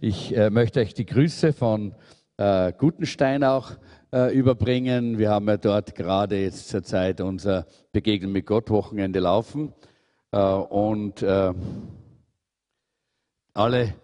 Ich 0.00 0.36
äh, 0.36 0.48
möchte 0.48 0.78
euch 0.78 0.94
die 0.94 1.06
Grüße 1.06 1.52
von 1.52 1.92
äh, 2.36 2.72
Gutenstein 2.72 3.42
auch 3.42 3.72
äh, 4.12 4.32
überbringen. 4.32 5.18
Wir 5.18 5.30
haben 5.30 5.48
ja 5.48 5.56
dort 5.56 5.96
gerade 5.96 6.40
jetzt 6.40 6.68
zur 6.68 6.84
Zeit 6.84 7.20
unser 7.20 7.66
Begegnen 7.90 8.30
mit 8.30 8.46
Gott 8.46 8.70
Wochenende 8.70 9.18
laufen. 9.18 9.72
Äh, 10.30 10.38
und 10.38 11.20
äh, 11.22 11.52
alle 13.54 13.94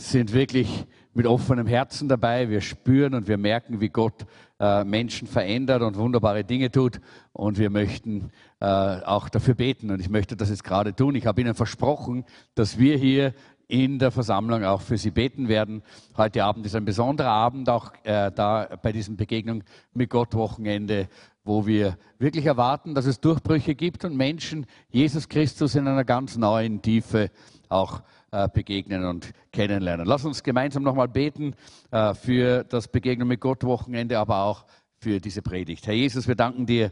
sind 0.00 0.32
wirklich 0.32 0.86
mit 1.12 1.28
offenem 1.28 1.68
Herzen 1.68 2.08
dabei. 2.08 2.50
Wir 2.50 2.60
spüren 2.60 3.14
und 3.14 3.28
wir 3.28 3.38
merken, 3.38 3.80
wie 3.80 3.90
Gott 3.90 4.26
äh, 4.58 4.82
Menschen 4.82 5.28
verändert 5.28 5.82
und 5.82 5.96
wunderbare 5.96 6.42
Dinge 6.42 6.72
tut. 6.72 7.00
Und 7.32 7.58
wir 7.58 7.70
möchten 7.70 8.32
äh, 8.60 8.66
auch 8.66 9.28
dafür 9.28 9.54
beten. 9.54 9.92
Und 9.92 10.00
ich 10.00 10.10
möchte 10.10 10.36
das 10.36 10.50
jetzt 10.50 10.64
gerade 10.64 10.96
tun. 10.96 11.14
Ich 11.14 11.26
habe 11.26 11.40
Ihnen 11.40 11.54
versprochen, 11.54 12.24
dass 12.56 12.76
wir 12.76 12.96
hier 12.96 13.34
in 13.68 13.98
der 13.98 14.10
Versammlung 14.10 14.64
auch 14.64 14.80
für 14.80 14.98
Sie 14.98 15.10
beten 15.10 15.48
werden. 15.48 15.82
Heute 16.16 16.44
Abend 16.44 16.66
ist 16.66 16.74
ein 16.74 16.84
besonderer 16.84 17.30
Abend 17.30 17.68
auch 17.68 17.92
äh, 18.04 18.30
da 18.30 18.68
bei 18.82 18.92
diesem 18.92 19.16
Begegnung 19.16 19.64
mit 19.92 20.10
Gott 20.10 20.34
Wochenende, 20.34 21.08
wo 21.44 21.66
wir 21.66 21.96
wirklich 22.18 22.46
erwarten, 22.46 22.94
dass 22.94 23.06
es 23.06 23.20
Durchbrüche 23.20 23.74
gibt 23.74 24.04
und 24.04 24.16
Menschen 24.16 24.66
Jesus 24.90 25.28
Christus 25.28 25.74
in 25.74 25.86
einer 25.88 26.04
ganz 26.04 26.36
neuen 26.36 26.82
Tiefe 26.82 27.30
auch 27.68 28.02
äh, 28.30 28.48
begegnen 28.48 29.04
und 29.04 29.32
kennenlernen. 29.52 30.06
Lass 30.06 30.24
uns 30.24 30.42
gemeinsam 30.42 30.82
nochmal 30.82 31.08
beten 31.08 31.54
äh, 31.90 32.14
für 32.14 32.64
das 32.64 32.88
Begegnen 32.88 33.28
mit 33.28 33.40
Gott 33.40 33.64
Wochenende, 33.64 34.18
aber 34.18 34.42
auch 34.44 34.64
für 34.98 35.20
diese 35.20 35.42
Predigt. 35.42 35.86
Herr 35.86 35.94
Jesus, 35.94 36.26
wir 36.26 36.34
danken 36.34 36.66
dir, 36.66 36.86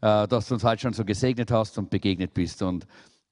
äh, 0.00 0.28
dass 0.28 0.48
du 0.48 0.54
uns 0.54 0.64
heute 0.64 0.82
schon 0.82 0.92
so 0.92 1.04
gesegnet 1.04 1.50
hast 1.50 1.78
und 1.78 1.90
begegnet 1.90 2.34
bist. 2.34 2.62
Und 2.62 2.86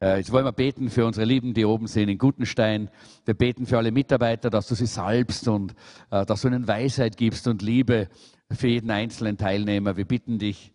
Jetzt 0.05 0.33
wollen 0.33 0.45
wir 0.45 0.53
beten 0.53 0.91
für 0.91 1.07
unsere 1.07 1.25
Lieben, 1.25 1.55
die 1.55 1.65
oben 1.65 1.87
sind 1.87 2.11
in 2.11 2.19
Gutenstein. 2.19 2.91
Wir 3.25 3.33
beten 3.33 3.65
für 3.65 3.79
alle 3.79 3.91
Mitarbeiter, 3.91 4.51
dass 4.51 4.69
du 4.69 4.75
sie 4.75 4.85
salbst 4.85 5.49
und 5.49 5.75
dass 6.11 6.43
du 6.43 6.49
ihnen 6.49 6.69
Weisheit 6.69 7.17
gibst 7.17 7.49
und 7.49 7.63
Liebe 7.63 8.09
für 8.51 8.69
jeden 8.69 8.91
einzelnen 8.91 9.39
Teilnehmer. 9.39 9.97
Wir 9.97 10.05
bitten 10.05 10.39
dich, 10.39 10.74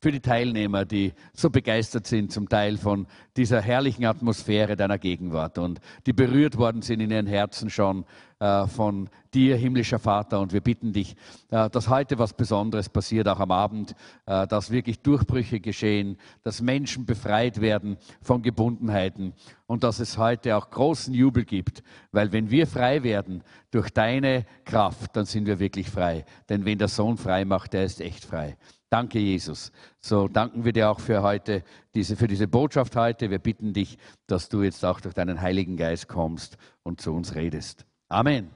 für 0.00 0.12
die 0.12 0.20
Teilnehmer, 0.20 0.84
die 0.84 1.12
so 1.32 1.50
begeistert 1.50 2.06
sind 2.06 2.32
zum 2.32 2.48
Teil 2.48 2.76
von 2.76 3.06
dieser 3.36 3.60
herrlichen 3.60 4.04
Atmosphäre 4.04 4.76
deiner 4.76 4.98
Gegenwart 4.98 5.58
und 5.58 5.80
die 6.06 6.12
berührt 6.12 6.56
worden 6.56 6.82
sind 6.82 7.00
in 7.00 7.10
ihren 7.10 7.26
Herzen 7.26 7.70
schon 7.70 8.04
äh, 8.40 8.66
von 8.68 9.10
dir, 9.34 9.56
himmlischer 9.56 9.98
Vater. 9.98 10.40
Und 10.40 10.52
wir 10.52 10.60
bitten 10.60 10.92
dich, 10.92 11.16
äh, 11.50 11.68
dass 11.70 11.88
heute 11.88 12.18
was 12.18 12.32
Besonderes 12.32 12.88
passiert, 12.88 13.26
auch 13.28 13.40
am 13.40 13.50
Abend, 13.50 13.94
äh, 14.26 14.46
dass 14.46 14.70
wirklich 14.70 15.00
Durchbrüche 15.00 15.60
geschehen, 15.60 16.16
dass 16.44 16.60
Menschen 16.60 17.04
befreit 17.04 17.60
werden 17.60 17.96
von 18.22 18.42
Gebundenheiten 18.42 19.34
und 19.66 19.82
dass 19.82 19.98
es 19.98 20.18
heute 20.18 20.56
auch 20.56 20.70
großen 20.70 21.12
Jubel 21.12 21.44
gibt, 21.44 21.82
weil 22.12 22.32
wenn 22.32 22.50
wir 22.50 22.66
frei 22.66 23.02
werden 23.02 23.42
durch 23.70 23.90
deine 23.90 24.46
Kraft, 24.64 25.16
dann 25.16 25.26
sind 25.26 25.46
wir 25.46 25.58
wirklich 25.58 25.90
frei. 25.90 26.24
Denn 26.48 26.64
wenn 26.64 26.78
der 26.78 26.88
Sohn 26.88 27.16
frei 27.16 27.44
macht, 27.44 27.72
der 27.72 27.84
ist 27.84 28.00
echt 28.00 28.24
frei. 28.24 28.56
Danke, 28.90 29.18
Jesus. 29.18 29.70
So 30.00 30.28
danken 30.28 30.64
wir 30.64 30.72
dir 30.72 30.90
auch 30.90 31.00
für 31.00 31.22
heute, 31.22 31.62
diese, 31.94 32.16
für 32.16 32.26
diese 32.26 32.48
Botschaft 32.48 32.96
heute. 32.96 33.30
Wir 33.30 33.38
bitten 33.38 33.74
dich, 33.74 33.98
dass 34.26 34.48
du 34.48 34.62
jetzt 34.62 34.84
auch 34.84 35.00
durch 35.00 35.14
deinen 35.14 35.42
Heiligen 35.42 35.76
Geist 35.76 36.08
kommst 36.08 36.56
und 36.84 37.00
zu 37.00 37.12
uns 37.12 37.34
redest. 37.34 37.84
Amen. 38.08 38.50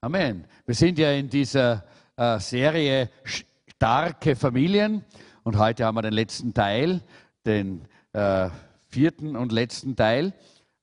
Amen. 0.00 0.46
Wir 0.64 0.74
sind 0.74 0.98
ja 0.98 1.12
in 1.12 1.28
dieser 1.28 1.84
äh, 2.16 2.38
Serie 2.38 3.10
Starke 3.24 4.36
Familien 4.36 5.04
und 5.42 5.58
heute 5.58 5.84
haben 5.84 5.96
wir 5.96 6.02
den 6.02 6.14
letzten 6.14 6.54
Teil, 6.54 7.02
den 7.44 7.82
äh, 8.14 8.48
vierten 8.88 9.36
und 9.36 9.52
letzten 9.52 9.96
Teil. 9.96 10.32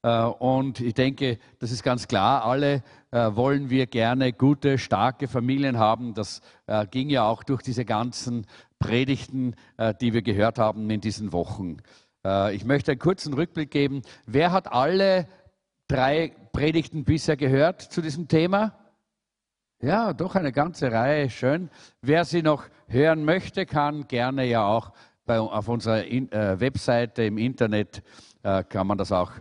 Äh, 0.08 0.24
und 0.24 0.80
ich 0.80 0.94
denke, 0.94 1.38
das 1.60 1.72
ist 1.72 1.84
ganz 1.84 2.08
klar, 2.08 2.46
alle 2.46 2.82
äh, 3.12 3.36
wollen 3.36 3.70
wir 3.70 3.88
gerne 3.88 4.32
gute, 4.32 4.78
starke 4.78 5.28
Familien 5.28 5.78
haben. 5.78 6.14
Das 6.14 6.42
äh, 6.68 6.88
ging 6.88 7.10
ja 7.10 7.28
auch 7.28 7.44
durch 7.44 7.62
diese 7.62 7.84
ganzen 7.84 8.46
Predigten, 8.80 9.56
die 10.02 10.14
wir 10.14 10.22
gehört 10.22 10.60
haben 10.60 10.88
in 10.92 11.02
diesen 11.02 11.34
Wochen. 11.34 11.78
Ich 12.52 12.64
möchte 12.64 12.92
einen 12.92 13.00
kurzen 13.00 13.34
Rückblick 13.34 13.72
geben. 13.72 14.04
Wer 14.28 14.52
hat 14.52 14.72
alle 14.72 15.28
drei 15.88 16.36
Predigten 16.54 17.04
bisher 17.04 17.38
gehört 17.38 17.82
zu 17.82 18.02
diesem 18.04 18.28
Thema? 18.28 18.78
Ja, 19.82 20.14
doch 20.14 20.36
eine 20.36 20.52
ganze 20.52 20.92
Reihe, 20.92 21.32
schön. 21.32 21.72
Wer 22.04 22.24
sie 22.24 22.44
noch 22.44 22.66
hören 22.88 23.26
möchte, 23.26 23.66
kann 23.66 24.08
gerne 24.08 24.46
ja 24.46 24.64
auch 24.64 24.94
bei, 25.26 25.40
auf 25.40 25.68
unserer 25.68 26.04
in, 26.06 26.32
äh, 26.32 26.60
Webseite 26.60 27.24
im 27.24 27.40
Internet, 27.40 28.04
äh, 28.44 28.64
kann 28.64 28.86
man 28.86 29.00
das 29.00 29.12
auch 29.12 29.32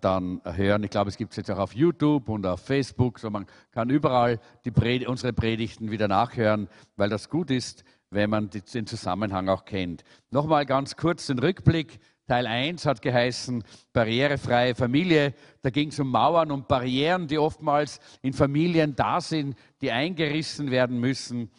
dann 0.00 0.40
hören. 0.44 0.84
Ich 0.84 0.90
glaube, 0.90 1.10
es 1.10 1.16
gibt 1.16 1.32
es 1.32 1.36
jetzt 1.36 1.50
auch 1.50 1.58
auf 1.58 1.74
YouTube 1.74 2.28
und 2.28 2.46
auf 2.46 2.60
Facebook, 2.60 3.18
so 3.18 3.30
man 3.30 3.46
kann 3.72 3.90
überall 3.90 4.38
Pred 4.72 5.06
unsere 5.06 5.32
Predigten 5.32 5.90
wieder 5.90 6.08
nachhören, 6.08 6.68
weil 6.96 7.08
das 7.08 7.28
gut 7.28 7.50
ist, 7.50 7.84
wenn 8.10 8.30
man 8.30 8.50
den 8.50 8.86
Zusammenhang 8.86 9.48
auch 9.48 9.64
kennt. 9.64 10.04
Nochmal 10.30 10.66
ganz 10.66 10.96
kurz 10.96 11.26
den 11.26 11.38
Rückblick. 11.38 11.98
Teil 12.28 12.46
1 12.46 12.86
hat 12.86 13.02
geheißen 13.02 13.64
barrierefreie 13.92 14.74
Familie. 14.74 15.34
Da 15.62 15.70
ging 15.70 15.88
es 15.88 15.98
um 15.98 16.10
Mauern 16.10 16.52
und 16.52 16.68
Barrieren, 16.68 17.26
die 17.26 17.38
oftmals 17.38 17.98
in 18.22 18.32
Familien 18.32 18.94
da 18.94 19.20
sind, 19.20 19.56
die 19.80 19.90
eingerissen 19.90 20.70
werden 20.70 21.00
müssen. 21.00 21.50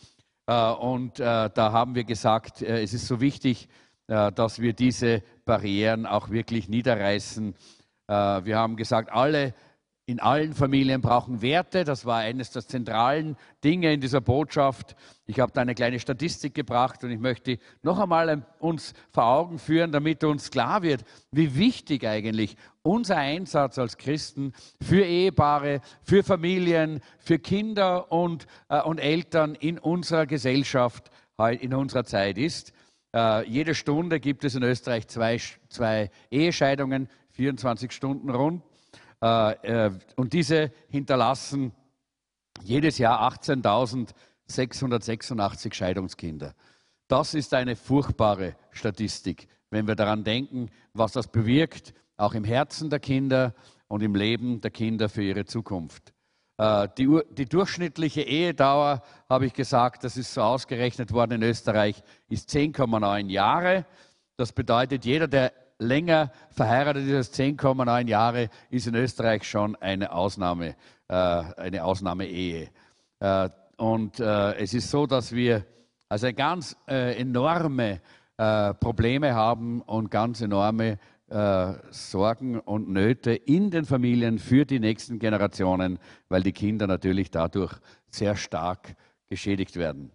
Äh, 0.48 0.72
und 0.72 1.20
äh, 1.20 1.50
da 1.54 1.72
haben 1.72 1.96
wir 1.96 2.06
gesagt, 2.06 2.62
es 2.62 2.94
ist 2.94 3.08
so 3.08 3.20
wichtig, 3.20 3.68
dass 4.06 4.60
wir 4.60 4.74
diese 4.74 5.24
Barrieren 5.46 6.06
auch 6.06 6.30
wirklich 6.30 6.68
niederreißen 6.68 7.54
äh, 7.54 7.83
wir 8.46 8.58
haben 8.58 8.76
gesagt, 8.76 9.12
alle 9.12 9.54
in 10.06 10.20
allen 10.20 10.54
Familien 10.54 11.02
brauchen 11.02 11.42
Werte. 11.42 11.86
Das 11.86 12.06
war 12.06 12.20
eines 12.20 12.52
der 12.52 12.68
zentralen 12.68 13.38
Dinge 13.64 13.94
in 13.94 14.02
dieser 14.02 14.20
Botschaft. 14.20 14.96
Ich 15.26 15.40
habe 15.40 15.54
da 15.54 15.62
eine 15.62 15.76
kleine 15.76 16.00
Statistik 16.00 16.54
gebracht 16.54 17.04
und 17.06 17.12
ich 17.12 17.20
möchte 17.20 17.58
noch 17.84 18.00
einmal 18.00 18.46
uns 18.60 18.94
vor 19.12 19.26
Augen 19.26 19.60
führen, 19.60 19.94
damit 19.94 20.24
uns 20.26 20.52
klar 20.52 20.82
wird, 20.82 21.06
wie 21.32 21.56
wichtig 21.56 22.06
eigentlich 22.06 22.58
unser 22.82 23.16
Einsatz 23.16 23.80
als 23.80 23.98
Christen 23.98 24.52
für 24.82 25.06
Ehepaare, 25.06 25.80
für 26.02 26.24
Familien, 26.24 27.00
für 27.20 27.40
Kinder 27.40 28.12
und, 28.12 28.46
äh, 28.68 28.82
und 28.82 29.00
Eltern 29.00 29.56
in 29.56 29.80
unserer 29.80 30.26
Gesellschaft, 30.26 31.12
in 31.62 31.74
unserer 31.74 32.04
Zeit 32.04 32.38
ist. 32.38 32.74
Äh, 33.16 33.48
jede 33.48 33.74
Stunde 33.74 34.20
gibt 34.20 34.44
es 34.44 34.56
in 34.56 34.64
Österreich 34.64 35.08
zwei, 35.08 35.40
zwei 35.70 36.10
Ehescheidungen. 36.30 37.08
24 37.34 37.92
Stunden 37.92 38.30
rund. 38.30 38.64
Äh, 39.22 39.86
äh, 39.86 39.92
und 40.16 40.32
diese 40.34 40.72
hinterlassen 40.90 41.74
jedes 42.64 42.98
Jahr 42.98 43.22
18.686 43.34 45.74
Scheidungskinder. 45.74 46.54
Das 47.08 47.34
ist 47.34 47.54
eine 47.54 47.76
furchtbare 47.76 48.56
Statistik, 48.72 49.48
wenn 49.70 49.88
wir 49.88 49.96
daran 49.96 50.24
denken, 50.24 50.70
was 50.94 51.12
das 51.14 51.28
bewirkt, 51.28 51.94
auch 52.18 52.34
im 52.34 52.44
Herzen 52.44 52.90
der 52.90 53.00
Kinder 53.00 53.54
und 53.88 54.04
im 54.04 54.16
Leben 54.16 54.62
der 54.62 54.72
Kinder 54.72 55.10
für 55.10 55.24
ihre 55.24 55.46
Zukunft. 55.46 56.14
Äh, 56.58 56.88
die, 56.98 57.22
die, 57.32 57.46
durchschnittliche 57.46 58.22
Ehedauer, 58.22 59.02
habe 59.30 59.46
ich 59.46 59.54
gesagt, 59.54 60.04
das 60.04 60.18
ist 60.18 60.34
so 60.34 60.42
ausgerechnet 60.42 61.12
worden 61.12 61.42
in 61.42 61.44
Österreich, 61.44 62.04
ist 62.30 62.50
10,9 62.50 63.30
Jahre. 63.30 63.86
Das 64.38 64.52
bedeutet, 64.52 65.06
jeder, 65.06 65.28
der 65.28 65.54
länger 65.80 66.32
verheiratet 66.52 67.08
ist 67.08 67.16
als 67.16 67.40
10,9 67.40 68.08
Jahre, 68.08 68.50
ist 68.70 68.88
in 68.88 68.96
Österreich 68.96 69.44
schon 69.44 69.76
eine 69.76 70.12
Ausnahme, 70.12 70.76
äh, 71.08 71.14
eine 71.16 71.84
Ausnahmeehe. 71.84 72.70
Äh, 73.20 73.50
und 73.78 74.20
äh, 74.20 74.56
es 74.56 74.74
ist 74.74 74.90
so, 74.90 75.06
dass 75.06 75.34
wir 75.34 75.66
also 76.14 76.32
ganz 76.32 76.78
äh, 76.88 77.20
enorme 77.20 78.00
äh, 78.38 78.74
Probleme 78.76 79.34
haben 79.34 79.82
und 79.82 80.12
ganz 80.12 80.42
enorme 80.42 81.00
äh, 81.28 81.74
Sorgen 81.90 82.60
und 82.60 82.90
Nöte 82.90 83.34
in 83.34 83.72
den 83.72 83.86
Familien 83.86 84.38
für 84.38 84.66
die 84.66 84.80
nächsten 84.80 85.18
Generationen, 85.18 85.98
weil 86.30 86.44
die 86.44 86.52
Kinder 86.52 86.86
natürlich 86.86 87.32
dadurch 87.32 87.74
sehr 88.12 88.36
stark 88.36 88.96
geschädigt 89.28 89.76
werden. 89.76 90.12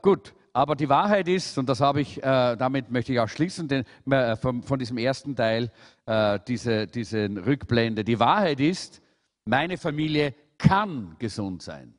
gut, 0.00 0.34
aber 0.54 0.76
die 0.76 0.88
Wahrheit 0.88 1.26
ist, 1.26 1.58
und 1.58 1.68
das 1.68 1.80
habe 1.80 2.00
ich, 2.00 2.18
äh, 2.22 2.56
damit 2.56 2.88
möchte 2.88 3.12
ich 3.12 3.18
auch 3.18 3.28
schließen, 3.28 3.66
den, 3.66 3.84
äh, 4.08 4.36
von, 4.36 4.62
von, 4.62 4.78
diesem 4.78 4.98
ersten 4.98 5.34
Teil, 5.34 5.70
äh, 6.06 6.38
diese, 6.46 6.86
diese 6.86 7.28
Rückblende. 7.28 8.04
Die 8.04 8.20
Wahrheit 8.20 8.60
ist, 8.60 9.02
meine 9.44 9.76
Familie 9.76 10.32
kann 10.56 11.16
gesund 11.18 11.60
sein. 11.62 11.94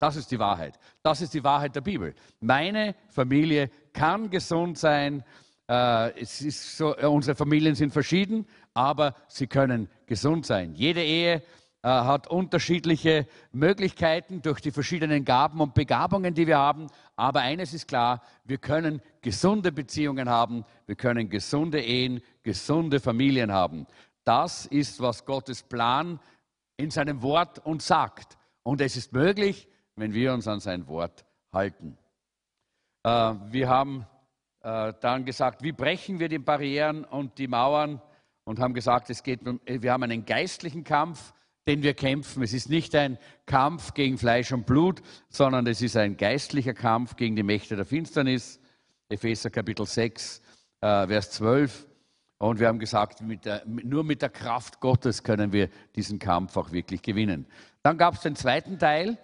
Das 0.00 0.16
ist 0.16 0.32
die 0.32 0.38
Wahrheit. 0.40 0.80
Das 1.04 1.20
ist 1.20 1.32
die 1.32 1.44
Wahrheit 1.44 1.76
der 1.76 1.82
Bibel. 1.82 2.14
Meine 2.40 2.96
Familie 3.08 3.70
kann 3.92 4.30
gesund 4.30 4.76
sein. 4.76 5.22
Äh, 5.68 6.20
es 6.20 6.40
ist 6.40 6.76
so, 6.76 6.96
unsere 6.96 7.36
Familien 7.36 7.76
sind 7.76 7.92
verschieden, 7.92 8.46
aber 8.74 9.14
sie 9.28 9.46
können 9.46 9.88
gesund 10.06 10.44
sein. 10.44 10.74
Jede 10.74 11.04
Ehe 11.04 11.42
äh, 11.82 11.88
hat 11.88 12.28
unterschiedliche 12.28 13.26
Möglichkeiten 13.52 14.42
durch 14.42 14.60
die 14.60 14.70
verschiedenen 14.70 15.24
Gaben 15.24 15.60
und 15.60 15.72
Begabungen, 15.72 16.34
die 16.34 16.46
wir 16.46 16.58
haben. 16.58 16.88
Aber 17.20 17.40
eines 17.40 17.74
ist 17.74 17.86
klar, 17.86 18.22
wir 18.44 18.56
können 18.56 19.02
gesunde 19.20 19.72
Beziehungen 19.72 20.30
haben, 20.30 20.64
wir 20.86 20.96
können 20.96 21.28
gesunde 21.28 21.78
Ehen, 21.78 22.22
gesunde 22.42 22.98
Familien 22.98 23.52
haben. 23.52 23.86
Das 24.24 24.64
ist, 24.64 25.02
was 25.02 25.26
Gottes 25.26 25.62
Plan 25.62 26.18
in 26.78 26.90
seinem 26.90 27.20
Wort 27.20 27.58
uns 27.58 27.86
sagt. 27.86 28.38
Und 28.62 28.80
es 28.80 28.96
ist 28.96 29.12
möglich, 29.12 29.68
wenn 29.96 30.14
wir 30.14 30.32
uns 30.32 30.48
an 30.48 30.60
sein 30.60 30.86
Wort 30.88 31.26
halten. 31.52 31.98
Äh, 33.02 33.34
wir 33.50 33.68
haben 33.68 34.06
äh, 34.62 34.94
dann 35.02 35.26
gesagt, 35.26 35.62
wie 35.62 35.72
brechen 35.72 36.20
wir 36.20 36.30
die 36.30 36.38
Barrieren 36.38 37.04
und 37.04 37.36
die 37.36 37.48
Mauern 37.48 38.00
und 38.44 38.60
haben 38.60 38.72
gesagt, 38.72 39.10
es 39.10 39.22
geht, 39.22 39.40
wir 39.44 39.92
haben 39.92 40.04
einen 40.04 40.24
geistlichen 40.24 40.84
Kampf, 40.84 41.34
den 41.70 41.84
wir 41.84 41.94
kämpfen. 41.94 42.42
Es 42.42 42.52
ist 42.52 42.68
nicht 42.68 42.96
ein 42.96 43.16
Kampf 43.46 43.94
gegen 43.94 44.18
Fleisch 44.18 44.50
und 44.50 44.66
Blut, 44.66 45.02
sondern 45.28 45.68
es 45.68 45.80
ist 45.80 45.96
ein 45.96 46.16
geistlicher 46.16 46.74
Kampf 46.74 47.14
gegen 47.14 47.36
die 47.36 47.44
Mächte 47.44 47.76
der 47.76 47.84
Finsternis. 47.84 48.58
Epheser 49.08 49.50
Kapitel 49.50 49.86
6, 49.86 50.42
äh, 50.80 51.06
Vers 51.06 51.30
12. 51.30 51.86
Und 52.38 52.58
wir 52.58 52.66
haben 52.66 52.80
gesagt, 52.80 53.20
mit 53.20 53.44
der, 53.44 53.62
nur 53.66 54.02
mit 54.02 54.20
der 54.20 54.30
Kraft 54.30 54.80
Gottes 54.80 55.22
können 55.22 55.52
wir 55.52 55.68
diesen 55.94 56.18
Kampf 56.18 56.56
auch 56.56 56.72
wirklich 56.72 57.02
gewinnen. 57.02 57.46
Dann 57.84 57.96
gab 57.98 58.14
es 58.14 58.22
den 58.22 58.34
zweiten 58.34 58.80
Teil, 58.80 59.16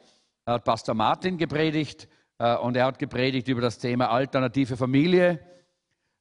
hat 0.47 0.63
Pastor 0.63 0.95
Martin 0.95 1.39
gepredigt 1.39 2.07
äh, 2.39 2.55
und 2.55 2.77
er 2.77 2.85
hat 2.85 3.01
gepredigt 3.01 3.49
über 3.49 3.61
das 3.61 3.79
Thema 3.79 4.11
alternative 4.11 4.77
Familie, 4.77 5.41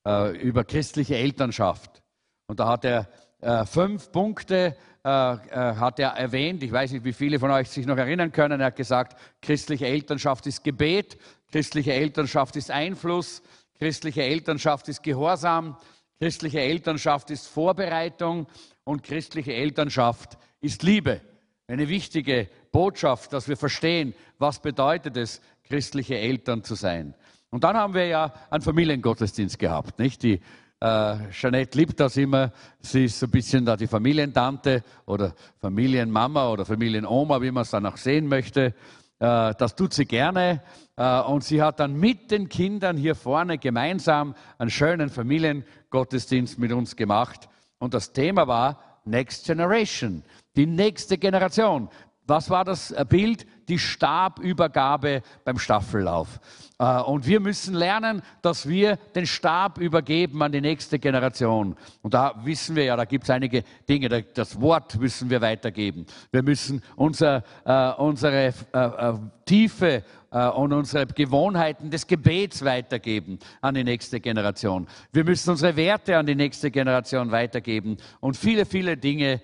äh, 0.07 0.36
über 0.38 0.63
christliche 0.63 1.18
Elternschaft. 1.18 2.01
Und 2.48 2.60
da 2.60 2.68
hat 2.68 2.83
er 2.83 3.10
äh, 3.42 3.63
fünf 3.66 4.12
Punkte 4.12 4.75
äh, 5.05 5.07
äh, 5.07 5.75
hat 5.75 5.99
er 5.99 6.09
erwähnt. 6.09 6.63
Ich 6.63 6.71
weiß 6.71 6.91
nicht, 6.91 7.05
wie 7.05 7.13
viele 7.13 7.39
von 7.39 7.51
euch 7.51 7.69
sich 7.69 7.85
noch 7.85 7.97
erinnern 7.97 8.31
können. 8.31 8.59
Er 8.59 8.67
hat 8.67 8.75
gesagt, 8.75 9.17
christliche 9.41 9.85
Elternschaft 9.85 10.47
ist 10.47 10.63
Gebet, 10.63 11.17
christliche 11.51 11.93
Elternschaft 11.93 12.55
ist 12.55 12.71
Einfluss, 12.71 13.41
christliche 13.77 14.23
Elternschaft 14.23 14.89
ist 14.89 15.03
Gehorsam, 15.03 15.77
Christliche 16.19 16.61
Elternschaft 16.61 17.29
ist 17.29 17.47
Vorbereitung 17.47 18.47
und 18.85 19.03
christliche 19.03 19.53
Elternschaft 19.53 20.37
ist 20.61 20.81
Liebe. 20.83 21.19
Eine 21.67 21.89
wichtige 21.89 22.47
Botschaft, 22.71 23.33
dass 23.33 23.49
wir 23.49 23.57
verstehen, 23.57 24.13
was 24.37 24.61
bedeutet 24.61 25.17
es, 25.17 25.41
christliche 25.65 26.17
Eltern 26.17 26.63
zu 26.63 26.75
sein. 26.75 27.15
Und 27.49 27.63
dann 27.63 27.75
haben 27.75 27.93
wir 27.93 28.05
ja 28.05 28.33
einen 28.49 28.61
Familiengottesdienst 28.61 29.59
gehabt, 29.59 29.99
nicht? 29.99 30.23
Die 30.23 30.41
äh, 30.80 31.31
Jeanette 31.31 31.77
liebt 31.77 32.00
das 32.00 32.18
immer. 32.18 32.51
Sie 32.80 33.06
ist 33.06 33.19
so 33.19 33.25
ein 33.25 33.31
bisschen 33.31 33.66
da 33.66 33.77
die 33.77 33.88
Familientante 33.88 34.83
oder 35.06 35.33
Familienmama 35.60 36.50
oder 36.50 36.66
Familienoma, 36.66 37.42
wie 37.42 37.51
man 37.51 37.62
es 37.62 37.72
dann 37.72 37.86
auch 37.86 37.98
sehen 37.98 38.27
möchte. 38.27 38.74
Äh, 39.19 39.54
das 39.57 39.75
tut 39.75 39.94
sie 39.94 40.06
gerne. 40.06 40.62
Äh, 40.98 41.22
und 41.22 41.44
sie 41.44 41.62
hat 41.62 41.80
dann 41.80 41.94
mit 41.94 42.30
den 42.31 42.50
Kindern 42.50 42.98
hier 42.98 43.16
vorne 43.16 43.57
gemeinsam 43.57 44.36
einen 44.57 44.69
schönen 44.69 45.10
Familiengottesdienst 45.10 46.60
mit 46.60 46.72
uns 46.72 46.95
gemacht. 46.95 47.50
Und 47.80 47.94
das 47.94 48.12
Thema 48.12 48.48
war 48.48 48.80
Next 49.06 49.45
Generation, 49.45 50.24
die 50.56 50.66
nächste 50.66 51.18
Generation. 51.18 51.89
Was 52.27 52.50
war 52.50 52.66
das 52.66 52.94
Bild? 53.07 53.45
Die 53.67 53.79
Stabübergabe 53.79 55.21
beim 55.44 55.57
Staffellauf. 55.57 56.39
Äh, 56.77 57.01
und 57.01 57.25
wir 57.25 57.39
müssen 57.39 57.73
lernen, 57.73 58.21
dass 58.41 58.67
wir 58.67 58.97
den 59.15 59.25
Stab 59.25 59.77
übergeben 59.77 60.41
an 60.41 60.51
die 60.51 60.62
nächste 60.62 61.00
Generation. 61.00 61.75
Und 62.01 62.13
da 62.13 62.35
wissen 62.44 62.75
wir 62.75 62.85
ja, 62.85 62.95
da 62.95 63.06
gibt 63.06 63.23
es 63.25 63.29
einige 63.29 63.63
Dinge. 63.88 64.23
Das 64.23 64.59
Wort 64.59 65.00
müssen 65.00 65.29
wir 65.29 65.41
weitergeben. 65.41 66.06
Wir 66.31 66.44
müssen 66.44 66.81
unser, 66.95 67.44
äh, 67.63 67.91
unsere 67.94 68.53
äh, 68.73 69.13
Tiefe 69.45 70.03
und 70.31 70.73
unsere 70.73 71.06
Gewohnheiten 71.06 71.91
des 71.91 72.07
Gebets 72.07 72.65
weitergeben 72.65 73.39
an 73.62 73.75
die 73.75 73.85
nächste 73.85 74.19
Generation. 74.19 74.85
Wir 75.13 75.23
müssen 75.23 75.51
unsere 75.51 75.77
Werte 75.77 76.17
an 76.17 76.25
die 76.25 76.35
nächste 76.35 76.71
Generation 76.71 77.31
weitergeben 77.31 77.95
und 78.19 78.35
viele, 78.35 78.65
viele 78.65 78.97
Dinge, 78.97 79.39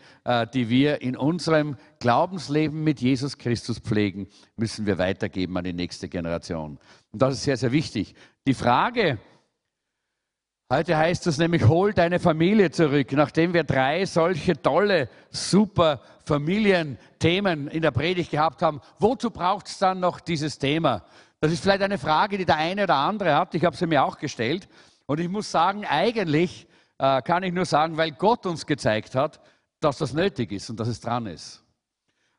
die 0.53 0.67
wir 0.67 1.01
in 1.01 1.15
unserem 1.15 1.77
Glaubensleben 1.99 2.83
mit 2.83 2.99
Jesus 2.99 3.37
Christus 3.37 3.79
pflegen, 3.79 4.10
müssen 4.55 4.85
wir 4.85 4.97
weitergeben 4.97 5.57
an 5.57 5.63
die 5.63 5.73
nächste 5.73 6.09
Generation. 6.09 6.79
Und 7.11 7.21
das 7.21 7.35
ist 7.35 7.43
sehr, 7.43 7.57
sehr 7.57 7.71
wichtig. 7.71 8.15
Die 8.47 8.53
Frage, 8.53 9.19
heute 10.69 10.97
heißt 10.97 11.27
es 11.27 11.37
nämlich, 11.37 11.67
hol 11.67 11.93
deine 11.93 12.19
Familie 12.19 12.71
zurück. 12.71 13.11
Nachdem 13.11 13.53
wir 13.53 13.63
drei 13.63 14.05
solche 14.05 14.61
tolle, 14.61 15.09
super 15.29 16.01
Familienthemen 16.25 17.67
in 17.67 17.81
der 17.81 17.91
Predigt 17.91 18.31
gehabt 18.31 18.61
haben, 18.61 18.81
wozu 18.99 19.31
braucht 19.31 19.67
es 19.67 19.77
dann 19.77 19.99
noch 19.99 20.19
dieses 20.19 20.57
Thema? 20.57 21.03
Das 21.39 21.51
ist 21.51 21.63
vielleicht 21.63 21.81
eine 21.81 21.97
Frage, 21.97 22.37
die 22.37 22.45
der 22.45 22.57
eine 22.57 22.83
oder 22.83 22.95
andere 22.95 23.35
hat. 23.35 23.55
Ich 23.55 23.65
habe 23.65 23.75
sie 23.75 23.87
mir 23.87 24.03
auch 24.03 24.17
gestellt. 24.17 24.69
Und 25.07 25.19
ich 25.19 25.27
muss 25.27 25.51
sagen, 25.51 25.85
eigentlich 25.85 26.67
äh, 26.99 27.21
kann 27.23 27.43
ich 27.43 27.51
nur 27.51 27.65
sagen, 27.65 27.97
weil 27.97 28.11
Gott 28.11 28.45
uns 28.45 28.65
gezeigt 28.65 29.15
hat, 29.15 29.41
dass 29.79 29.97
das 29.97 30.13
nötig 30.13 30.51
ist 30.51 30.69
und 30.69 30.79
dass 30.79 30.87
es 30.87 31.01
dran 31.01 31.25
ist. 31.25 31.63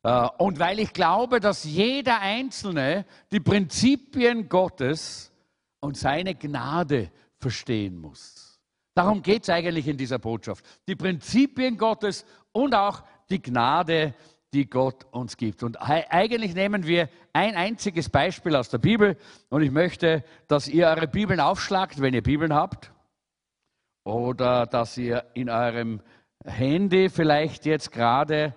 Äh, 0.02 0.28
und 0.38 0.58
weil 0.58 0.81
ich 0.81 0.93
glaube, 0.93 1.40
dass 1.40 1.64
jeder 1.64 2.20
Einzelne 2.20 3.04
die 3.31 3.40
Prinzipien 3.40 4.49
Gottes 4.49 5.32
und 5.81 5.96
seine 5.96 6.34
Gnade 6.34 7.10
verstehen 7.38 7.99
muss. 7.99 8.60
Darum 8.94 9.22
geht 9.22 9.44
es 9.44 9.49
eigentlich 9.49 9.88
in 9.88 9.96
dieser 9.96 10.19
Botschaft. 10.19 10.64
Die 10.87 10.96
Prinzipien 10.96 11.78
Gottes 11.78 12.26
und 12.52 12.75
auch 12.75 13.02
die 13.31 13.40
Gnade, 13.40 14.14
die 14.52 14.69
Gott 14.69 15.06
uns 15.12 15.37
gibt. 15.37 15.62
Und 15.62 15.76
eigentlich 15.81 16.55
nehmen 16.55 16.87
wir 16.87 17.08
ein 17.32 17.56
einziges 17.56 18.10
Beispiel 18.10 18.55
aus 18.55 18.69
der 18.69 18.78
Bibel 18.78 19.16
und 19.48 19.62
ich 19.62 19.70
möchte, 19.70 20.25
dass 20.46 20.69
ihr 20.69 20.88
eure 20.88 21.08
Bibeln 21.08 21.40
aufschlagt, 21.40 22.00
wenn 22.00 22.12
ihr 22.12 22.22
Bibeln 22.22 22.52
habt. 22.52 22.93
Oder 24.05 24.66
dass 24.66 24.98
ihr 24.98 25.25
in 25.34 25.48
eurem 25.48 26.02
Handy 26.44 27.08
vielleicht 27.08 27.64
jetzt 27.64 27.93
gerade 27.93 28.55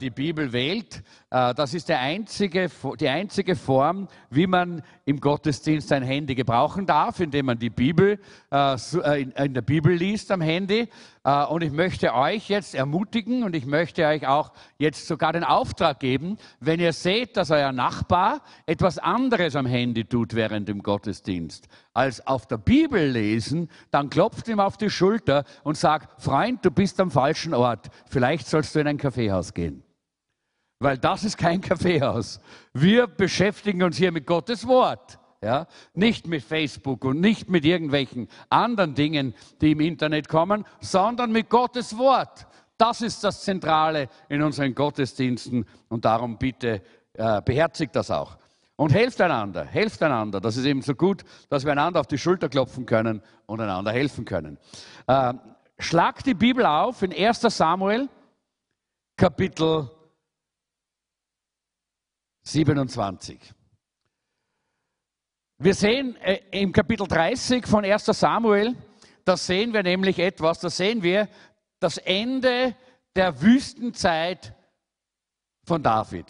die 0.00 0.10
Bibel 0.10 0.52
wählt. 0.52 1.02
Äh, 1.34 1.52
das 1.54 1.74
ist 1.74 1.90
einzige, 1.90 2.70
die 3.00 3.08
einzige 3.08 3.56
Form, 3.56 4.06
wie 4.30 4.46
man 4.46 4.82
im 5.04 5.18
Gottesdienst 5.18 5.90
ein 5.90 6.04
Handy 6.04 6.36
gebrauchen 6.36 6.86
darf, 6.86 7.18
indem 7.18 7.46
man 7.46 7.58
die 7.58 7.70
Bibel 7.70 8.20
äh, 8.52 9.22
in 9.22 9.52
der 9.52 9.62
Bibel 9.62 9.92
liest 9.92 10.30
am 10.30 10.40
Handy. 10.40 10.88
Und 11.48 11.62
ich 11.62 11.72
möchte 11.72 12.12
euch 12.12 12.50
jetzt 12.50 12.74
ermutigen 12.74 13.44
und 13.44 13.56
ich 13.56 13.64
möchte 13.64 14.04
euch 14.04 14.26
auch 14.26 14.52
jetzt 14.76 15.06
sogar 15.06 15.32
den 15.32 15.42
Auftrag 15.42 15.98
geben, 15.98 16.36
wenn 16.60 16.80
ihr 16.80 16.92
seht, 16.92 17.38
dass 17.38 17.50
euer 17.50 17.72
Nachbar 17.72 18.42
etwas 18.66 18.98
anderes 18.98 19.56
am 19.56 19.64
Handy 19.64 20.04
tut 20.04 20.34
während 20.34 20.68
dem 20.68 20.82
Gottesdienst, 20.82 21.66
als 21.94 22.26
auf 22.26 22.46
der 22.46 22.58
Bibel 22.58 23.08
lesen, 23.08 23.70
dann 23.90 24.10
klopft 24.10 24.48
ihm 24.48 24.60
auf 24.60 24.76
die 24.76 24.90
Schulter 24.90 25.44
und 25.62 25.78
sagt, 25.78 26.20
Freund, 26.22 26.62
du 26.62 26.70
bist 26.70 27.00
am 27.00 27.10
falschen 27.10 27.54
Ort. 27.54 27.88
Vielleicht 28.10 28.46
sollst 28.46 28.74
du 28.74 28.80
in 28.80 28.88
ein 28.88 28.98
Kaffeehaus 28.98 29.54
gehen 29.54 29.83
weil 30.78 30.98
das 30.98 31.24
ist 31.24 31.36
kein 31.36 31.60
Kaffeehaus. 31.62 32.40
Wir 32.72 33.06
beschäftigen 33.06 33.82
uns 33.82 33.96
hier 33.96 34.12
mit 34.12 34.26
Gottes 34.26 34.66
Wort. 34.66 35.18
Ja, 35.42 35.66
nicht 35.92 36.26
mit 36.26 36.42
Facebook 36.42 37.04
und 37.04 37.20
nicht 37.20 37.50
mit 37.50 37.66
irgendwelchen 37.66 38.28
anderen 38.48 38.94
Dingen, 38.94 39.34
die 39.60 39.72
im 39.72 39.80
Internet 39.80 40.26
kommen, 40.26 40.64
sondern 40.80 41.32
mit 41.32 41.50
Gottes 41.50 41.98
Wort. 41.98 42.46
Das 42.78 43.02
ist 43.02 43.22
das 43.22 43.44
Zentrale 43.44 44.08
in 44.30 44.40
unseren 44.40 44.74
Gottesdiensten 44.74 45.66
und 45.88 46.06
darum 46.06 46.38
bitte 46.38 46.80
äh, 47.12 47.42
beherzigt 47.42 47.94
das 47.94 48.10
auch. 48.10 48.38
Und 48.76 48.92
helft 48.92 49.20
einander, 49.20 49.64
helft 49.64 50.02
einander. 50.02 50.40
Das 50.40 50.56
ist 50.56 50.64
eben 50.64 50.82
so 50.82 50.94
gut, 50.94 51.22
dass 51.48 51.64
wir 51.64 51.72
einander 51.72 52.00
auf 52.00 52.08
die 52.08 52.18
Schulter 52.18 52.48
klopfen 52.48 52.86
können 52.86 53.22
und 53.46 53.60
einander 53.60 53.92
helfen 53.92 54.24
können. 54.24 54.58
Äh, 55.06 55.34
schlag 55.78 56.24
die 56.24 56.34
Bibel 56.34 56.66
auf 56.66 57.02
in 57.02 57.12
1 57.12 57.42
Samuel, 57.42 58.08
Kapitel 59.16 59.90
27. 62.44 63.38
Wir 65.58 65.74
sehen 65.74 66.16
äh, 66.16 66.40
im 66.50 66.72
Kapitel 66.72 67.06
30 67.06 67.66
von 67.66 67.84
1 67.84 68.04
Samuel, 68.06 68.76
da 69.24 69.36
sehen 69.36 69.72
wir 69.72 69.82
nämlich 69.82 70.18
etwas, 70.18 70.60
da 70.60 70.68
sehen 70.68 71.02
wir 71.02 71.28
das 71.80 71.96
Ende 71.98 72.76
der 73.16 73.40
Wüstenzeit 73.40 74.54
von 75.64 75.82
David. 75.82 76.26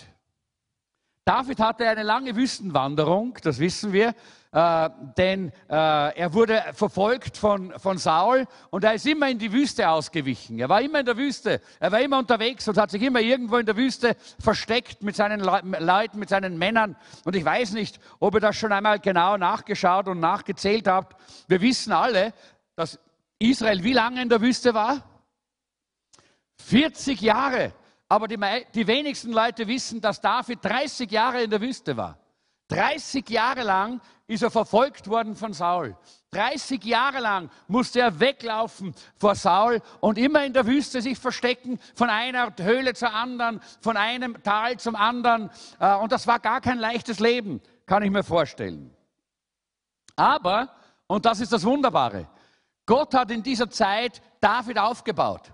David 1.25 1.59
hatte 1.59 1.89
eine 1.89 2.03
lange 2.03 2.37
Wüstenwanderung, 2.37 3.37
das 3.43 3.59
wissen 3.59 3.93
wir 3.93 4.15
äh, 4.55 4.89
denn 5.17 5.51
äh, 5.69 6.17
er 6.17 6.33
wurde 6.33 6.63
verfolgt 6.75 7.37
von, 7.37 7.73
von 7.77 7.99
Saul 7.99 8.47
und 8.71 8.85
er 8.85 8.95
ist 8.95 9.05
immer 9.05 9.29
in 9.29 9.41
die 9.41 9.53
Wüste 9.53 9.89
ausgewichen. 9.89 10.61
Er 10.61 10.69
war 10.69 10.81
immer 10.81 11.01
in 11.01 11.07
der 11.07 11.17
Wüste, 11.17 11.61
er 11.81 11.91
war 11.91 12.01
immer 12.01 12.19
unterwegs 12.19 12.69
und 12.69 12.79
hat 12.79 12.93
sich 12.93 13.03
immer 13.03 13.21
irgendwo 13.21 13.57
in 13.57 13.67
der 13.67 13.77
Wüste 13.77 14.17
versteckt 14.39 15.03
mit 15.03 15.17
seinen 15.17 15.41
Le 15.41 15.61
Leuten, 15.81 16.21
mit 16.21 16.29
seinen 16.29 16.57
Männern. 16.57 16.95
Und 17.25 17.35
ich 17.35 17.45
weiß 17.45 17.73
nicht, 17.73 17.99
ob 18.21 18.35
ihr 18.35 18.41
das 18.41 18.55
schon 18.55 18.71
einmal 18.71 19.01
genau 19.01 19.37
nachgeschaut 19.37 20.07
und 20.07 20.21
nachgezählt 20.21 20.87
habt. 20.87 21.21
Wir 21.49 21.61
wissen 21.61 21.93
alle, 21.93 22.33
dass 22.77 23.01
Israel 23.41 23.83
wie 23.83 23.93
lange 23.93 24.23
in 24.23 24.29
der 24.29 24.41
Wüste 24.41 24.73
war? 24.73 25.03
40 26.59 27.21
Jahre. 27.21 27.73
Aber 28.09 28.29
die, 28.29 28.39
die 28.73 28.87
wenigsten 28.87 29.33
Leute 29.33 29.67
wissen, 29.67 30.01
dass 30.01 30.21
David 30.21 30.65
30 30.65 31.11
Jahre 31.11 31.43
in 31.43 31.51
der 31.51 31.61
Wüste 31.61 31.97
war. 31.97 32.19
30 32.69 33.29
Jahre 33.29 33.63
lang 33.63 34.01
ist 34.27 34.43
er 34.43 34.51
verfolgt 34.51 35.09
worden 35.09 35.37
von 35.37 35.53
Saul. 35.53 35.97
30 36.31 36.83
Jahre 36.85 37.21
lang 37.21 37.51
musste 37.69 38.01
er 38.01 38.19
weglaufen 38.19 38.95
vor 39.17 39.35
Saul 39.35 39.81
und 40.01 40.19
immer 40.19 40.45
in 40.45 40.53
der 40.53 40.67
Wüste 40.67 41.03
sich 41.03 41.19
verstecken, 41.19 41.79
von 41.95 42.09
einer 42.09 42.53
Höhle 42.61 42.95
zur 42.95 43.13
anderen, 43.13 43.61
von 43.81 43.97
einem 43.97 44.43
Tal 44.43 44.79
zum 44.79 44.97
anderen. 44.97 45.51
Äh, 45.79 45.95
und 45.97 46.11
das 46.11 46.27
war 46.27 46.41
gar 46.41 46.61
kein 46.61 46.79
leichtes 46.79 47.21
Leben, 47.21 47.61
kann 47.87 48.03
ich 48.03 48.11
mir 48.11 48.25
vorstellen. 48.25 48.95
Aber, 50.17 50.71
und 51.07 51.27
das 51.27 51.41
ist 51.41 51.53
das 51.53 51.65
Wunderbare, 51.65 52.29
Gott 52.87 53.15
hat 53.15 53.31
in 53.31 53.43
dieser 53.43 53.71
Zeit 53.71 54.21
David 54.41 54.79
aufgebaut. 54.79 55.53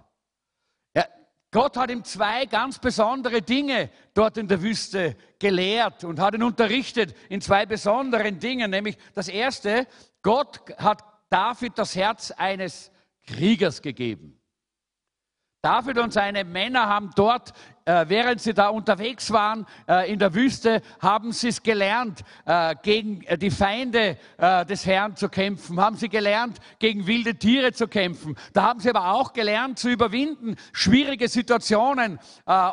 Gott 1.53 1.77
hat 1.77 1.91
ihm 1.91 2.05
zwei 2.05 2.47
ganz 2.47 2.79
besondere 2.79 3.43
Dinge 3.43 3.91
dort 4.15 4.37
in 4.37 4.47
der 4.47 4.63
Wüste 4.63 5.17
gelehrt 5.39 6.05
und 6.05 6.21
hat 6.21 6.35
ihn 6.35 6.45
unterrichtet 6.45 7.15
in 7.29 7.41
zwei 7.41 7.67
besonderen 7.67 8.39
Dingen. 8.39 8.71
Nämlich 8.71 8.97
das 9.15 9.29
erste, 9.29 9.89
Gott 10.23 10.61
hat 10.79 11.03
David 11.29 11.77
das 11.77 11.97
Herz 11.97 12.31
eines 12.31 12.93
Kriegers 13.27 13.83
gegeben. 13.83 14.40
David 15.63 15.99
und 15.99 16.11
seine 16.11 16.45
Männer 16.45 16.87
haben 16.87 17.11
dort, 17.17 17.53
äh, 17.85 18.07
während 18.09 18.41
sie 18.41 18.55
da 18.55 18.69
unterwegs 18.69 19.31
waren 19.31 19.67
äh, 19.87 20.11
in 20.11 20.19
der 20.19 20.33
Wüste, 20.33 20.81
haben 21.01 21.33
sie 21.33 21.49
es 21.49 21.63
gelernt, 21.63 22.23
äh, 22.47 22.75
gegen 22.83 23.21
die 23.39 23.51
Feinde 23.51 24.17
des 24.39 24.87
Herrn 24.87 25.17
zu 25.17 25.29
kämpfen, 25.29 25.79
haben 25.79 25.97
sie 25.97 26.09
gelernt, 26.09 26.59
gegen 26.79 27.07
wilde 27.07 27.35
Tiere 27.35 27.73
zu 27.73 27.89
kämpfen. 27.89 28.37
Da 28.55 28.63
haben 28.63 28.81
sie 28.81 28.89
aber 28.89 29.13
auch 29.13 29.35
gelernt 29.35 29.79
zu 29.79 29.91
überwinden, 29.91 30.57
schwierige 30.73 31.29
Situationen 31.29 32.19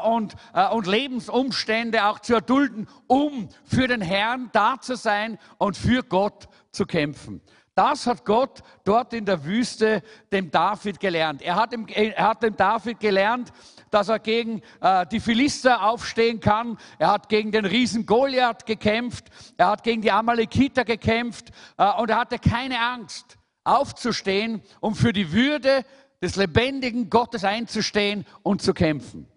und 0.03 0.87
Lebensumstände 0.87 2.05
auch 2.05 2.19
zu 2.19 2.35
erdulden, 2.35 2.87
um 3.07 3.49
für 3.65 3.87
den 3.87 4.01
Herrn 4.01 4.49
da 4.53 4.79
zu 4.79 4.95
sein 4.95 5.37
und 5.57 5.75
für 5.75 6.03
Gott 6.03 6.47
zu 6.71 6.85
kämpfen. 6.85 7.41
Das 7.77 8.07
hat 8.07 8.25
Gott 8.25 8.63
dort 8.85 9.13
in 9.13 9.23
der 9.23 9.45
Wüste 9.45 10.01
dem 10.31 10.49
David 10.49 10.99
gelernt. 10.99 11.43
Er 11.43 11.57
hat, 11.57 11.73
dem, 11.73 11.85
er 11.87 12.29
hat 12.29 12.41
dem 12.41 12.57
David 12.57 12.99
gelernt, 12.99 13.53
dass 13.91 14.09
er 14.09 14.17
gegen 14.17 14.63
äh, 14.81 15.05
die 15.05 15.19
Philister 15.19 15.83
aufstehen 15.83 16.39
kann. 16.39 16.79
Er 16.97 17.11
hat 17.11 17.29
gegen 17.29 17.51
den 17.51 17.65
Riesen 17.65 18.07
Goliath 18.07 18.65
gekämpft. 18.65 19.25
Er 19.57 19.67
hat 19.67 19.83
gegen 19.83 20.01
die 20.01 20.11
Amalekiter 20.11 20.85
gekämpft. 20.85 21.51
Äh, 21.77 21.93
und 22.01 22.09
er 22.09 22.17
hatte 22.17 22.39
keine 22.39 22.79
Angst, 22.79 23.37
aufzustehen, 23.63 24.63
um 24.79 24.95
für 24.95 25.13
die 25.13 25.31
Würde 25.31 25.85
des 26.19 26.35
lebendigen 26.35 27.11
Gottes 27.11 27.43
einzustehen 27.43 28.25
und 28.41 28.63
zu 28.63 28.73
kämpfen. 28.73 29.27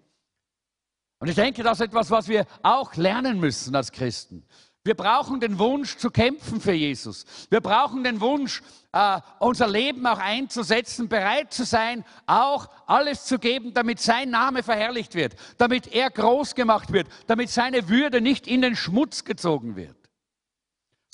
Und 1.19 1.29
ich 1.29 1.35
denke, 1.35 1.63
das 1.63 1.79
ist 1.81 1.89
etwas, 1.89 2.11
was 2.11 2.27
wir 2.27 2.47
auch 2.63 2.95
lernen 2.95 3.39
müssen 3.39 3.77
als 3.77 3.93
Christen. 3.93 4.47
Wir 4.83 4.95
brauchen 4.95 5.41
den 5.41 5.59
Wunsch 5.59 5.99
zu 5.99 6.11
kämpfen 6.11 6.61
für 6.61 6.73
Jesus. 6.73 7.27
Wir 7.51 7.61
brauchen 7.61 8.03
den 8.03 8.21
Wunsch, 8.21 8.63
äh, 8.93 9.21
unser 9.39 9.69
Leben 9.69 10.07
auch 10.07 10.19
einzusetzen, 10.19 11.09
bereit 11.09 11.53
zu 11.53 11.65
sein, 11.65 12.05
auch 12.27 12.67
alles 12.87 13.27
zu 13.27 13.39
geben, 13.39 13.75
damit 13.75 14.01
sein 14.01 14.31
Name 14.31 14.63
verherrlicht 14.63 15.15
wird, 15.15 15.37
damit 15.59 15.89
er 15.89 16.11
groß 16.11 16.55
gemacht 16.55 16.93
wird, 16.93 17.09
damit 17.27 17.51
seine 17.51 17.91
Würde 17.91 18.23
nicht 18.23 18.47
in 18.47 18.63
den 18.63 18.75
Schmutz 18.75 19.25
gezogen 19.25 19.77
wird. 19.77 19.97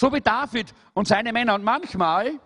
So 0.00 0.12
wie 0.12 0.20
David 0.20 0.73
und 0.94 1.08
seine 1.08 1.32
Männer. 1.32 1.54
Und 1.54 1.64
manchmal 1.64 2.38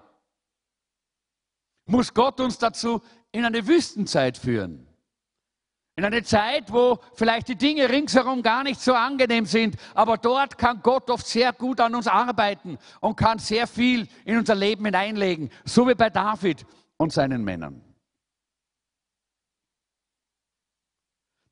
muss 1.85 2.15
Gott 2.15 2.41
uns 2.41 2.57
dazu 2.57 3.03
in 3.31 3.45
eine 3.45 3.67
Wüstenzeit 3.67 4.39
führen. 4.39 4.89
In 6.00 6.07
eine 6.07 6.23
Zeit, 6.23 6.73
wo 6.73 6.99
vielleicht 7.12 7.49
die 7.49 7.57
Dinge 7.57 7.90
ringsherum 7.90 8.42
gar 8.42 8.62
nicht 8.62 8.80
so 8.80 8.95
angenehm 8.95 9.45
sind, 9.45 9.76
aber 9.95 10.16
dort 10.16 10.57
kann 10.57 10.80
Gott 10.80 11.11
oft 11.11 11.26
sehr 11.26 11.52
gut 11.52 11.78
an 11.78 11.95
uns 11.95 12.07
arbeiten 12.07 12.78
und 13.00 13.16
kann 13.16 13.38
sehr 13.38 13.66
viel 13.66 14.09
in 14.25 14.38
unser 14.38 14.54
Leben 14.54 14.87
hineinlegen, 14.87 15.50
so 15.66 15.87
wie 15.87 15.95
bei 15.95 16.09
David 16.09 16.64
und 16.97 17.12
seinen 17.12 17.45
Männern. 17.45 17.85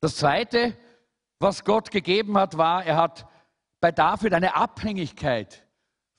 Das 0.01 0.15
Zweite, 0.15 0.75
was 1.37 1.63
Gott 1.63 1.91
gegeben 1.91 2.35
hat, 2.35 2.57
war, 2.57 2.83
er 2.83 2.97
hat 2.97 3.27
bei 3.79 3.91
David 3.91 4.33
eine 4.33 4.55
Abhängigkeit 4.55 5.63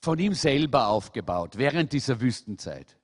von 0.05 0.21
ihm 0.21 0.35
selber 0.35 0.87
aufgebaut 0.87 1.59
während 1.59 1.93
dieser 1.93 2.21
Wüstenzeit. 2.21 2.97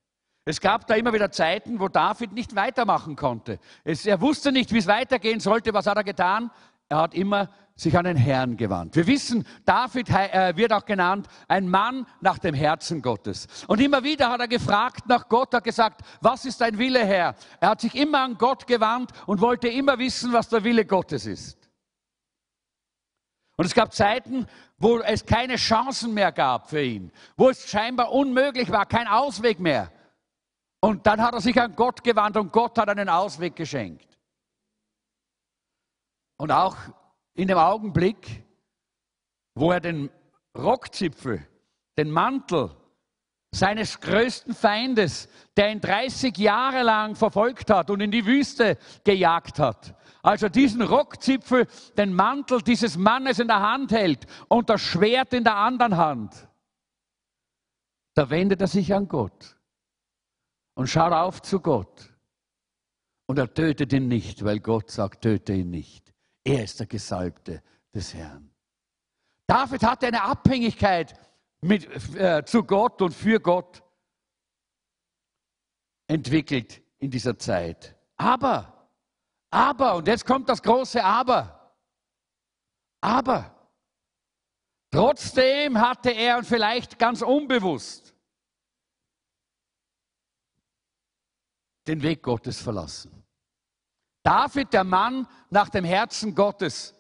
Es 0.49 0.61
gab 0.61 0.87
da 0.87 0.95
immer 0.95 1.13
wieder 1.13 1.33
Zeiten, 1.33 1.81
wo 1.81 1.89
David 1.89 2.33
nicht 2.33 2.55
weitermachen 2.55 3.17
konnte. 3.17 3.59
Es, 3.83 4.07
er 4.07 4.21
wusste 4.21 4.53
nicht, 4.53 4.73
wie 4.73 4.79
es 4.79 4.87
weitergehen 4.87 5.41
sollte. 5.41 5.75
Was 5.75 5.89
hat 5.89 5.97
er 5.97 6.05
getan? 6.05 6.53
Er 6.89 6.99
hat 6.99 7.15
immer 7.15 7.51
sich 7.75 7.99
an 7.99 8.05
den 8.05 8.17
Herrn 8.17 8.57
gewandt. 8.57 8.95
Wir 8.95 9.09
wissen, 9.09 9.45
David 9.65 10.09
äh, 10.09 10.57
wird 10.57 10.73
auch 10.73 10.85
genannt 10.85 11.27
ein 11.49 11.69
Mann 11.69 12.07
nach 12.21 12.39
dem 12.39 12.55
Herzen 12.55 13.03
Gottes. 13.03 13.49
Und 13.67 13.81
immer 13.81 14.05
wieder 14.05 14.31
hat 14.31 14.41
er 14.41 14.47
gefragt 14.47 15.09
nach 15.09 15.29
Gott, 15.29 15.53
hat 15.53 15.65
gesagt, 15.65 16.03
was 16.21 16.45
ist 16.45 16.61
dein 16.61 16.79
Wille, 16.79 17.05
Herr? 17.05 17.35
Er 17.59 17.71
hat 17.71 17.81
sich 17.81 17.97
immer 17.97 18.21
an 18.21 18.39
Gott 18.39 18.69
gewandt 18.69 19.11
und 19.27 19.41
wollte 19.41 19.67
immer 19.67 19.99
wissen, 19.99 20.33
was 20.33 20.49
der 20.49 20.63
Wille 20.63 20.85
Gottes 20.85 21.27
ist. 21.27 21.59
Und 23.57 23.65
es 23.65 23.75
gab 23.75 23.93
Zeiten, 23.93 24.47
wo 24.79 25.01
es 25.01 25.27
keine 25.27 25.57
Chancen 25.57 26.15
mehr 26.15 26.31
gab 26.31 26.71
für 26.71 26.83
ihn, 26.83 27.11
wo 27.37 27.49
es 27.49 27.69
scheinbar 27.69 28.13
unmöglich 28.13 28.71
war, 28.71 28.87
kein 28.87 29.09
Ausweg 29.09 29.59
mehr. 29.59 29.91
Und 30.87 31.05
dann 31.05 31.21
hat 31.21 31.35
er 31.35 31.41
sich 31.41 31.61
an 31.61 31.75
Gott 31.75 32.05
gewandt 32.05 32.37
und 32.37 32.53
Gott 32.53 32.79
hat 32.79 32.89
einen 32.89 33.09
Ausweg 33.09 33.57
geschenkt. 33.57 34.07
Und 36.37 36.53
auch 36.53 36.77
in 37.35 37.49
dem 37.49 37.59
Augenblick, 37.59 38.45
wo 39.57 39.73
er 39.73 39.81
den 39.81 40.11
Rockzipfel, 40.57 41.45
den 41.99 42.13
Mantel 42.13 42.71
seines 43.53 44.01
größten 44.01 44.55
Feindes, 44.55 45.29
der 45.57 45.73
ihn 45.73 45.81
30 45.81 46.39
Jahre 46.39 46.85
lang 46.85 47.17
verfolgt 47.17 47.69
hat 47.71 47.91
und 47.91 48.01
in 48.01 48.13
die 48.13 48.25
Wüste 48.25 48.79
gejagt 49.03 49.59
hat, 49.59 49.93
also 50.23 50.49
diesen 50.49 50.83
Rockzipfel, 50.83 51.67
den 51.99 52.15
Mantel 52.15 52.63
dieses 52.63 52.97
Mannes 52.97 53.41
in 53.41 53.49
der 53.49 53.61
Hand 53.61 53.91
hält 53.91 54.25
und 54.47 54.71
das 54.71 54.83
Schwert 54.83 55.33
in 55.33 55.43
der 55.43 55.57
anderen 55.57 55.97
Hand, 55.97 56.49
da 58.15 58.31
wendet 58.31 58.61
er 58.61 58.69
sich 58.69 58.95
an 58.95 59.09
Gott 59.09 59.56
und 60.77 60.87
schaut 60.89 61.13
auf 61.13 61.43
zu 61.43 61.59
Gott. 61.61 62.13
Und 63.27 63.39
er 63.39 63.53
tötet 63.53 63.93
ihn 63.93 64.07
nicht, 64.07 64.45
weil 64.45 64.61
Gott 64.61 64.91
sagt, 64.91 65.23
töte 65.23 65.53
ihn 65.53 65.71
nicht. 65.71 66.15
Er 66.45 66.63
ist 66.63 66.79
der 66.79 66.87
Gesalbte 66.87 67.63
des 67.93 68.15
Herrn. 68.15 68.55
David 69.49 69.83
hatte 69.83 70.07
eine 70.07 70.23
Abhängigkeit 70.23 71.19
mit, 71.61 71.89
äh, 72.15 72.45
zu 72.45 72.63
Gott 72.63 73.03
und 73.03 73.13
für 73.13 73.41
Gott 73.41 73.83
entwickelt 76.07 76.83
in 76.99 77.11
dieser 77.11 77.39
Zeit. 77.39 77.97
Aber, 78.17 78.91
aber, 79.51 79.97
und 79.97 80.07
jetzt 80.07 80.25
kommt 80.25 80.49
das 80.49 80.63
große 80.63 81.03
Aber. 81.03 81.75
Aber, 83.01 83.69
trotzdem 84.91 85.81
hatte 85.81 86.11
er, 86.11 86.39
und 86.39 86.47
vielleicht 86.47 86.99
ganz 86.99 87.23
unbewusst, 87.23 88.06
den 91.87 92.03
Weg 92.03 92.23
Gottes 92.23 92.61
verlassen. 92.61 93.25
David, 94.23 94.73
der 94.73 94.85
Mann 94.85 95.27
nach 95.51 95.69
dem 95.69 95.85
Herzen 95.85 96.35
Gottes, 96.35 96.95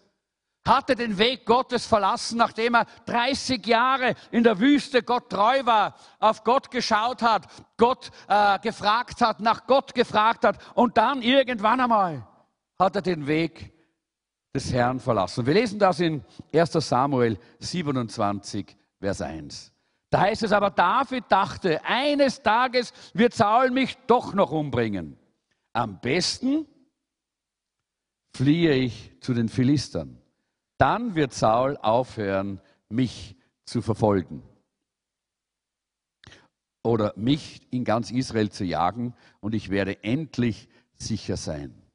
hatte 0.65 0.95
den 0.95 1.17
Weg 1.19 1.47
Gottes 1.47 1.87
verlassen, 1.87 2.39
nachdem 2.39 2.75
er 2.75 2.87
30 3.07 3.65
Jahre 3.67 4.15
in 4.31 4.43
der 4.43 4.59
Wüste 4.59 5.03
Gott 5.03 5.31
treu 5.31 5.65
war, 5.65 5.95
auf 6.19 6.43
Gott 6.45 6.71
geschaut 6.71 7.23
hat, 7.23 7.47
Gott 7.77 8.11
äh, 8.29 8.59
gefragt 8.59 9.21
hat, 9.21 9.41
nach 9.41 9.67
Gott 9.67 9.95
gefragt 9.95 10.45
hat 10.45 10.59
und 10.75 10.97
dann 10.97 11.23
irgendwann 11.23 11.81
einmal 11.81 12.27
hat 12.79 12.97
er 12.97 13.03
den 13.03 13.27
Weg 13.27 13.73
des 14.55 14.73
Herrn 14.73 15.01
verlassen. 15.01 15.47
Wir 15.47 15.55
lesen 15.55 15.79
das 15.79 16.01
in 16.01 16.25
1 16.53 16.73
Samuel 16.73 17.39
27, 17.59 18.77
Vers 19.01 19.21
1. 19.21 19.73
Da 20.11 20.21
heißt 20.21 20.43
es 20.45 20.53
aber, 20.53 20.71
David 20.71 21.25
dachte, 21.29 21.85
eines 21.85 22.43
Tages 22.43 22.93
wird 23.13 23.35
Saul 23.35 23.71
mich 23.71 23.97
doch 24.07 24.35
noch 24.35 24.53
umbringen. 24.53 25.19
Am 25.73 26.01
besten 26.01 26.67
fliehe 28.35 28.75
ich 28.75 29.13
zu 29.21 29.35
den 29.35 29.49
Philistern. 29.49 30.19
Dann 30.79 31.15
wird 31.15 31.33
Saul 31.33 31.77
aufhören, 31.79 32.61
mich 32.89 33.37
zu 33.65 33.83
verfolgen. 33.83 34.43
Oder 36.85 37.13
mich 37.17 37.67
in 37.73 37.85
ganz 37.85 38.11
Israel 38.11 38.51
zu 38.51 38.65
jagen 38.65 39.15
und 39.41 39.55
ich 39.55 39.71
werde 39.71 40.05
endlich 40.05 40.69
sicher 40.95 41.37
sein. 41.37 41.86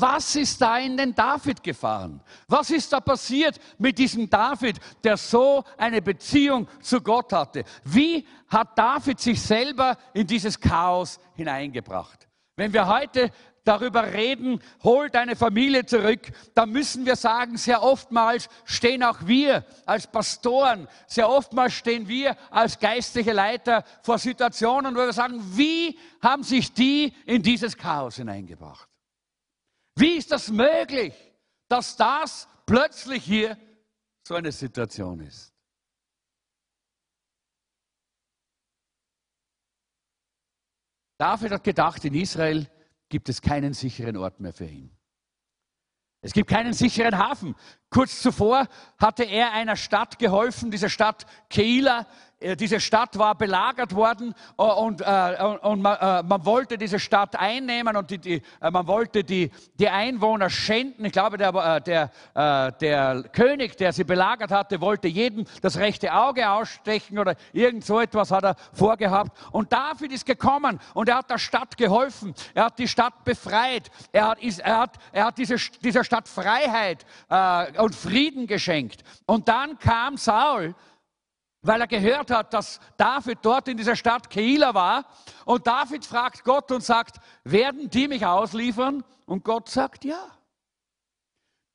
Was 0.00 0.36
ist 0.36 0.60
da 0.60 0.78
in 0.78 0.96
den 0.96 1.12
David 1.12 1.62
gefahren? 1.62 2.20
Was 2.46 2.70
ist 2.70 2.92
da 2.92 3.00
passiert 3.00 3.58
mit 3.78 3.98
diesem 3.98 4.30
David, 4.30 4.78
der 5.02 5.16
so 5.16 5.64
eine 5.76 6.00
Beziehung 6.00 6.68
zu 6.80 7.00
Gott 7.00 7.32
hatte? 7.32 7.64
Wie 7.82 8.24
hat 8.48 8.78
David 8.78 9.18
sich 9.18 9.42
selber 9.42 9.96
in 10.14 10.26
dieses 10.26 10.60
Chaos 10.60 11.18
hineingebracht? 11.34 12.28
Wenn 12.54 12.72
wir 12.72 12.86
heute 12.86 13.32
darüber 13.64 14.12
reden, 14.12 14.60
hol 14.82 15.10
deine 15.10 15.36
Familie 15.36 15.84
zurück, 15.84 16.30
dann 16.54 16.70
müssen 16.70 17.04
wir 17.04 17.16
sagen, 17.16 17.56
sehr 17.56 17.82
oftmals 17.82 18.48
stehen 18.64 19.02
auch 19.02 19.18
wir 19.26 19.64
als 19.84 20.06
Pastoren, 20.06 20.88
sehr 21.06 21.28
oftmals 21.28 21.74
stehen 21.74 22.08
wir 22.08 22.36
als 22.50 22.78
geistliche 22.78 23.32
Leiter 23.32 23.84
vor 24.02 24.18
Situationen, 24.18 24.94
wo 24.94 25.00
wir 25.00 25.12
sagen, 25.12 25.42
wie 25.56 25.98
haben 26.22 26.44
sich 26.44 26.72
die 26.72 27.12
in 27.26 27.42
dieses 27.42 27.76
Chaos 27.76 28.16
hineingebracht? 28.16 28.87
Wie 29.98 30.16
ist 30.16 30.30
das 30.30 30.48
möglich, 30.48 31.12
dass 31.68 31.96
das 31.96 32.46
plötzlich 32.66 33.24
hier 33.24 33.58
so 34.24 34.36
eine 34.36 34.52
Situation 34.52 35.18
ist? 35.20 35.52
David 41.18 41.50
hat 41.50 41.64
gedacht, 41.64 42.04
in 42.04 42.14
Israel 42.14 42.70
gibt 43.08 43.28
es 43.28 43.42
keinen 43.42 43.74
sicheren 43.74 44.16
Ort 44.16 44.38
mehr 44.38 44.52
für 44.52 44.66
ihn. 44.66 44.96
Es 46.20 46.32
gibt 46.32 46.48
keinen 46.48 46.74
sicheren 46.74 47.18
Hafen. 47.18 47.56
Kurz 47.90 48.20
zuvor 48.20 48.66
hatte 48.98 49.24
er 49.24 49.52
einer 49.52 49.76
Stadt 49.76 50.18
geholfen, 50.18 50.70
dieser 50.70 50.90
Stadt 50.90 51.26
Keila, 51.48 52.06
äh, 52.40 52.56
diese 52.56 52.78
Stadt 52.80 53.18
war 53.18 53.34
belagert 53.34 53.94
worden 53.94 54.34
äh, 54.58 54.62
und, 54.62 55.00
äh, 55.00 55.36
und 55.62 55.82
man, 55.82 56.26
man, 56.26 56.44
wollte 56.44 56.78
diese 56.78 56.98
Stadt 56.98 57.36
einnehmen 57.36 57.96
und 57.96 58.10
die, 58.10 58.18
die, 58.18 58.42
man 58.60 58.86
wollte 58.86 59.24
die, 59.24 59.50
die, 59.78 59.88
Einwohner 59.88 60.50
schänden. 60.50 61.04
Ich 61.04 61.12
glaube, 61.12 61.36
der, 61.36 61.80
der, 61.80 62.10
der, 62.34 63.24
König, 63.32 63.76
der 63.76 63.92
sie 63.92 64.04
belagert 64.04 64.50
hatte, 64.50 64.80
wollte 64.80 65.08
jedem 65.08 65.46
das 65.62 65.78
rechte 65.78 66.12
Auge 66.12 66.48
ausstechen 66.50 67.18
oder 67.18 67.34
irgend 67.52 67.84
so 67.84 68.00
etwas 68.00 68.30
hat 68.30 68.44
er 68.44 68.54
vorgehabt. 68.72 69.36
Und 69.50 69.72
David 69.72 70.12
ist 70.12 70.26
gekommen 70.26 70.78
und 70.94 71.08
er 71.08 71.16
hat 71.16 71.30
der 71.30 71.38
Stadt 71.38 71.76
geholfen. 71.76 72.34
Er 72.54 72.66
hat 72.66 72.78
die 72.78 72.88
Stadt 72.88 73.24
befreit. 73.24 73.90
Er 74.12 74.28
hat, 74.28 74.38
er 74.40 74.78
hat, 74.78 74.98
er 75.12 75.24
hat 75.26 75.38
diese, 75.38 75.56
dieser 75.82 76.04
Stadt 76.04 76.28
Freiheit 76.28 77.04
äh, 77.30 77.77
und 77.78 77.94
Frieden 77.94 78.46
geschenkt. 78.46 79.02
Und 79.26 79.48
dann 79.48 79.78
kam 79.78 80.16
Saul 80.16 80.74
weil 81.62 81.80
er 81.80 81.86
gehört 81.86 82.30
hat, 82.30 82.54
dass 82.54 82.80
David 82.96 83.38
dort 83.42 83.68
in 83.68 83.76
dieser 83.76 83.96
Stadt 83.96 84.30
Keila 84.30 84.74
war. 84.74 85.04
Und 85.44 85.66
David 85.66 86.04
fragt 86.04 86.44
Gott 86.44 86.70
und 86.70 86.82
sagt, 86.82 87.16
werden 87.44 87.90
die 87.90 88.08
mich 88.08 88.24
ausliefern? 88.24 89.04
Und 89.26 89.44
Gott 89.44 89.68
sagt, 89.68 90.04
ja. 90.04 90.24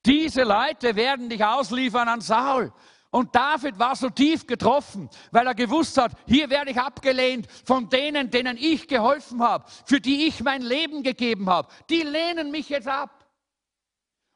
Diese 0.06 0.44
Leute 0.44 0.96
werden 0.96 1.30
dich 1.30 1.44
ausliefern 1.44 2.08
an 2.08 2.22
Saul. 2.22 2.74
Und 3.10 3.36
David 3.36 3.78
war 3.78 3.96
so 3.96 4.10
tief 4.10 4.48
getroffen, 4.48 5.08
weil 5.32 5.46
er 5.46 5.54
gewusst 5.54 5.98
hat, 5.98 6.14
hier 6.26 6.50
werde 6.50 6.72
ich 6.72 6.80
abgelehnt 6.80 7.48
von 7.64 7.88
denen, 7.88 8.32
denen 8.32 8.58
ich 8.58 8.88
geholfen 8.88 9.44
habe, 9.44 9.66
für 9.86 10.02
die 10.02 10.26
ich 10.26 10.42
mein 10.44 10.64
Leben 10.64 11.04
gegeben 11.04 11.50
habe. 11.50 11.68
Die 11.90 12.02
lehnen 12.02 12.50
mich 12.50 12.70
jetzt 12.70 12.88
ab. 12.88 13.23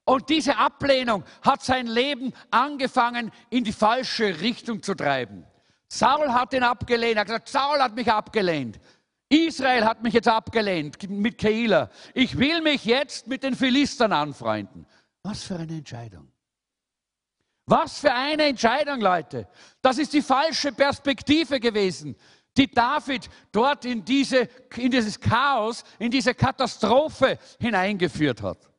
Und 0.07 0.29
diese 0.29 0.55
Ablehnung 0.55 1.25
hat 1.41 1.63
sein 1.63 1.85
Leben 1.85 2.31
angefangen 2.49 3.29
in 3.49 3.65
die 3.65 3.73
falsche 3.73 4.39
Richtung 4.39 4.81
zu 4.81 4.95
treiben. 4.95 5.45
Saul 5.89 6.31
hat 6.31 6.53
ihn 6.53 6.63
abgelehnt. 6.63 7.15
Er 7.15 7.19
hat 7.19 7.27
gesagt, 7.27 7.49
Saul 7.49 7.81
hat 7.81 7.93
mich 7.93 8.09
abgelehnt. 8.09 8.79
Israel 9.27 9.83
hat 9.83 10.03
mich 10.03 10.13
jetzt 10.13 10.29
abgelehnt 10.29 11.09
mit 11.09 11.37
Keila. 11.37 11.89
Ich 12.13 12.37
will 12.37 12.61
mich 12.61 12.85
jetzt 12.85 13.27
mit 13.27 13.43
den 13.43 13.53
Philistern 13.53 14.13
anfreunden. 14.13 14.85
Was 15.23 15.43
für 15.43 15.57
eine 15.57 15.75
Entscheidung. 15.79 16.31
Was 17.65 17.99
für 17.99 18.13
eine 18.13 18.45
Entscheidung, 18.45 19.01
Leute. 19.01 19.45
Das 19.81 19.97
ist 19.97 20.13
die 20.13 20.21
falsche 20.21 20.71
Perspektive 20.71 21.59
gewesen, 21.59 22.15
die 22.55 22.71
David 22.71 23.29
dort 23.51 23.83
in, 23.83 24.05
diese, 24.05 24.47
in 24.77 24.89
dieses 24.89 25.19
Chaos, 25.19 25.83
in 25.99 26.11
diese 26.11 26.33
Katastrophe 26.33 27.37
hineingeführt 27.59 28.41
hat 28.41 28.69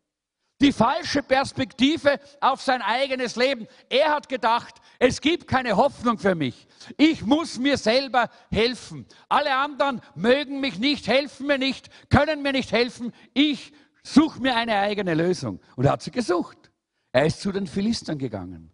die 0.61 0.73
falsche 0.73 1.23
Perspektive 1.23 2.19
auf 2.41 2.61
sein 2.61 2.83
eigenes 2.83 3.37
Leben. 3.37 3.67
Er 3.89 4.11
hat 4.11 4.29
gedacht, 4.29 4.77
es 4.99 5.21
gibt 5.21 5.47
keine 5.47 5.77
Hoffnung 5.77 6.19
für 6.19 6.35
mich. 6.35 6.67
Ich 6.97 7.23
muss 7.23 7.59
mir 7.59 7.77
selber 7.77 8.29
helfen. 8.51 9.07
Alle 9.29 9.57
anderen 9.57 10.01
mögen 10.15 10.61
mich 10.61 10.79
nicht, 10.79 11.07
helfen 11.07 11.47
mir 11.47 11.59
nicht, 11.59 11.89
können 12.11 12.43
mir 12.43 12.53
nicht 12.53 12.73
helfen. 12.73 13.13
Ich 13.35 13.73
suche 14.03 14.41
mir 14.41 14.57
eine 14.57 14.79
eigene 14.79 15.15
Lösung. 15.15 15.61
Und 15.77 15.85
er 15.85 15.93
hat 15.93 16.03
sie 16.03 16.11
gesucht. 16.11 16.73
Er 17.13 17.27
ist 17.27 17.41
zu 17.41 17.53
den 17.53 17.67
Philistern 17.67 18.19
gegangen. 18.19 18.73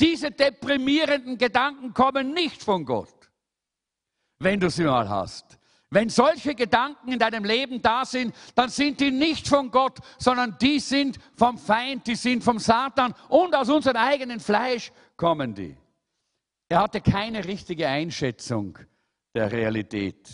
Diese 0.00 0.30
deprimierenden 0.30 1.38
Gedanken 1.38 1.92
kommen 1.92 2.32
nicht 2.32 2.62
von 2.62 2.84
Gott, 2.84 3.30
wenn 4.38 4.60
du 4.60 4.70
sie 4.70 4.84
mal 4.84 5.08
hast. 5.08 5.57
Wenn 5.90 6.10
solche 6.10 6.54
Gedanken 6.54 7.12
in 7.12 7.18
deinem 7.18 7.44
Leben 7.44 7.80
da 7.80 8.04
sind, 8.04 8.34
dann 8.54 8.68
sind 8.68 9.00
die 9.00 9.10
nicht 9.10 9.48
von 9.48 9.70
Gott, 9.70 9.98
sondern 10.18 10.56
die 10.60 10.80
sind 10.80 11.18
vom 11.34 11.56
Feind, 11.56 12.06
die 12.06 12.14
sind 12.14 12.44
vom 12.44 12.58
Satan 12.58 13.14
und 13.28 13.54
aus 13.54 13.70
unserem 13.70 13.96
eigenen 13.96 14.38
Fleisch 14.38 14.92
kommen 15.16 15.54
die. 15.54 15.76
Er 16.68 16.82
hatte 16.82 17.00
keine 17.00 17.44
richtige 17.46 17.88
Einschätzung 17.88 18.78
der 19.34 19.50
Realität. 19.50 20.30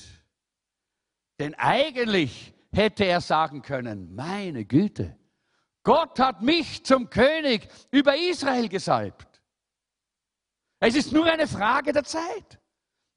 Denn 1.38 1.54
eigentlich 1.54 2.52
hätte 2.72 3.04
er 3.04 3.20
sagen 3.20 3.62
können, 3.62 4.12
meine 4.14 4.64
Güte, 4.64 5.16
Gott 5.84 6.18
hat 6.18 6.42
mich 6.42 6.84
zum 6.84 7.10
König 7.10 7.68
über 7.92 8.16
Israel 8.16 8.68
gesalbt. 8.68 9.42
Es 10.80 10.96
ist 10.96 11.12
nur 11.12 11.26
eine 11.26 11.46
Frage 11.46 11.92
der 11.92 12.04
Zeit, 12.04 12.58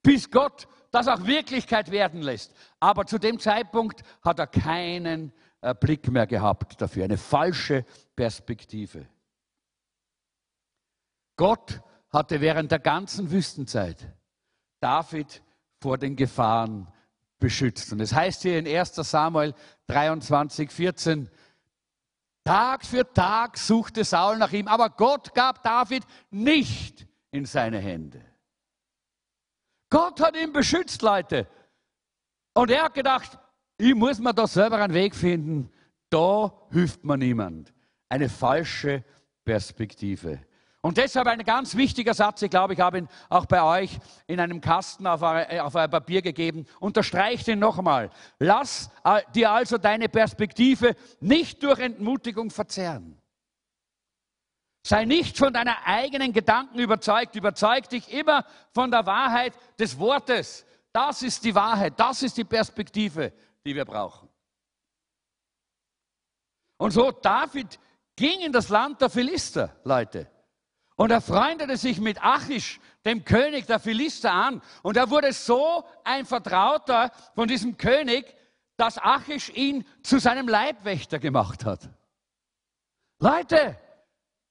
bis 0.04 0.30
Gott 0.30 0.68
das 0.92 1.08
auch 1.08 1.26
Wirklichkeit 1.26 1.92
werden 1.92 2.22
lässt. 2.22 2.54
Aber 2.80 3.06
zu 3.06 3.18
dem 3.18 3.40
Zeitpunkt 3.40 4.04
hat 4.22 4.40
er 4.40 4.48
keinen 4.48 5.34
äh, 5.62 5.74
Blick 5.74 6.08
mehr 6.10 6.28
gehabt 6.28 6.82
dafür, 6.82 7.06
eine 7.06 7.18
falsche 7.18 7.86
Perspektive. 8.16 9.08
Gott 11.36 11.82
hatte 12.10 12.42
während 12.42 12.72
der 12.72 12.80
ganzen 12.80 13.32
Wüstenzeit 13.32 14.12
David 14.80 15.44
vor 15.80 15.98
den 15.98 16.16
Gefahren 16.16 16.92
beschützt. 17.40 17.92
Und 17.94 18.00
es 18.00 18.14
heißt 18.14 18.42
hier 18.42 18.58
in 18.58 18.68
1 18.68 18.96
Samuel 18.96 19.54
23, 19.88 20.72
14, 20.72 21.30
Tag 22.44 22.86
für 22.86 23.12
Tag 23.14 23.58
suchte 23.58 24.04
Saul 24.06 24.38
nach 24.38 24.54
ihm, 24.54 24.68
aber 24.68 24.90
Gott 24.90 25.34
gab 25.34 25.64
David 25.64 26.04
nicht 26.32 27.06
in 27.32 27.46
seine 27.46 27.80
Hände. 27.80 28.24
Gott 29.90 30.20
hat 30.22 30.36
ihn 30.36 30.52
beschützt, 30.52 31.02
Leute. 31.02 31.48
Und 32.54 32.72
er 32.72 32.84
hat 32.84 32.94
gedacht, 32.94 33.38
ich 33.78 33.94
muss 33.94 34.20
mir 34.20 34.34
da 34.34 34.48
selber 34.48 34.78
einen 34.78 34.94
Weg 34.94 35.16
finden. 35.16 35.72
Da 36.10 36.52
hilft 36.72 37.04
mir 37.04 37.18
niemand. 37.18 37.74
Eine 38.10 38.30
falsche 38.30 39.04
Perspektive. 39.46 40.40
Und 40.82 40.98
deshalb 40.98 41.28
ein 41.28 41.44
ganz 41.44 41.76
wichtiger 41.76 42.14
Satz, 42.14 42.42
ich 42.42 42.50
glaube, 42.50 42.74
ich 42.74 42.80
habe 42.80 43.00
ihn 43.00 43.10
auch 43.30 43.46
bei 43.46 43.62
euch 43.62 43.98
in 44.26 44.40
einem 44.40 44.62
Kasten 44.62 45.06
auf, 45.06 45.22
auf 45.22 45.76
euer 45.76 45.88
Papier 45.88 46.22
gegeben. 46.22 46.66
Unterstreicht 46.80 47.48
ihn 47.48 47.60
nochmal. 47.60 48.10
Lass 48.40 48.90
äh, 49.04 49.22
dir 49.36 49.52
also 49.52 49.78
deine 49.78 50.08
Perspektive 50.08 50.96
nicht 51.20 51.62
durch 51.64 51.80
Entmutigung 51.80 52.52
verzerren. 52.52 53.18
Sei 54.88 55.04
nicht 55.04 55.38
von 55.38 55.52
deiner 55.52 55.86
eigenen 55.86 56.32
Gedanken 56.32 56.80
überzeugt. 56.80 57.36
Überzeug 57.36 57.90
dich 57.90 58.10
immer 58.10 58.46
von 58.74 58.90
der 58.90 59.06
Wahrheit 59.06 59.54
des 59.78 60.00
Wortes. 60.00 60.66
Das 60.94 61.24
ist 61.24 61.44
die 61.44 61.54
Wahrheit. 61.54 62.00
Das 62.00 62.24
ist 62.24 62.38
die 62.38 62.46
Perspektive, 62.46 63.34
die 63.66 63.76
wir 63.76 63.84
brauchen. 63.84 64.30
Und 66.78 66.92
so 66.92 67.12
David 67.12 67.78
ging 68.16 68.40
in 68.40 68.54
das 68.54 68.70
Land 68.70 69.02
der 69.02 69.10
Philister, 69.10 69.76
Leute. 69.84 70.32
Und 70.96 71.12
er 71.12 71.20
freundete 71.20 71.76
sich 71.76 72.00
mit 72.00 72.24
Achish, 72.24 72.80
dem 73.04 73.26
König 73.26 73.66
der 73.66 73.82
Philister, 73.82 74.32
an. 74.32 74.62
Und 74.84 74.96
er 74.96 75.10
wurde 75.10 75.34
so 75.34 75.84
ein 76.06 76.26
Vertrauter 76.26 77.12
von 77.36 77.50
diesem 77.50 77.76
König, 77.76 78.34
dass 78.78 78.98
Achish 78.98 79.50
ihn 79.50 79.86
zu 80.02 80.18
seinem 80.18 80.48
Leibwächter 80.48 81.20
gemacht 81.20 81.66
hat. 81.66 81.90
Leute, 83.20 83.78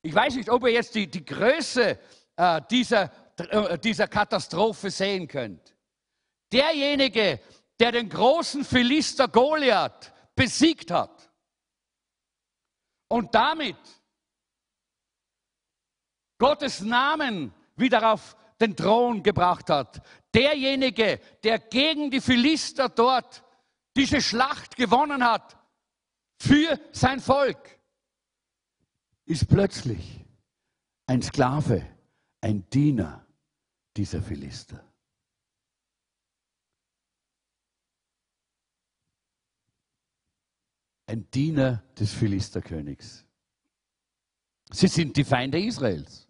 ich 0.07 0.14
weiß 0.14 0.37
nicht, 0.37 0.49
ob 0.49 0.62
ihr 0.64 0.73
jetzt 0.73 0.95
die, 0.95 1.09
die 1.09 1.25
Größe 1.25 1.99
äh, 2.37 2.61
dieser, 2.71 3.11
äh, 3.38 3.77
dieser 3.79 4.07
Katastrophe 4.07 4.88
sehen 4.88 5.27
könnt. 5.27 5.75
Derjenige, 6.53 7.40
der 7.81 7.92
den 7.92 8.09
großen 8.09 8.64
Philister 8.64 9.27
Goliath 9.27 10.12
besiegt 10.37 10.92
hat 10.92 11.29
und 13.09 13.35
damit 13.35 13.77
Gottes 16.38 16.83
Namen 16.83 17.53
wieder 17.75 18.12
auf 18.12 18.37
den 18.61 18.77
Thron 18.77 19.25
gebracht 19.25 19.71
hat. 19.71 20.01
Derjenige, 20.33 21.21
der 21.42 21.59
gegen 21.59 22.12
die 22.12 22.21
Philister 22.21 22.88
dort 22.88 23.42
diese 23.97 24.21
Schlacht 24.21 24.77
gewonnen 24.77 25.25
hat 25.25 25.57
für 26.38 26.79
sein 26.92 27.19
Volk 27.19 27.76
ist 29.27 29.47
plötzlich 29.49 30.25
ein 31.07 31.21
Sklave, 31.23 31.87
ein 32.41 32.69
Diener 32.71 33.27
dieser 33.97 34.23
Philister. 34.23 34.83
ein 41.07 41.29
Diener 41.31 41.83
des 41.99 42.12
Philisterkönigs. 42.12 43.25
Sie 44.71 44.89
sind 44.89 45.17
die 45.17 45.25
Feinde 45.25 45.61
Israels. 45.61 46.27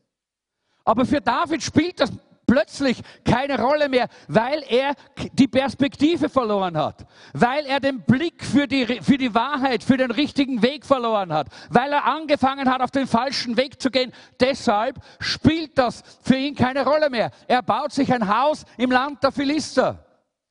Aber 0.84 1.04
für 1.06 1.20
David 1.20 1.62
spielt 1.62 1.98
das 1.98 2.12
plötzlich 2.46 3.02
keine 3.24 3.60
Rolle 3.60 3.88
mehr, 3.88 4.08
weil 4.28 4.62
er 4.68 4.94
die 5.32 5.48
Perspektive 5.48 6.28
verloren 6.28 6.76
hat, 6.76 7.06
weil 7.32 7.66
er 7.66 7.80
den 7.80 8.02
Blick 8.02 8.44
für 8.44 8.66
die, 8.66 8.86
für 9.02 9.18
die 9.18 9.34
Wahrheit, 9.34 9.82
für 9.82 9.96
den 9.96 10.10
richtigen 10.10 10.62
Weg 10.62 10.86
verloren 10.86 11.32
hat, 11.32 11.48
weil 11.70 11.92
er 11.92 12.04
angefangen 12.04 12.70
hat, 12.70 12.80
auf 12.80 12.90
den 12.90 13.06
falschen 13.06 13.56
Weg 13.56 13.80
zu 13.80 13.90
gehen. 13.90 14.12
Deshalb 14.40 14.96
spielt 15.18 15.76
das 15.76 16.02
für 16.22 16.36
ihn 16.36 16.54
keine 16.54 16.84
Rolle 16.84 17.10
mehr. 17.10 17.30
Er 17.48 17.62
baut 17.62 17.92
sich 17.92 18.12
ein 18.12 18.28
Haus 18.28 18.64
im 18.76 18.90
Land 18.90 19.22
der 19.22 19.32
Philister 19.32 20.05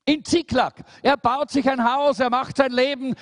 in 0.05 0.23
Ziklag. 0.23 0.73
Er 1.01 1.17
baut 1.17 1.49
sich 1.49 1.67
ein 1.67 1.83
Haus, 1.83 2.19
er 2.19 2.29
macht 2.29 2.57
sein 2.57 2.71
Leben 2.71 3.15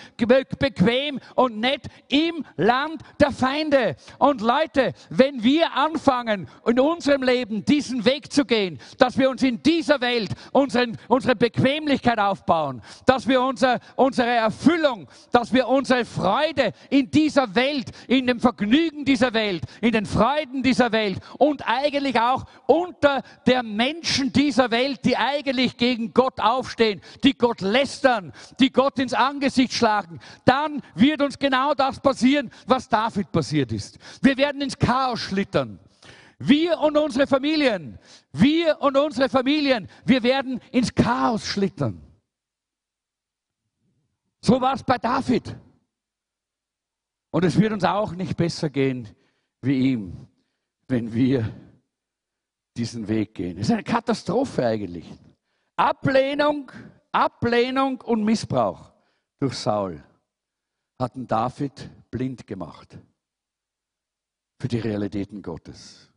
bequem 0.60 1.20
und 1.36 1.60
nett 1.60 1.86
im 2.10 2.46
Land 2.58 3.02
der 3.20 3.32
Feinde. 3.32 3.96
Und 4.20 4.42
Leute, 4.42 4.94
wenn 5.10 5.44
wir 5.44 5.74
anfangen, 5.74 6.50
in 6.66 6.80
unserem 6.80 7.24
Leben 7.24 7.64
diesen 7.64 8.04
Weg 8.04 8.34
zu 8.34 8.44
gehen, 8.44 8.80
dass 8.98 9.18
wir 9.18 9.30
uns 9.30 9.44
in 9.44 9.64
dieser 9.64 10.02
Welt 10.02 10.32
unseren, 10.52 10.98
unsere 11.08 11.36
Bequemlichkeit 11.36 12.20
aufbauen, 12.20 12.82
dass 13.06 13.28
wir 13.28 13.42
unser, 13.42 13.80
unsere 13.96 14.30
Erfüllung, 14.30 15.08
dass 15.32 15.54
wir 15.54 15.70
unsere 15.70 16.04
Freude 16.04 16.74
in 16.90 17.10
dieser 17.10 17.56
Welt, 17.56 17.92
in 18.08 18.28
dem 18.28 18.42
Vergnügen 18.42 19.06
dieser 19.06 19.34
Welt, 19.34 19.64
in 19.80 19.94
den 19.94 20.06
Freuden 20.06 20.64
dieser 20.64 20.92
Welt 20.92 21.20
und 21.38 21.66
eigentlich 21.66 22.20
auch 22.20 22.44
unter 22.66 23.24
der 23.48 23.64
Menschen 23.64 24.34
dieser 24.34 24.70
Welt, 24.70 25.00
die 25.06 25.16
eigentlich 25.16 25.78
gegen 25.78 26.14
Gott 26.14 26.42
aufstehen, 26.42 26.73
aufstehen, 26.74 27.02
die 27.24 27.38
Gott 27.38 27.62
lästern, 27.62 28.34
die 28.60 28.72
Gott 28.72 29.00
ins 29.00 29.14
Angesicht 29.14 29.74
schlagen, 29.74 30.20
dann 30.46 30.82
wird 30.96 31.22
uns 31.22 31.38
genau 31.38 31.74
das 31.74 32.00
passieren, 32.00 32.52
was 32.66 32.90
David 32.90 33.32
passiert 33.32 33.72
ist. 33.72 34.00
Wir 34.22 34.38
werden 34.38 34.62
ins 34.62 34.78
Chaos 34.78 35.20
schlittern. 35.20 35.80
Wir 36.40 36.80
und 36.80 36.98
unsere 36.98 37.28
Familien, 37.28 38.00
wir 38.34 38.82
und 38.82 38.98
unsere 38.98 39.30
Familien, 39.30 39.88
wir 40.06 40.24
werden 40.24 40.60
ins 40.72 40.94
Chaos 40.94 41.46
schlittern. 41.46 42.02
So 44.42 44.60
war 44.60 44.74
es 44.74 44.84
bei 44.84 44.98
David. 44.98 45.56
Und 47.32 47.46
es 47.46 47.58
wird 47.58 47.72
uns 47.72 47.84
auch 47.84 48.14
nicht 48.14 48.36
besser 48.36 48.70
gehen 48.70 49.08
wie 49.62 49.92
ihm, 49.92 50.28
wenn 50.90 51.14
wir 51.14 51.50
diesen 52.76 53.08
Weg 53.08 53.36
gehen. 53.36 53.58
Es 53.58 53.68
ist 53.68 53.72
eine 53.74 53.84
Katastrophe 53.84 54.66
eigentlich. 54.66 55.06
Ablehnung, 55.76 56.72
Ablehnung 57.12 58.02
und 58.02 58.24
Missbrauch 58.24 58.92
durch 59.40 59.56
Saul 59.56 60.04
hatten 61.00 61.28
David 61.28 61.90
blind 62.12 62.46
gemacht 62.46 62.98
für 64.60 64.68
die 64.68 64.80
Realitäten 64.80 65.42
Gottes. 65.42 66.10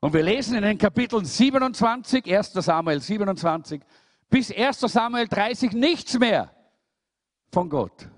Und 0.00 0.12
wir 0.12 0.22
lesen 0.22 0.56
in 0.56 0.62
den 0.62 0.78
Kapiteln 0.78 1.24
27, 1.24 2.24
1 2.24 2.52
Samuel 2.52 3.00
27 3.00 3.82
bis 4.28 4.52
1 4.52 4.80
Samuel 4.80 5.28
30 5.28 5.72
nichts 5.72 6.18
mehr 6.18 6.54
von 7.52 7.68
Gott. 7.68 8.08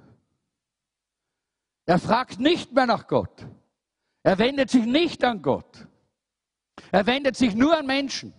Er 1.87 1.99
fragt 1.99 2.39
nicht 2.39 2.73
mehr 2.73 2.87
nach 2.87 3.07
Gott. 3.07 3.47
Er 4.23 4.39
wendet 4.39 4.71
sich 4.71 4.85
nicht 4.85 5.25
an 5.25 5.43
Gott. 5.43 5.89
Er 6.93 7.07
wendet 7.07 7.37
sich 7.37 7.55
nur 7.55 7.77
an 7.77 7.87
Menschen. 7.87 8.33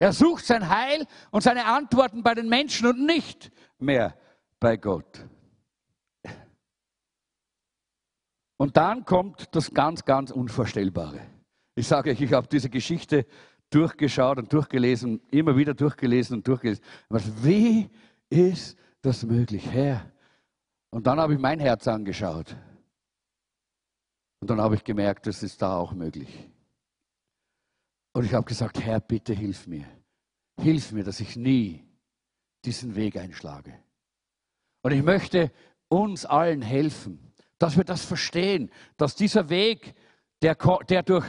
Er 0.00 0.14
sucht 0.14 0.46
sein 0.46 0.68
Heil 0.68 1.06
und 1.30 1.42
seine 1.42 1.66
Antworten 1.66 2.22
bei 2.22 2.34
den 2.34 2.48
Menschen 2.48 2.86
und 2.86 3.04
nicht 3.04 3.52
mehr 3.78 4.16
bei 4.58 4.78
Gott. 4.78 5.26
Und 8.56 8.76
dann 8.78 9.04
kommt 9.04 9.54
das 9.54 9.72
ganz, 9.72 10.04
ganz 10.04 10.30
Unvorstellbare. 10.30 11.20
Ich 11.74 11.86
sage 11.86 12.10
euch, 12.10 12.20
ich 12.20 12.32
habe 12.32 12.46
diese 12.48 12.70
Geschichte 12.70 13.26
durchgeschaut 13.68 14.38
und 14.38 14.52
durchgelesen, 14.52 15.20
immer 15.30 15.54
wieder 15.56 15.74
durchgelesen 15.74 16.38
und 16.38 16.48
durchgelesen. 16.48 16.82
Wie 17.42 17.90
ist 18.30 18.78
das 19.02 19.22
möglich, 19.22 19.70
Herr? 19.70 20.10
Und 20.88 21.06
dann 21.06 21.20
habe 21.20 21.34
ich 21.34 21.38
mein 21.38 21.60
Herz 21.60 21.86
angeschaut. 21.86 22.56
Und 24.40 24.48
dann 24.48 24.60
habe 24.62 24.76
ich 24.76 24.84
gemerkt, 24.84 25.26
das 25.26 25.42
ist 25.42 25.60
da 25.60 25.76
auch 25.76 25.92
möglich. 25.92 26.50
Und 28.12 28.24
ich 28.24 28.34
habe 28.34 28.44
gesagt, 28.44 28.80
Herr, 28.80 29.00
bitte 29.00 29.32
hilf 29.32 29.66
mir. 29.66 29.86
Hilf 30.60 30.92
mir, 30.92 31.04
dass 31.04 31.20
ich 31.20 31.36
nie 31.36 31.84
diesen 32.64 32.94
Weg 32.96 33.16
einschlage. 33.16 33.74
Und 34.82 34.92
ich 34.92 35.02
möchte 35.02 35.52
uns 35.88 36.26
allen 36.26 36.62
helfen, 36.62 37.32
dass 37.58 37.76
wir 37.76 37.84
das 37.84 38.04
verstehen, 38.04 38.70
dass 38.96 39.14
dieser 39.14 39.48
Weg, 39.48 39.94
der, 40.42 40.56
der 40.88 41.02
durch 41.02 41.26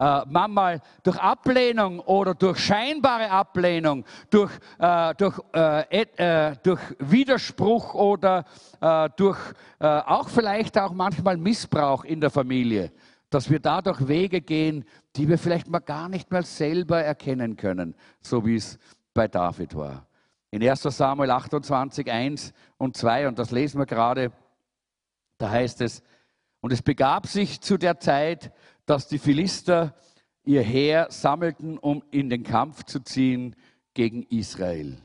äh, 0.00 0.22
manchmal 0.26 0.80
durch 1.02 1.16
Ablehnung 1.18 2.00
oder 2.00 2.34
durch 2.34 2.58
scheinbare 2.58 3.30
Ablehnung, 3.30 4.04
durch, 4.28 4.50
äh, 4.78 5.14
durch, 5.14 5.38
äh, 5.54 6.06
äh 6.16 6.56
durch 6.62 6.80
Widerspruch 6.98 7.94
oder 7.94 8.44
äh, 8.80 9.08
durch 9.16 9.38
äh, 9.78 9.86
auch 9.86 10.28
vielleicht 10.28 10.78
auch 10.78 10.92
manchmal 10.92 11.36
Missbrauch 11.36 12.04
in 12.04 12.20
der 12.20 12.30
Familie, 12.30 12.90
dass 13.30 13.50
wir 13.50 13.58
dadurch 13.58 14.08
Wege 14.08 14.40
gehen, 14.40 14.84
die 15.16 15.28
wir 15.28 15.38
vielleicht 15.38 15.68
mal 15.68 15.80
gar 15.80 16.08
nicht 16.08 16.30
mehr 16.30 16.42
selber 16.42 17.02
erkennen 17.02 17.56
können, 17.56 17.94
so 18.20 18.46
wie 18.46 18.56
es 18.56 18.78
bei 19.12 19.28
David 19.28 19.74
war. 19.74 20.06
In 20.50 20.62
1 20.62 20.82
Samuel 20.82 21.30
28, 21.30 22.10
1 22.10 22.52
und 22.78 22.96
2, 22.96 23.28
und 23.28 23.38
das 23.38 23.50
lesen 23.50 23.78
wir 23.80 23.86
gerade, 23.86 24.32
da 25.38 25.50
heißt 25.50 25.80
es, 25.80 26.02
und 26.60 26.72
es 26.72 26.80
begab 26.80 27.26
sich 27.26 27.60
zu 27.60 27.76
der 27.76 27.98
Zeit, 27.98 28.52
dass 28.86 29.08
die 29.08 29.18
Philister 29.18 29.94
ihr 30.44 30.62
Heer 30.62 31.08
sammelten, 31.10 31.78
um 31.78 32.02
in 32.10 32.30
den 32.30 32.42
Kampf 32.42 32.84
zu 32.84 33.00
ziehen 33.00 33.56
gegen 33.94 34.22
Israel. 34.24 34.96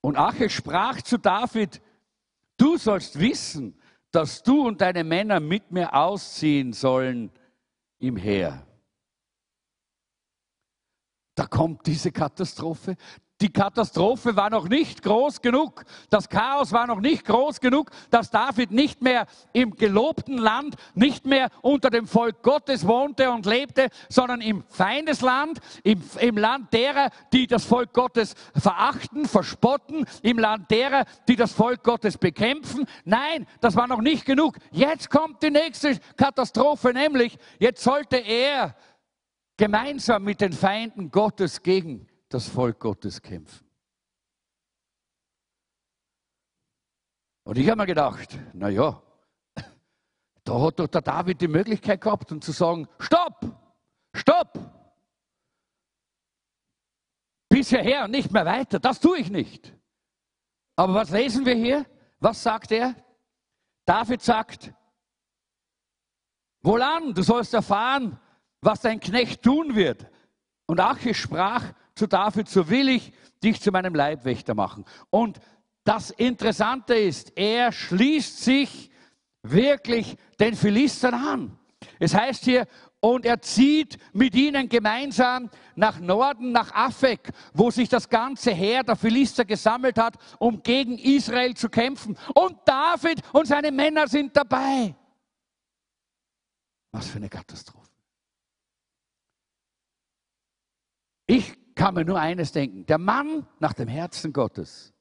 Und 0.00 0.16
Ache 0.16 0.50
sprach 0.50 1.00
zu 1.02 1.18
David, 1.18 1.80
du 2.56 2.76
sollst 2.76 3.18
wissen, 3.18 3.78
dass 4.14 4.42
du 4.44 4.66
und 4.66 4.80
deine 4.80 5.02
Männer 5.02 5.40
mit 5.40 5.72
mir 5.72 5.92
ausziehen 5.92 6.72
sollen 6.72 7.32
im 7.98 8.16
Heer. 8.16 8.64
Da 11.34 11.46
kommt 11.46 11.86
diese 11.86 12.12
Katastrophe, 12.12 12.96
die 13.44 13.52
Katastrophe 13.52 14.36
war 14.36 14.48
noch 14.48 14.70
nicht 14.70 15.02
groß 15.02 15.42
genug, 15.42 15.84
das 16.08 16.30
Chaos 16.30 16.72
war 16.72 16.86
noch 16.86 17.00
nicht 17.00 17.26
groß 17.26 17.60
genug, 17.60 17.90
dass 18.08 18.30
David 18.30 18.70
nicht 18.70 19.02
mehr 19.02 19.26
im 19.52 19.76
gelobten 19.76 20.38
Land, 20.38 20.76
nicht 20.94 21.26
mehr 21.26 21.50
unter 21.60 21.90
dem 21.90 22.06
Volk 22.06 22.42
Gottes 22.42 22.86
wohnte 22.86 23.30
und 23.30 23.44
lebte, 23.44 23.88
sondern 24.08 24.40
im 24.40 24.64
Feindesland, 24.70 25.58
im, 25.82 26.02
im 26.20 26.38
Land 26.38 26.72
derer, 26.72 27.10
die 27.34 27.46
das 27.46 27.66
Volk 27.66 27.92
Gottes 27.92 28.34
verachten, 28.56 29.28
verspotten, 29.28 30.06
im 30.22 30.38
Land 30.38 30.70
derer, 30.70 31.04
die 31.28 31.36
das 31.36 31.52
Volk 31.52 31.82
Gottes 31.82 32.16
bekämpfen. 32.16 32.86
Nein, 33.04 33.46
das 33.60 33.76
war 33.76 33.86
noch 33.86 34.00
nicht 34.00 34.24
genug. 34.24 34.56
Jetzt 34.70 35.10
kommt 35.10 35.42
die 35.42 35.50
nächste 35.50 35.98
Katastrophe, 36.16 36.94
nämlich 36.94 37.36
jetzt 37.58 37.84
sollte 37.84 38.16
er 38.16 38.74
gemeinsam 39.58 40.24
mit 40.24 40.40
den 40.40 40.54
Feinden 40.54 41.10
Gottes 41.10 41.62
gegen 41.62 42.08
das 42.34 42.48
Volk 42.48 42.80
Gottes 42.80 43.22
kämpfen. 43.22 43.64
Und 47.44 47.56
ich 47.58 47.68
habe 47.68 47.76
mir 47.76 47.86
gedacht, 47.86 48.36
naja, 48.52 49.00
da 50.42 50.60
hat 50.60 50.80
doch 50.80 50.88
der 50.88 51.02
David 51.02 51.40
die 51.40 51.48
Möglichkeit 51.48 52.00
gehabt, 52.00 52.32
um 52.32 52.40
zu 52.40 52.50
sagen, 52.50 52.88
stopp, 52.98 53.40
stopp, 54.14 54.58
bis 57.48 57.68
hierher 57.68 58.08
nicht 58.08 58.32
mehr 58.32 58.44
weiter. 58.44 58.80
Das 58.80 58.98
tue 58.98 59.18
ich 59.18 59.30
nicht. 59.30 59.72
Aber 60.74 60.94
was 60.94 61.10
lesen 61.10 61.46
wir 61.46 61.54
hier? 61.54 61.86
Was 62.18 62.42
sagt 62.42 62.72
er? 62.72 62.96
David 63.84 64.22
sagt, 64.22 64.74
wohlan, 66.62 67.14
du 67.14 67.22
sollst 67.22 67.54
erfahren, 67.54 68.18
was 68.60 68.80
dein 68.80 68.98
Knecht 68.98 69.42
tun 69.42 69.76
wird. 69.76 70.10
Und 70.66 70.80
Achish 70.80 71.20
sprach, 71.20 71.74
zu 71.94 72.06
David, 72.06 72.48
so 72.48 72.68
will 72.68 72.88
ich 72.88 73.12
dich 73.42 73.60
zu 73.60 73.70
meinem 73.70 73.94
Leibwächter 73.94 74.54
machen. 74.54 74.84
Und 75.10 75.40
das 75.84 76.10
Interessante 76.10 76.94
ist, 76.94 77.36
er 77.36 77.72
schließt 77.72 78.42
sich 78.42 78.90
wirklich 79.42 80.16
den 80.40 80.54
Philistern 80.54 81.14
an. 81.14 81.58
Es 81.98 82.14
heißt 82.14 82.44
hier, 82.44 82.66
und 83.00 83.26
er 83.26 83.42
zieht 83.42 83.98
mit 84.14 84.34
ihnen 84.34 84.66
gemeinsam 84.70 85.50
nach 85.74 86.00
Norden, 86.00 86.52
nach 86.52 86.72
Afek, 86.72 87.32
wo 87.52 87.70
sich 87.70 87.90
das 87.90 88.08
ganze 88.08 88.50
Heer 88.50 88.82
der 88.82 88.96
Philister 88.96 89.44
gesammelt 89.44 89.98
hat, 89.98 90.16
um 90.38 90.62
gegen 90.62 90.96
Israel 90.96 91.54
zu 91.54 91.68
kämpfen. 91.68 92.16
Und 92.34 92.56
David 92.64 93.20
und 93.34 93.46
seine 93.46 93.70
Männer 93.70 94.08
sind 94.08 94.34
dabei. 94.34 94.96
Was 96.92 97.08
für 97.08 97.18
eine 97.18 97.28
Katastrophe. 97.28 97.90
Ich 101.26 101.52
kann 101.74 101.94
mir 101.94 102.04
nur 102.04 102.18
eines 102.18 102.52
denken. 102.52 102.86
Der 102.86 102.98
Mann 102.98 103.46
nach 103.58 103.72
dem 103.72 103.88
Herzen 103.88 104.32
Gottes, 104.32 104.92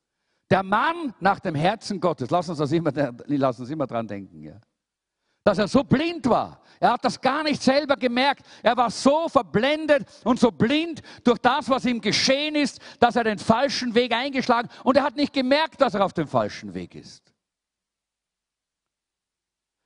Der 0.49 0.61
Mann 0.61 1.13
nach 1.19 1.39
dem 1.39 1.55
Herzen 1.55 1.99
Gottes, 1.99 2.29
lass 2.29 2.47
uns 2.49 2.59
das 2.59 2.71
immer, 2.71 2.91
lass 3.25 3.59
uns 3.59 3.69
immer 3.69 3.87
dran 3.87 4.07
denken, 4.07 4.43
ja. 4.43 4.59
Dass 5.43 5.57
er 5.57 5.67
so 5.67 5.83
blind 5.83 6.29
war. 6.29 6.61
Er 6.79 6.93
hat 6.93 7.03
das 7.03 7.19
gar 7.19 7.43
nicht 7.43 7.61
selber 7.61 7.97
gemerkt. 7.97 8.45
Er 8.61 8.77
war 8.77 8.89
so 8.89 9.27
verblendet 9.27 10.05
und 10.23 10.39
so 10.39 10.51
blind 10.51 11.01
durch 11.23 11.39
das, 11.39 11.69
was 11.69 11.85
ihm 11.85 11.99
geschehen 11.99 12.55
ist, 12.55 12.79
dass 12.99 13.15
er 13.15 13.23
den 13.23 13.39
falschen 13.39 13.93
Weg 13.93 14.13
eingeschlagen 14.13 14.69
und 14.83 14.95
er 14.95 15.03
hat 15.03 15.15
nicht 15.15 15.33
gemerkt, 15.33 15.81
dass 15.81 15.95
er 15.95 16.05
auf 16.05 16.13
dem 16.13 16.27
falschen 16.27 16.73
Weg 16.73 16.95
ist. 16.95 17.33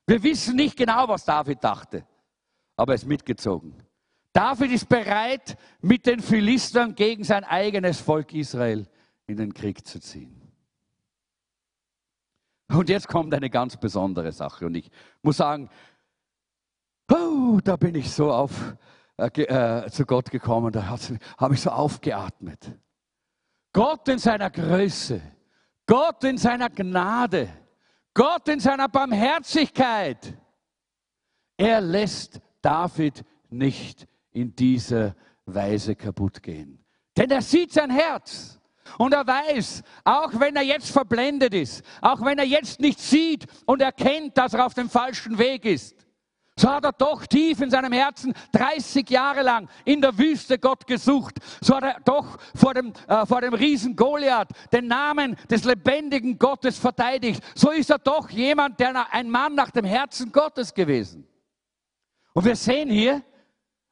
Wir 0.05 0.21
wissen 0.21 0.55
nicht 0.55 0.77
genau, 0.77 1.07
was 1.07 1.25
David 1.25 1.63
dachte, 1.63 2.05
aber 2.75 2.93
er 2.93 2.95
ist 2.95 3.05
mitgezogen. 3.05 3.86
David 4.37 4.71
ist 4.71 4.87
bereit, 4.87 5.57
mit 5.81 6.05
den 6.05 6.19
Philistern 6.19 6.93
gegen 6.93 7.23
sein 7.23 7.43
eigenes 7.43 7.99
Volk 7.99 8.35
Israel 8.35 8.87
in 9.25 9.37
den 9.37 9.51
Krieg 9.51 9.83
zu 9.87 9.99
ziehen. 9.99 10.39
Und 12.69 12.87
jetzt 12.87 13.07
kommt 13.07 13.33
eine 13.33 13.49
ganz 13.49 13.77
besondere 13.77 14.31
Sache. 14.31 14.67
Und 14.67 14.75
ich 14.75 14.91
muss 15.23 15.37
sagen, 15.37 15.71
oh, 17.11 17.59
da 17.63 17.77
bin 17.77 17.95
ich 17.95 18.11
so 18.11 18.31
auf, 18.31 18.75
äh, 19.17 19.25
äh, 19.25 19.89
zu 19.89 20.05
Gott 20.05 20.29
gekommen, 20.29 20.71
da 20.71 20.85
habe 20.85 21.55
ich 21.55 21.61
so 21.61 21.71
aufgeatmet. 21.71 22.77
Gott 23.73 24.07
in 24.07 24.19
seiner 24.19 24.51
Größe, 24.51 25.19
Gott 25.87 26.23
in 26.25 26.37
seiner 26.37 26.69
Gnade, 26.69 27.49
Gott 28.13 28.47
in 28.49 28.59
seiner 28.59 28.87
Barmherzigkeit, 28.87 30.31
er 31.57 31.81
lässt 31.81 32.39
David 32.61 33.25
nicht 33.49 34.06
in 34.37 34.55
dieser 34.55 35.15
Weise 35.45 35.95
kaputt 35.95 36.43
gehen. 36.43 36.83
Denn 37.15 37.31
er 37.31 37.41
sieht 37.41 37.73
sein 37.73 37.89
Herz. 37.89 38.59
Und 38.97 39.13
er 39.13 39.27
weiß, 39.27 39.83
auch 40.05 40.31
wenn 40.39 40.55
er 40.55 40.61
jetzt 40.61 40.91
verblendet 40.91 41.53
ist, 41.53 41.83
auch 42.01 42.23
wenn 42.23 42.37
er 42.37 42.45
jetzt 42.45 42.79
nicht 42.79 42.99
sieht 42.99 43.45
und 43.65 43.81
erkennt, 43.81 44.37
dass 44.37 44.53
er 44.53 44.65
auf 44.65 44.73
dem 44.75 44.89
falschen 44.89 45.37
Weg 45.37 45.65
ist, 45.65 45.95
so 46.59 46.69
hat 46.69 46.85
er 46.85 46.93
doch 46.93 47.25
tief 47.25 47.61
in 47.61 47.69
seinem 47.69 47.91
Herzen 47.91 48.33
30 48.53 49.07
Jahre 49.09 49.43
lang 49.43 49.69
in 49.85 50.01
der 50.01 50.17
Wüste 50.17 50.57
Gott 50.57 50.87
gesucht. 50.87 51.35
So 51.61 51.75
hat 51.75 51.83
er 51.83 51.99
doch 52.03 52.37
vor 52.55 52.73
dem, 52.73 52.93
äh, 53.07 53.25
vor 53.25 53.41
dem 53.41 53.53
Riesen 53.53 53.95
Goliath 53.95 54.49
den 54.71 54.87
Namen 54.87 55.35
des 55.51 55.65
lebendigen 55.65 56.39
Gottes 56.39 56.79
verteidigt. 56.79 57.43
So 57.53 57.69
ist 57.69 57.91
er 57.91 57.99
doch 57.99 58.29
jemand, 58.29 58.79
der 58.79 59.13
ein 59.13 59.29
Mann 59.29 59.53
nach 59.53 59.69
dem 59.69 59.85
Herzen 59.85 60.31
Gottes 60.31 60.73
gewesen. 60.73 61.27
Und 62.33 62.45
wir 62.45 62.55
sehen 62.55 62.89
hier, 62.89 63.21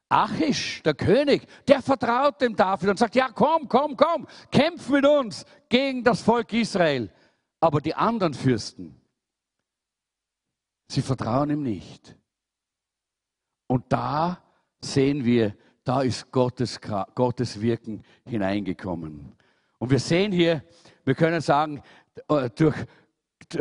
Achish, 0.08 0.82
der 0.82 0.94
König, 0.94 1.46
der 1.66 1.82
vertraut 1.82 2.40
dem 2.40 2.54
David 2.54 2.90
und 2.90 2.98
sagt, 2.98 3.16
ja 3.16 3.28
komm, 3.28 3.68
komm, 3.68 3.96
komm, 3.96 4.26
kämpf 4.50 4.88
mit 4.88 5.04
uns 5.04 5.44
gegen 5.68 6.04
das 6.04 6.22
Volk 6.22 6.52
Israel. 6.52 7.10
Aber 7.60 7.80
die 7.80 7.94
anderen 7.94 8.34
Fürsten, 8.34 9.00
sie 10.88 11.02
vertrauen 11.02 11.50
ihm 11.50 11.62
nicht. 11.62 12.16
Und 13.66 13.84
da 13.88 14.42
sehen 14.80 15.24
wir, 15.24 15.56
da 15.82 16.02
ist 16.02 16.30
Gottes, 16.30 16.80
Gottes 17.14 17.60
Wirken 17.60 18.04
hineingekommen. 18.24 19.34
Und 19.78 19.90
wir 19.90 19.98
sehen 19.98 20.30
hier, 20.30 20.62
wir 21.04 21.14
können 21.14 21.40
sagen, 21.40 21.82
äh, 22.28 22.50
durch, 22.50 22.76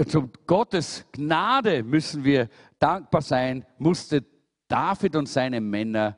zu 0.08 0.31
Gottes 0.45 1.05
Gnade 1.12 1.84
müssen 1.84 2.23
wir 2.23 2.49
dankbar 2.79 3.21
sein, 3.21 3.65
musste 3.77 4.23
David 4.67 5.15
und 5.15 5.27
seine 5.27 5.62
Männer 5.62 6.17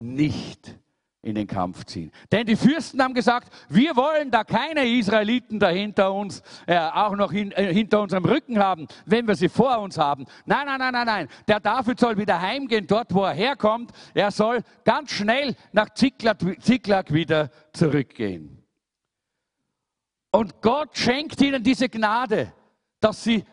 nicht 0.00 0.78
in 1.20 1.34
den 1.34 1.46
Kampf 1.46 1.84
ziehen. 1.84 2.12
Denn 2.30 2.46
die 2.46 2.56
Fürsten 2.56 3.02
haben 3.02 3.12
gesagt, 3.12 3.52
wir 3.68 3.96
wollen 3.96 4.30
da 4.30 4.44
keine 4.44 4.86
Israeliten 4.86 5.58
dahinter 5.58 6.12
uns, 6.12 6.42
äh, 6.66 6.78
auch 6.78 7.16
noch 7.16 7.32
hin, 7.32 7.50
äh, 7.52 7.72
hinter 7.72 8.00
unserem 8.00 8.24
Rücken 8.24 8.58
haben, 8.58 8.86
wenn 9.04 9.26
wir 9.26 9.34
sie 9.34 9.48
vor 9.48 9.80
uns 9.80 9.98
haben. 9.98 10.26
Nein, 10.46 10.66
nein, 10.66 10.78
nein, 10.78 10.92
nein, 10.92 11.06
nein. 11.06 11.28
Der 11.48 11.58
David 11.58 11.98
soll 11.98 12.16
wieder 12.16 12.40
heimgehen, 12.40 12.86
dort 12.86 13.12
wo 13.12 13.24
er 13.24 13.32
herkommt. 13.32 13.90
Er 14.14 14.30
soll 14.30 14.62
ganz 14.84 15.10
schnell 15.10 15.56
nach 15.72 15.92
Ziklag, 15.94 16.38
Ziklag 16.60 17.12
wieder 17.12 17.50
zurückgehen. 17.72 18.62
Und 20.30 20.62
Gott 20.62 20.96
schenkt 20.96 21.40
ihnen 21.40 21.62
diese 21.62 21.88
Gnade, 21.88 22.52
dass 23.00 23.24
sie 23.24 23.44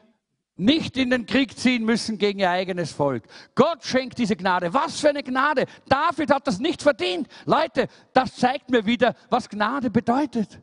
nicht 0.58 0.96
in 0.98 1.10
den 1.10 1.26
Krieg 1.26 1.58
ziehen 1.58 1.84
müssen 1.84 2.18
gegen 2.18 2.40
ihr 2.40 2.50
eigenes 2.50 2.92
Volk. 2.92 3.24
Gott 3.56 3.84
schenkt 3.84 4.18
diese 4.18 4.36
Gnade. 4.36 4.74
Was 4.74 5.00
für 5.00 5.10
eine 5.10 5.24
Gnade. 5.24 5.66
David 5.88 6.32
hat 6.32 6.48
das 6.48 6.60
nicht 6.60 6.82
verdient. 6.82 7.28
Leute, 7.46 7.88
das 8.14 8.36
zeigt 8.36 8.70
mir 8.70 8.86
wieder, 8.86 9.16
was 9.30 9.50
Gnade 9.50 9.90
bedeutet. 9.90 10.62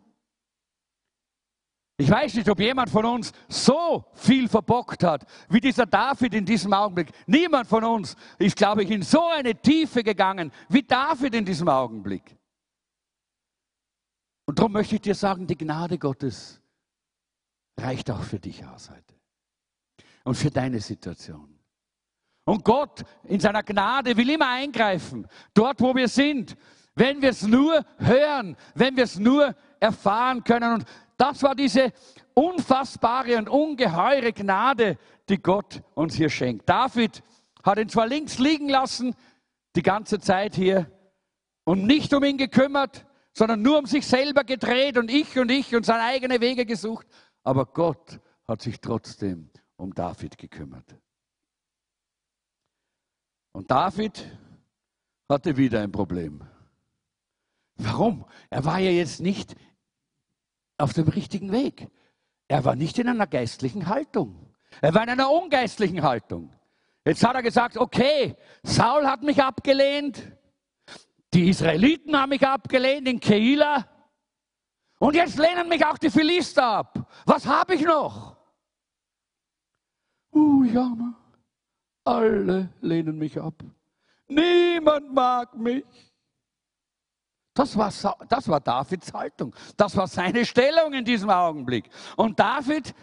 Ich 1.99 2.11
weiß 2.11 2.35
nicht, 2.35 2.49
ob 2.49 2.59
jemand 2.59 2.91
von 2.91 3.05
uns 3.05 3.33
so 3.49 4.05
viel 4.15 4.49
verbockt 4.49 5.05
hat, 5.05 5.27
wie 5.49 5.61
dieser 5.61 5.87
David 5.87 6.35
in 6.35 6.45
diesem 6.45 6.73
Augenblick. 6.73 7.13
Niemand 7.27 7.69
von 7.69 7.85
uns 7.85 8.17
ist, 8.39 8.57
glaube 8.57 8.83
ich, 8.83 8.91
in 8.91 9.03
so 9.03 9.29
eine 9.29 9.55
Tiefe 9.55 10.03
gegangen, 10.03 10.51
wie 10.69 10.83
David 10.83 11.35
in 11.35 11.45
diesem 11.45 11.69
Augenblick. 11.69 12.37
Und 14.47 14.59
darum 14.59 14.73
möchte 14.73 14.97
ich 14.97 15.03
dir 15.03 15.15
sagen, 15.15 15.47
die 15.47 15.57
Gnade 15.57 15.99
Gottes 15.99 16.61
reicht 17.79 18.11
auch 18.11 18.23
für 18.23 18.41
dich 18.41 18.65
aus 18.65 18.91
heute 18.91 19.22
und 20.25 20.35
für 20.35 20.51
deine 20.51 20.81
Situation. 20.81 21.59
Und 22.45 22.65
Gott 22.65 23.03
in 23.25 23.41
seiner 23.41 23.63
Gnade 23.63 24.17
will 24.17 24.31
immer 24.31 24.49
eingreifen, 24.49 25.27
dort 25.55 25.81
wo 25.81 25.95
wir 25.95 26.09
sind, 26.09 26.57
wenn 26.95 27.23
wir 27.23 27.31
es 27.31 27.43
nur 27.43 27.85
hören, 27.99 28.57
wenn 28.75 28.97
wir 28.97 29.05
es 29.05 29.19
nur 29.19 29.55
erfahren 29.81 30.43
können. 30.43 30.75
Und 30.75 30.85
das 31.17 31.43
war 31.43 31.55
diese 31.55 31.93
unfassbare 32.35 33.37
und 33.39 33.49
ungeheure 33.49 34.33
Gnade, 34.33 34.99
die 35.29 35.39
Gott 35.39 35.83
uns 35.95 36.15
hier 36.15 36.31
schenkt. 36.31 36.69
David 36.69 37.23
hat 37.63 37.79
ihn 37.79 37.89
zwar 37.89 38.07
links 38.07 38.39
liegen 38.39 38.69
lassen, 38.69 39.15
die 39.77 39.83
ganze 39.83 40.19
Zeit 40.19 40.55
hier, 40.55 40.91
und 41.65 41.87
nicht 41.87 42.13
um 42.13 42.25
ihn 42.25 42.39
gekümmert, 42.39 43.07
sondern 43.33 43.63
nur 43.63 43.79
um 43.79 43.87
sich 43.87 44.07
selber 44.07 44.45
gedreht 44.45 44.99
und 44.99 45.11
ich 45.11 45.39
und 45.39 45.51
ich 45.51 45.75
und 45.75 45.87
seine 45.87 46.03
eigenen 46.03 46.41
Wege 46.41 46.67
gesucht. 46.67 47.07
Aber 47.45 47.67
Gott 47.67 48.21
hat 48.47 48.63
sich 48.63 48.81
trotzdem 48.81 49.51
um 49.83 49.93
David 49.93 50.39
gekümmert. 50.39 50.97
Und 53.51 53.71
David 53.71 54.25
hatte 55.29 55.57
wieder 55.57 55.81
ein 55.81 55.91
Problem. 55.91 56.43
Warum? 57.77 58.25
Er 58.49 58.65
war 58.65 58.79
ja 58.79 58.91
jetzt 58.91 59.21
nicht 59.21 59.57
auf 60.79 60.93
dem 60.93 61.09
richtigen 61.09 61.51
Weg. 61.51 61.89
Er 62.47 62.65
war 62.65 62.77
nicht 62.77 62.99
in 62.99 63.09
einer 63.09 63.27
geistlichen 63.27 63.89
Haltung. 63.89 64.55
Er 64.81 64.95
war 64.95 65.03
in 65.03 65.11
einer 65.11 65.31
ungeistlichen 65.31 66.03
Haltung. 66.03 66.55
Jetzt 67.05 67.25
hat 67.25 67.35
er 67.35 67.43
gesagt, 67.43 67.77
okay, 67.77 68.37
Saul 68.63 69.07
hat 69.07 69.23
mich 69.23 69.43
abgelehnt, 69.43 70.23
die 71.35 71.49
Israeliten 71.49 72.17
haben 72.17 72.29
mich 72.29 72.47
abgelehnt 72.47 73.09
in 73.09 73.19
Keila 73.19 73.89
und 75.01 75.17
jetzt 75.17 75.39
lehnen 75.39 75.69
mich 75.69 75.85
auch 75.85 75.99
die 75.99 76.11
Philister 76.11 76.65
ab. 76.65 77.11
Was 77.27 77.47
habe 77.47 77.75
ich 77.75 77.83
noch? 77.83 78.42
Uh, 80.33 80.65
jammer. 80.65 81.15
Alle 82.05 82.71
lehnen 82.81 83.19
mich 83.19 83.39
ab. 83.39 83.55
Niemand 84.29 85.13
mag 85.13 85.57
mich. 85.57 85.85
Das 87.55 87.77
war, 87.77 87.93
das 88.29 88.49
war 88.49 88.61
Davids 88.61 89.13
Haltung. 89.13 89.55
Das 89.77 89.97
war 89.97 90.07
seine 90.07 90.45
Stellung 90.47 90.95
in 90.95 91.05
diesem 91.05 91.29
Augenblick. 91.29 91.91
Und 92.17 92.41
David, 92.41 92.95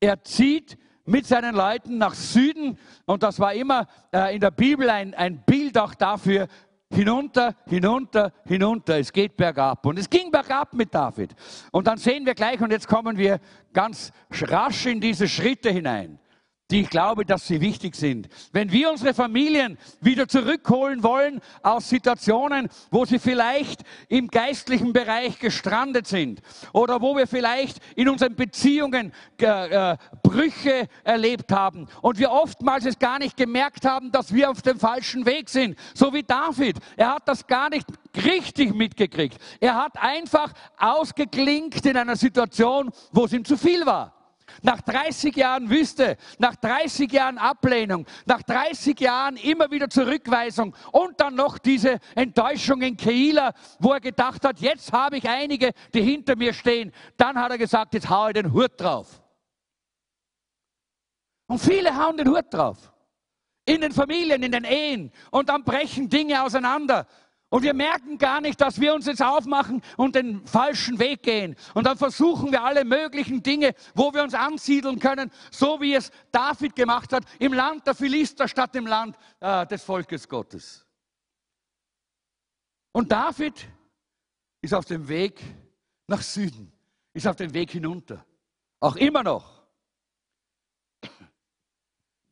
er 0.00 0.22
zieht 0.24 0.76
mit 1.04 1.26
seinen 1.26 1.54
Leuten 1.54 1.98
nach 1.98 2.14
Süden. 2.14 2.76
Und 3.06 3.22
das 3.22 3.38
war 3.38 3.54
immer 3.54 3.86
äh, 4.12 4.34
in 4.34 4.40
der 4.40 4.50
Bibel 4.50 4.90
ein, 4.90 5.14
ein 5.14 5.44
Bild 5.44 5.78
auch 5.78 5.94
dafür, 5.94 6.48
hinunter, 6.90 7.54
hinunter, 7.66 8.32
hinunter. 8.44 8.98
Es 8.98 9.12
geht 9.12 9.36
bergab. 9.36 9.86
Und 9.86 9.98
es 9.98 10.10
ging 10.10 10.30
bergab 10.32 10.74
mit 10.74 10.92
David. 10.92 11.34
Und 11.70 11.86
dann 11.86 11.98
sehen 11.98 12.26
wir 12.26 12.34
gleich, 12.34 12.60
und 12.60 12.72
jetzt 12.72 12.88
kommen 12.88 13.16
wir 13.16 13.38
ganz 13.72 14.12
rasch 14.30 14.86
in 14.86 15.00
diese 15.00 15.28
Schritte 15.28 15.70
hinein 15.70 16.18
die 16.70 16.80
ich 16.80 16.90
glaube, 16.90 17.26
dass 17.26 17.46
sie 17.46 17.60
wichtig 17.60 17.94
sind. 17.94 18.28
Wenn 18.52 18.72
wir 18.72 18.90
unsere 18.90 19.12
Familien 19.12 19.76
wieder 20.00 20.28
zurückholen 20.28 21.02
wollen 21.02 21.40
aus 21.62 21.90
Situationen, 21.90 22.68
wo 22.90 23.04
sie 23.04 23.18
vielleicht 23.18 23.82
im 24.08 24.28
geistlichen 24.28 24.94
Bereich 24.94 25.38
gestrandet 25.38 26.06
sind 26.06 26.40
oder 26.72 27.02
wo 27.02 27.16
wir 27.16 27.26
vielleicht 27.26 27.78
in 27.96 28.08
unseren 28.08 28.34
Beziehungen 28.34 29.12
äh, 29.38 29.96
Brüche 30.22 30.88
erlebt 31.04 31.52
haben 31.52 31.86
und 32.00 32.18
wir 32.18 32.30
oftmals 32.30 32.86
es 32.86 32.98
gar 32.98 33.18
nicht 33.18 33.36
gemerkt 33.36 33.84
haben, 33.84 34.10
dass 34.10 34.32
wir 34.32 34.50
auf 34.50 34.62
dem 34.62 34.80
falschen 34.80 35.26
Weg 35.26 35.50
sind, 35.50 35.78
so 35.92 36.14
wie 36.14 36.22
David. 36.22 36.78
Er 36.96 37.16
hat 37.16 37.28
das 37.28 37.46
gar 37.46 37.68
nicht 37.68 37.86
richtig 38.16 38.74
mitgekriegt. 38.74 39.38
Er 39.60 39.74
hat 39.74 40.00
einfach 40.00 40.52
ausgeklinkt 40.78 41.84
in 41.84 41.96
einer 41.96 42.16
Situation, 42.16 42.90
wo 43.12 43.26
es 43.26 43.32
ihm 43.34 43.44
zu 43.44 43.58
viel 43.58 43.84
war. 43.84 44.13
Nach 44.62 44.80
30 44.80 45.34
Jahren 45.36 45.70
Wüste, 45.70 46.16
nach 46.38 46.56
30 46.56 47.10
Jahren 47.12 47.38
Ablehnung, 47.38 48.06
nach 48.26 48.42
30 48.42 48.98
Jahren 49.00 49.36
immer 49.36 49.70
wieder 49.70 49.88
Zurückweisung 49.90 50.74
und 50.92 51.20
dann 51.20 51.34
noch 51.34 51.58
diese 51.58 51.98
Enttäuschung 52.14 52.82
in 52.82 52.96
Keila, 52.96 53.52
wo 53.78 53.92
er 53.92 54.00
gedacht 54.00 54.44
hat, 54.44 54.60
jetzt 54.60 54.92
habe 54.92 55.18
ich 55.18 55.28
einige, 55.28 55.72
die 55.92 56.02
hinter 56.02 56.36
mir 56.36 56.52
stehen. 56.52 56.92
Dann 57.16 57.38
hat 57.38 57.50
er 57.50 57.58
gesagt, 57.58 57.94
jetzt 57.94 58.08
haue 58.08 58.30
ich 58.30 58.34
den 58.34 58.52
Hut 58.52 58.72
drauf. 58.76 59.20
Und 61.46 61.58
viele 61.58 61.96
hauen 61.96 62.16
den 62.16 62.28
Hut 62.28 62.46
drauf. 62.50 62.92
In 63.66 63.80
den 63.80 63.92
Familien, 63.92 64.42
in 64.42 64.52
den 64.52 64.64
Ehen. 64.64 65.12
Und 65.30 65.48
dann 65.48 65.64
brechen 65.64 66.08
Dinge 66.08 66.42
auseinander. 66.42 67.06
Und 67.54 67.62
wir 67.62 67.72
merken 67.72 68.18
gar 68.18 68.40
nicht, 68.40 68.60
dass 68.60 68.80
wir 68.80 68.92
uns 68.92 69.06
jetzt 69.06 69.22
aufmachen 69.22 69.80
und 69.96 70.16
den 70.16 70.44
falschen 70.44 70.98
Weg 70.98 71.22
gehen. 71.22 71.54
Und 71.72 71.86
dann 71.86 71.96
versuchen 71.96 72.50
wir 72.50 72.64
alle 72.64 72.84
möglichen 72.84 73.44
Dinge, 73.44 73.76
wo 73.94 74.12
wir 74.12 74.24
uns 74.24 74.34
ansiedeln 74.34 74.98
können, 74.98 75.30
so 75.52 75.80
wie 75.80 75.94
es 75.94 76.10
David 76.32 76.74
gemacht 76.74 77.12
hat, 77.12 77.22
im 77.38 77.52
Land 77.52 77.86
der 77.86 77.94
Philister 77.94 78.48
statt 78.48 78.74
im 78.74 78.88
Land 78.88 79.16
äh, 79.38 79.64
des 79.68 79.84
Volkes 79.84 80.28
Gottes. 80.28 80.84
Und 82.90 83.12
David 83.12 83.68
ist 84.60 84.74
auf 84.74 84.86
dem 84.86 85.06
Weg 85.06 85.40
nach 86.08 86.22
Süden, 86.22 86.72
ist 87.12 87.28
auf 87.28 87.36
dem 87.36 87.54
Weg 87.54 87.70
hinunter. 87.70 88.26
Auch 88.80 88.96
immer 88.96 89.22
noch. 89.22 89.62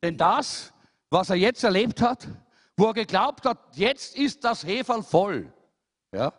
Denn 0.02 0.16
das, 0.16 0.72
was 1.10 1.30
er 1.30 1.36
jetzt 1.36 1.62
erlebt 1.62 2.02
hat, 2.02 2.26
wo 2.76 2.86
er 2.86 2.94
geglaubt 2.94 3.44
hat, 3.44 3.76
jetzt 3.76 4.16
ist 4.16 4.44
das 4.44 4.64
Heferl 4.64 5.02
voll. 5.02 5.52
Ja? 6.12 6.32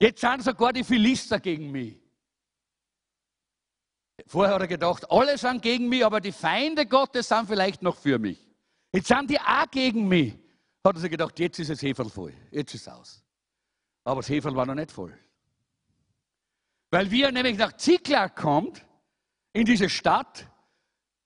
Jetzt 0.00 0.20
sind 0.20 0.42
sogar 0.42 0.72
die 0.72 0.84
Philister 0.84 1.40
gegen 1.40 1.70
mich. 1.70 2.00
Vorher 4.26 4.54
hat 4.54 4.62
er 4.62 4.68
gedacht, 4.68 5.10
alle 5.10 5.36
sind 5.36 5.62
gegen 5.62 5.88
mich, 5.88 6.04
aber 6.04 6.20
die 6.20 6.32
Feinde 6.32 6.86
Gottes 6.86 7.28
sind 7.28 7.46
vielleicht 7.46 7.82
noch 7.82 7.96
für 7.96 8.18
mich. 8.18 8.46
Jetzt 8.92 9.08
sind 9.08 9.28
die 9.28 9.40
auch 9.40 9.70
gegen 9.70 10.06
mich. 10.06 10.34
Hat 10.84 10.96
er 10.96 11.00
sich 11.00 11.10
gedacht, 11.10 11.38
jetzt 11.38 11.58
ist 11.58 11.70
das 11.70 11.82
Heferl 11.82 12.08
voll. 12.08 12.32
Jetzt 12.50 12.74
ist 12.74 12.86
es 12.86 12.88
aus. 12.88 13.24
Aber 14.04 14.20
das 14.20 14.28
Heferl 14.28 14.54
war 14.54 14.66
noch 14.66 14.74
nicht 14.74 14.92
voll. 14.92 15.18
Weil 16.90 17.10
wie 17.10 17.22
er 17.22 17.32
nämlich 17.32 17.58
nach 17.58 17.76
Ziklag 17.76 18.36
kommt, 18.36 18.86
in 19.52 19.64
diese 19.64 19.88
Stadt, 19.88 20.48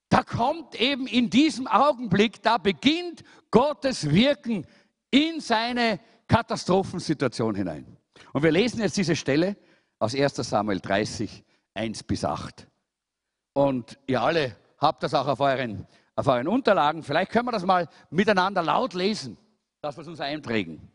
da 0.09 0.23
kommt 0.23 0.81
eben 0.81 1.07
in 1.07 1.29
diesem 1.29 1.67
Augenblick, 1.67 2.43
da 2.43 2.57
beginnt 2.57 3.23
Gottes 3.51 4.11
Wirken 4.11 4.67
in 5.11 5.41
seine 5.41 6.01
Katastrophensituation 6.27 7.55
hinein. 7.55 7.97
Und 8.33 8.43
wir 8.43 8.51
lesen 8.51 8.81
jetzt 8.81 8.97
diese 8.97 9.17
Stelle 9.17 9.57
aus 9.99 10.15
1 10.15 10.37
Samuel 10.37 10.81
30, 10.81 11.45
1 11.75 12.03
bis 12.03 12.25
8. 12.25 12.67
Und 13.55 13.99
ihr 14.07 14.21
alle 14.21 14.57
habt 14.79 15.03
das 15.03 15.15
auch 15.15 15.27
auf 15.27 15.41
euren, 15.41 15.87
auf 16.15 16.27
euren 16.27 16.49
Unterlagen. 16.49 17.03
Vielleicht 17.03 17.33
können 17.33 17.47
wir 17.47 17.53
das 17.53 17.65
mal 17.65 17.89
miteinander 18.11 18.63
laut 18.63 18.95
lesen, 18.95 19.37
dass 19.81 19.97
wir 19.97 20.03
es 20.03 20.09
uns 20.09 20.21
einprägen. 20.21 20.93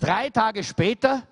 Drei 0.00 0.30
Tage 0.30 0.64
später, 0.64 1.22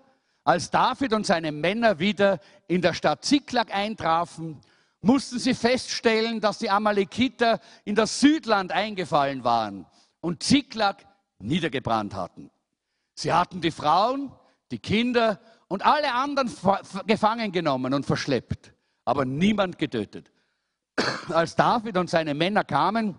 als 0.45 0.71
David 0.71 1.13
und 1.13 1.27
seine 1.27 1.51
Männer 1.51 1.99
wieder 1.99 2.39
in 2.69 2.83
der 2.83 2.95
Stadt 2.95 3.25
Ziklag 3.25 3.75
eintrafen, 3.75 4.61
mussten 5.01 5.39
sie 5.39 5.55
feststellen, 5.55 6.41
dass 6.41 6.59
die 6.59 6.71
Amalekiter 6.71 7.61
in 7.85 7.95
das 7.95 8.21
Südland 8.21 8.73
eingefallen 8.73 9.45
waren 9.45 9.87
und 10.25 10.43
Ziklag 10.43 11.07
niedergebrannt 11.39 12.15
hatten. 12.15 12.51
Sie 13.15 13.31
hatten 13.31 13.61
die 13.61 13.71
Frauen, 13.71 14.33
die 14.71 14.79
Kinder 14.79 15.39
und 15.69 15.85
alle 15.85 16.15
anderen 16.15 16.51
gefangen 17.07 17.53
genommen 17.53 17.93
und 17.93 18.07
verschleppt, 18.07 18.73
aber 19.05 19.27
niemand 19.27 19.79
getötet. 19.79 20.33
Als 21.29 21.55
David 21.57 21.99
und 21.99 22.09
seine 22.09 22.33
Männer 22.33 22.65
kamen, 22.65 23.19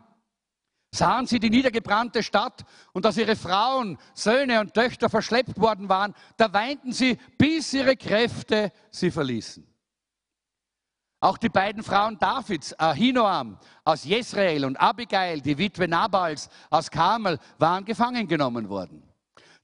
sahen 0.91 1.27
sie 1.27 1.39
die 1.39 1.51
niedergebrannte 1.51 2.23
Stadt 2.23 2.65
und 2.91 3.05
dass 3.05 3.17
ihre 3.17 3.35
Frauen, 3.35 3.99
Söhne 4.15 4.59
und 4.59 4.73
Töchter 4.73 5.07
verschleppt 5.07 5.59
worden 5.59 5.87
waren, 5.87 6.15
da 6.37 6.51
weinten 6.53 6.91
sie, 6.91 7.19
bis 7.37 7.71
ihre 7.73 7.95
Kräfte 7.97 8.71
sie 8.89 9.11
verließen. 9.11 9.74
Auch 11.25 11.39
die 11.39 11.49
beiden 11.49 11.81
Frauen 11.81 12.19
Davids, 12.19 12.79
Ahinoam 12.79 13.57
aus 13.83 14.03
Jezreel 14.03 14.63
und 14.63 14.79
Abigail, 14.79 15.41
die 15.41 15.57
Witwe 15.57 15.88
Nabals 15.88 16.49
aus 16.69 16.91
Karmel, 16.91 17.39
waren 17.57 17.83
gefangen 17.83 18.27
genommen 18.27 18.69
worden. 18.69 19.01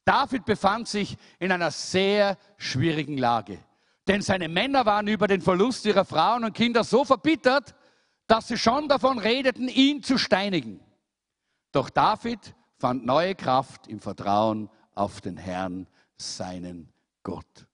David 0.04 0.44
befand 0.44 0.88
sich 0.88 1.16
in 1.38 1.52
einer 1.52 1.70
sehr 1.70 2.40
schwierigen 2.58 3.16
Lage. 3.16 3.60
Denn 4.08 4.24
seine 4.24 4.50
Männer 4.50 4.88
waren 4.88 5.08
über 5.08 5.28
den 5.28 5.40
Verlust 5.40 5.86
ihrer 5.86 6.04
Frauen 6.04 6.46
und 6.46 6.56
Kinder 6.56 6.84
so 6.84 7.06
verbittert, 7.06 7.76
dass 8.26 8.48
sie 8.48 8.58
schon 8.58 8.88
davon 8.88 9.20
redeten, 9.20 9.68
ihn 9.68 10.02
zu 10.02 10.18
steinigen. 10.18 10.80
Doch 11.72 11.92
David 11.92 12.56
fand 12.80 13.06
neue 13.06 13.36
Kraft 13.36 13.86
im 13.86 14.00
Vertrauen 14.00 14.68
auf 14.96 15.22
den 15.22 15.38
Herrn, 15.38 15.86
seinen 16.18 16.92
Gott. 17.22 17.68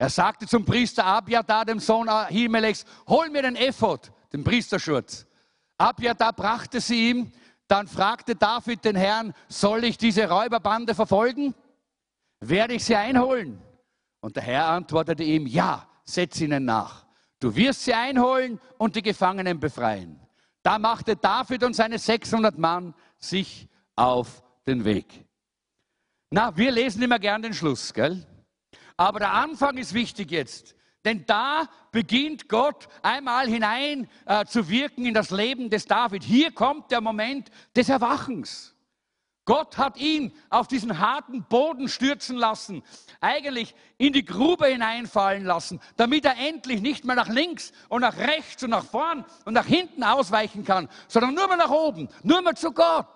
Er 0.00 0.08
sagte 0.08 0.46
zum 0.46 0.64
Priester 0.64 1.04
Abiatar, 1.04 1.66
dem 1.66 1.78
Sohn 1.78 2.08
Ahimelechs, 2.08 2.86
hol 3.06 3.28
mir 3.28 3.42
den 3.42 3.54
Ephod, 3.54 4.10
den 4.32 4.42
Priesterschutz. 4.42 5.26
Abiatar 5.76 6.32
brachte 6.32 6.80
sie 6.80 7.10
ihm. 7.10 7.32
Dann 7.68 7.86
fragte 7.86 8.34
David 8.34 8.82
den 8.86 8.96
Herrn, 8.96 9.34
soll 9.46 9.84
ich 9.84 9.98
diese 9.98 10.26
Räuberbande 10.26 10.94
verfolgen? 10.94 11.54
Werde 12.40 12.72
ich 12.72 12.84
sie 12.86 12.96
einholen? 12.96 13.60
Und 14.20 14.36
der 14.36 14.42
Herr 14.42 14.68
antwortete 14.70 15.22
ihm, 15.22 15.46
ja, 15.46 15.86
setz 16.04 16.40
ihnen 16.40 16.64
nach. 16.64 17.04
Du 17.38 17.54
wirst 17.54 17.84
sie 17.84 17.92
einholen 17.92 18.58
und 18.78 18.96
die 18.96 19.02
Gefangenen 19.02 19.60
befreien. 19.60 20.18
Da 20.62 20.78
machte 20.78 21.14
David 21.14 21.62
und 21.62 21.76
seine 21.76 21.98
600 21.98 22.56
Mann 22.56 22.94
sich 23.18 23.68
auf 23.96 24.42
den 24.66 24.86
Weg. 24.86 25.26
Na, 26.30 26.56
wir 26.56 26.70
lesen 26.70 27.02
immer 27.02 27.18
gern 27.18 27.42
den 27.42 27.52
Schluss, 27.52 27.92
gell? 27.92 28.26
Aber 29.00 29.18
der 29.18 29.32
Anfang 29.32 29.78
ist 29.78 29.94
wichtig 29.94 30.30
jetzt. 30.30 30.74
Denn 31.06 31.24
da 31.24 31.70
beginnt 31.90 32.50
Gott 32.50 32.86
einmal 33.00 33.46
hinein 33.46 34.10
äh, 34.26 34.44
zu 34.44 34.68
wirken 34.68 35.06
in 35.06 35.14
das 35.14 35.30
Leben 35.30 35.70
des 35.70 35.86
David. 35.86 36.22
Hier 36.22 36.52
kommt 36.52 36.90
der 36.90 37.00
Moment 37.00 37.50
des 37.74 37.88
Erwachens. 37.88 38.74
Gott 39.46 39.78
hat 39.78 39.96
ihn 39.96 40.34
auf 40.50 40.68
diesen 40.68 40.98
harten 40.98 41.44
Boden 41.44 41.88
stürzen 41.88 42.36
lassen, 42.36 42.82
eigentlich 43.22 43.74
in 43.96 44.12
die 44.12 44.26
Grube 44.26 44.66
hineinfallen 44.66 45.46
lassen, 45.46 45.80
damit 45.96 46.26
er 46.26 46.36
endlich 46.36 46.82
nicht 46.82 47.06
mehr 47.06 47.16
nach 47.16 47.30
links 47.30 47.72
und 47.88 48.02
nach 48.02 48.18
rechts 48.18 48.62
und 48.62 48.68
nach 48.68 48.84
vorn 48.84 49.24
und 49.46 49.54
nach 49.54 49.64
hinten 49.64 50.04
ausweichen 50.04 50.62
kann, 50.62 50.90
sondern 51.08 51.32
nur 51.32 51.48
mehr 51.48 51.56
nach 51.56 51.70
oben, 51.70 52.10
nur 52.22 52.42
mehr 52.42 52.54
zu 52.54 52.70
Gott. 52.70 53.08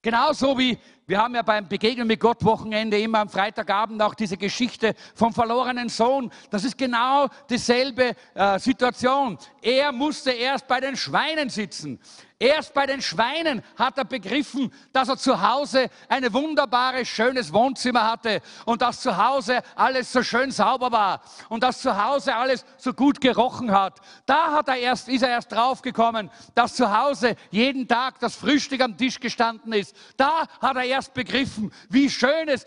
Genauso 0.00 0.58
wie 0.58 0.78
wir 1.06 1.18
haben 1.18 1.34
ja 1.34 1.42
beim 1.42 1.68
Begegnen 1.68 2.06
mit 2.06 2.20
Gott 2.20 2.44
Wochenende 2.44 2.98
immer 2.98 3.18
am 3.18 3.28
Freitagabend 3.28 4.00
auch 4.00 4.14
diese 4.14 4.36
Geschichte 4.36 4.94
vom 5.14 5.34
verlorenen 5.34 5.88
Sohn. 5.88 6.30
Das 6.50 6.62
ist 6.62 6.78
genau 6.78 7.28
dieselbe 7.50 8.14
äh, 8.34 8.58
Situation. 8.60 9.36
Er 9.60 9.90
musste 9.90 10.30
erst 10.30 10.68
bei 10.68 10.78
den 10.80 10.96
Schweinen 10.96 11.48
sitzen. 11.48 11.98
Erst 12.42 12.74
bei 12.74 12.86
den 12.86 13.00
Schweinen 13.00 13.62
hat 13.76 13.98
er 13.98 14.04
begriffen, 14.04 14.72
dass 14.92 15.08
er 15.08 15.16
zu 15.16 15.40
Hause 15.40 15.88
ein 16.08 16.32
wunderbares, 16.32 17.06
schönes 17.06 17.52
Wohnzimmer 17.52 18.10
hatte 18.10 18.42
und 18.64 18.82
dass 18.82 19.00
zu 19.00 19.16
Hause 19.16 19.62
alles 19.76 20.12
so 20.12 20.24
schön 20.24 20.50
sauber 20.50 20.90
war 20.90 21.20
und 21.50 21.62
dass 21.62 21.80
zu 21.80 22.04
Hause 22.04 22.34
alles 22.34 22.64
so 22.78 22.92
gut 22.94 23.20
gerochen 23.20 23.70
hat. 23.70 24.00
Da 24.26 24.54
hat 24.54 24.66
er 24.66 24.76
erst, 24.76 25.08
ist 25.08 25.22
er 25.22 25.28
erst 25.28 25.52
draufgekommen, 25.52 26.32
dass 26.52 26.74
zu 26.74 26.92
Hause 26.92 27.36
jeden 27.52 27.86
Tag 27.86 28.18
das 28.18 28.34
Frühstück 28.34 28.80
am 28.80 28.96
Tisch 28.96 29.20
gestanden 29.20 29.72
ist. 29.72 29.94
Da 30.16 30.48
hat 30.60 30.74
er 30.74 30.82
erst 30.92 31.14
begriffen, 31.14 31.72
wie 31.88 32.08
schön 32.08 32.48
es 32.48 32.66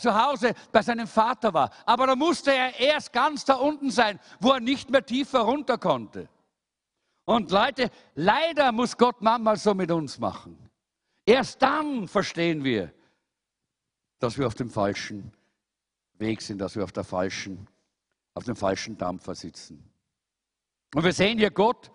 zu 0.00 0.14
Hause 0.14 0.54
bei 0.72 0.82
seinem 0.82 1.06
Vater 1.06 1.54
war. 1.54 1.70
Aber 1.86 2.06
da 2.06 2.16
musste 2.16 2.52
er 2.52 2.78
erst 2.78 3.12
ganz 3.12 3.44
da 3.44 3.54
unten 3.54 3.90
sein, 3.90 4.18
wo 4.40 4.52
er 4.52 4.60
nicht 4.60 4.90
mehr 4.90 5.04
tiefer 5.04 5.40
runter 5.40 5.78
konnte. 5.78 6.28
Und 7.24 7.50
Leute, 7.50 7.90
leider 8.14 8.72
muss 8.72 8.96
Gott 8.96 9.20
manchmal 9.20 9.56
so 9.56 9.72
mit 9.74 9.90
uns 9.90 10.18
machen. 10.18 10.58
Erst 11.24 11.62
dann 11.62 12.08
verstehen 12.08 12.64
wir, 12.64 12.92
dass 14.18 14.36
wir 14.36 14.46
auf 14.46 14.54
dem 14.54 14.70
falschen 14.70 15.32
Weg 16.18 16.42
sind, 16.42 16.58
dass 16.58 16.76
wir 16.76 16.84
auf, 16.84 16.92
der 16.92 17.04
falschen, 17.04 17.68
auf 18.34 18.44
dem 18.44 18.56
falschen 18.56 18.98
Dampfer 18.98 19.34
sitzen. 19.34 19.90
Und 20.94 21.04
wir 21.04 21.12
sehen 21.12 21.38
hier, 21.38 21.50
Gott 21.50 21.90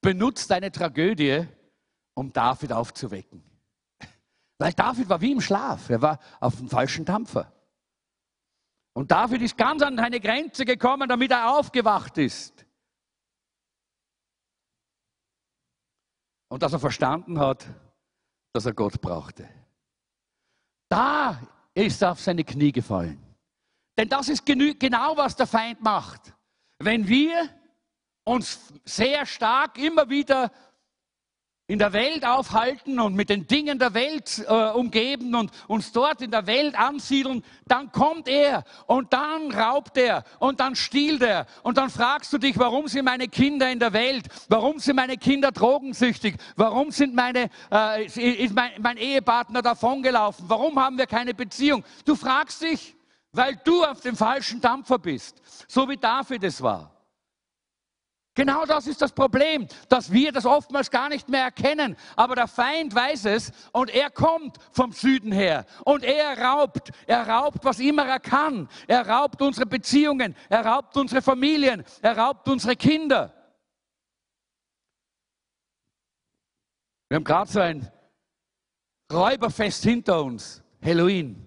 benutzt 0.00 0.50
eine 0.50 0.72
Tragödie, 0.72 1.46
um 2.14 2.32
David 2.32 2.72
aufzuwecken. 2.72 3.49
Weil 4.60 4.74
David 4.74 5.08
war 5.08 5.22
wie 5.22 5.32
im 5.32 5.40
Schlaf, 5.40 5.88
er 5.88 6.02
war 6.02 6.18
auf 6.38 6.56
dem 6.56 6.68
falschen 6.68 7.06
Dampfer. 7.06 7.50
Und 8.92 9.10
David 9.10 9.40
ist 9.40 9.56
ganz 9.56 9.80
an 9.80 9.98
eine 9.98 10.20
Grenze 10.20 10.66
gekommen, 10.66 11.08
damit 11.08 11.30
er 11.30 11.56
aufgewacht 11.56 12.18
ist. 12.18 12.66
Und 16.48 16.62
dass 16.62 16.74
er 16.74 16.78
verstanden 16.78 17.40
hat, 17.40 17.66
dass 18.52 18.66
er 18.66 18.74
Gott 18.74 19.00
brauchte. 19.00 19.48
Da 20.90 21.40
ist 21.72 22.02
er 22.02 22.12
auf 22.12 22.20
seine 22.20 22.44
Knie 22.44 22.72
gefallen. 22.72 23.18
Denn 23.96 24.10
das 24.10 24.28
ist 24.28 24.44
genau, 24.44 25.16
was 25.16 25.36
der 25.36 25.46
Feind 25.46 25.80
macht. 25.80 26.34
Wenn 26.78 27.08
wir 27.08 27.48
uns 28.24 28.74
sehr 28.84 29.24
stark 29.24 29.78
immer 29.78 30.10
wieder 30.10 30.52
in 31.70 31.78
der 31.78 31.92
Welt 31.92 32.26
aufhalten 32.26 32.98
und 32.98 33.14
mit 33.14 33.30
den 33.30 33.46
Dingen 33.46 33.78
der 33.78 33.94
Welt 33.94 34.44
äh, 34.48 34.70
umgeben 34.70 35.36
und 35.36 35.52
uns 35.68 35.92
dort 35.92 36.20
in 36.20 36.32
der 36.32 36.48
Welt 36.48 36.76
ansiedeln, 36.76 37.44
dann 37.64 37.92
kommt 37.92 38.26
er 38.26 38.64
und 38.88 39.12
dann 39.12 39.52
raubt 39.52 39.96
er 39.96 40.24
und 40.40 40.58
dann 40.58 40.74
stiehlt 40.74 41.22
er 41.22 41.46
und 41.62 41.78
dann 41.78 41.88
fragst 41.88 42.32
du 42.32 42.38
dich, 42.38 42.58
warum 42.58 42.88
sind 42.88 43.04
meine 43.04 43.28
Kinder 43.28 43.70
in 43.70 43.78
der 43.78 43.92
Welt? 43.92 44.26
Warum 44.48 44.80
sind 44.80 44.96
meine 44.96 45.16
Kinder 45.16 45.52
drogensüchtig? 45.52 46.38
Warum 46.56 46.90
sind 46.90 47.14
meine, 47.14 47.48
äh, 47.70 48.04
ist 48.04 48.52
mein, 48.52 48.72
mein 48.80 48.96
Ehepartner 48.96 49.62
davongelaufen? 49.62 50.46
Warum 50.48 50.76
haben 50.76 50.98
wir 50.98 51.06
keine 51.06 51.34
Beziehung? 51.34 51.84
Du 52.04 52.16
fragst 52.16 52.62
dich, 52.62 52.96
weil 53.30 53.60
du 53.62 53.84
auf 53.84 54.00
dem 54.00 54.16
falschen 54.16 54.60
Dampfer 54.60 54.98
bist, 54.98 55.40
so 55.68 55.88
wie 55.88 55.96
David 55.96 56.42
es 56.42 56.60
war. 56.60 56.99
Genau 58.40 58.64
das 58.64 58.86
ist 58.86 59.02
das 59.02 59.12
Problem, 59.12 59.68
dass 59.90 60.10
wir 60.10 60.32
das 60.32 60.46
oftmals 60.46 60.90
gar 60.90 61.10
nicht 61.10 61.28
mehr 61.28 61.42
erkennen. 61.42 61.94
Aber 62.16 62.34
der 62.34 62.48
Feind 62.48 62.94
weiß 62.94 63.26
es 63.26 63.52
und 63.70 63.90
er 63.90 64.08
kommt 64.08 64.56
vom 64.72 64.92
Süden 64.92 65.30
her 65.30 65.66
und 65.84 66.04
er 66.04 66.38
raubt. 66.38 66.90
Er 67.06 67.28
raubt, 67.28 67.66
was 67.66 67.80
immer 67.80 68.06
er 68.06 68.18
kann. 68.18 68.66
Er 68.86 69.06
raubt 69.06 69.42
unsere 69.42 69.66
Beziehungen, 69.66 70.34
er 70.48 70.64
raubt 70.64 70.96
unsere 70.96 71.20
Familien, 71.20 71.84
er 72.00 72.16
raubt 72.16 72.48
unsere 72.48 72.76
Kinder. 72.76 73.34
Wir 77.10 77.16
haben 77.16 77.24
gerade 77.24 77.50
so 77.50 77.60
ein 77.60 77.92
Räuberfest 79.12 79.82
hinter 79.82 80.24
uns, 80.24 80.62
Halloween, 80.82 81.46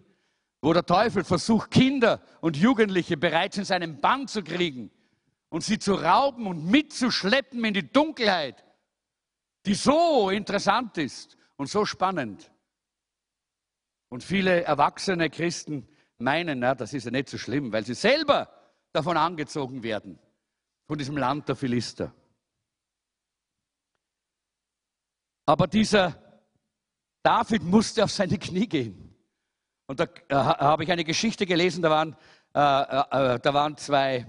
wo 0.62 0.72
der 0.74 0.86
Teufel 0.86 1.24
versucht, 1.24 1.72
Kinder 1.72 2.22
und 2.40 2.56
Jugendliche 2.56 3.18
bereits 3.18 3.58
in 3.58 3.66
seinen 3.66 4.00
Bann 4.00 4.28
zu 4.28 4.44
kriegen 4.44 4.92
und 5.54 5.64
sie 5.64 5.78
zu 5.78 5.94
rauben 5.94 6.48
und 6.48 6.66
mitzuschleppen 6.66 7.64
in 7.64 7.76
die 7.76 7.88
Dunkelheit, 7.88 8.66
die 9.68 9.76
so 9.76 10.32
interessant 10.32 10.98
ist 10.98 11.38
und 11.58 11.70
so 11.70 11.86
spannend. 11.86 12.52
Und 14.10 14.24
viele 14.24 14.64
erwachsene 14.64 15.30
Christen 15.30 15.88
meinen, 16.18 16.58
na, 16.58 16.74
das 16.74 16.96
ist 16.96 17.04
ja 17.04 17.12
nicht 17.12 17.30
so 17.30 17.38
schlimm, 17.38 17.72
weil 17.72 17.86
sie 17.86 17.94
selber 17.94 18.50
davon 18.94 19.16
angezogen 19.16 19.84
werden, 19.84 20.18
von 20.88 20.98
diesem 20.98 21.18
Land 21.18 21.48
der 21.48 21.56
Philister. 21.56 22.12
Aber 25.46 25.68
dieser 25.68 26.20
David 27.22 27.62
musste 27.62 28.06
auf 28.06 28.12
seine 28.12 28.40
Knie 28.40 28.68
gehen. 28.68 29.16
Und 29.86 30.00
da 30.00 30.06
äh, 30.30 30.34
habe 30.34 30.84
ich 30.84 30.92
eine 30.92 31.04
Geschichte 31.04 31.46
gelesen, 31.46 31.84
da 31.84 31.92
waren, 31.92 32.18
äh, 32.56 32.60
äh, 32.60 33.36
äh 33.36 33.40
da 33.40 33.54
waren 33.54 33.78
zwei 33.78 34.26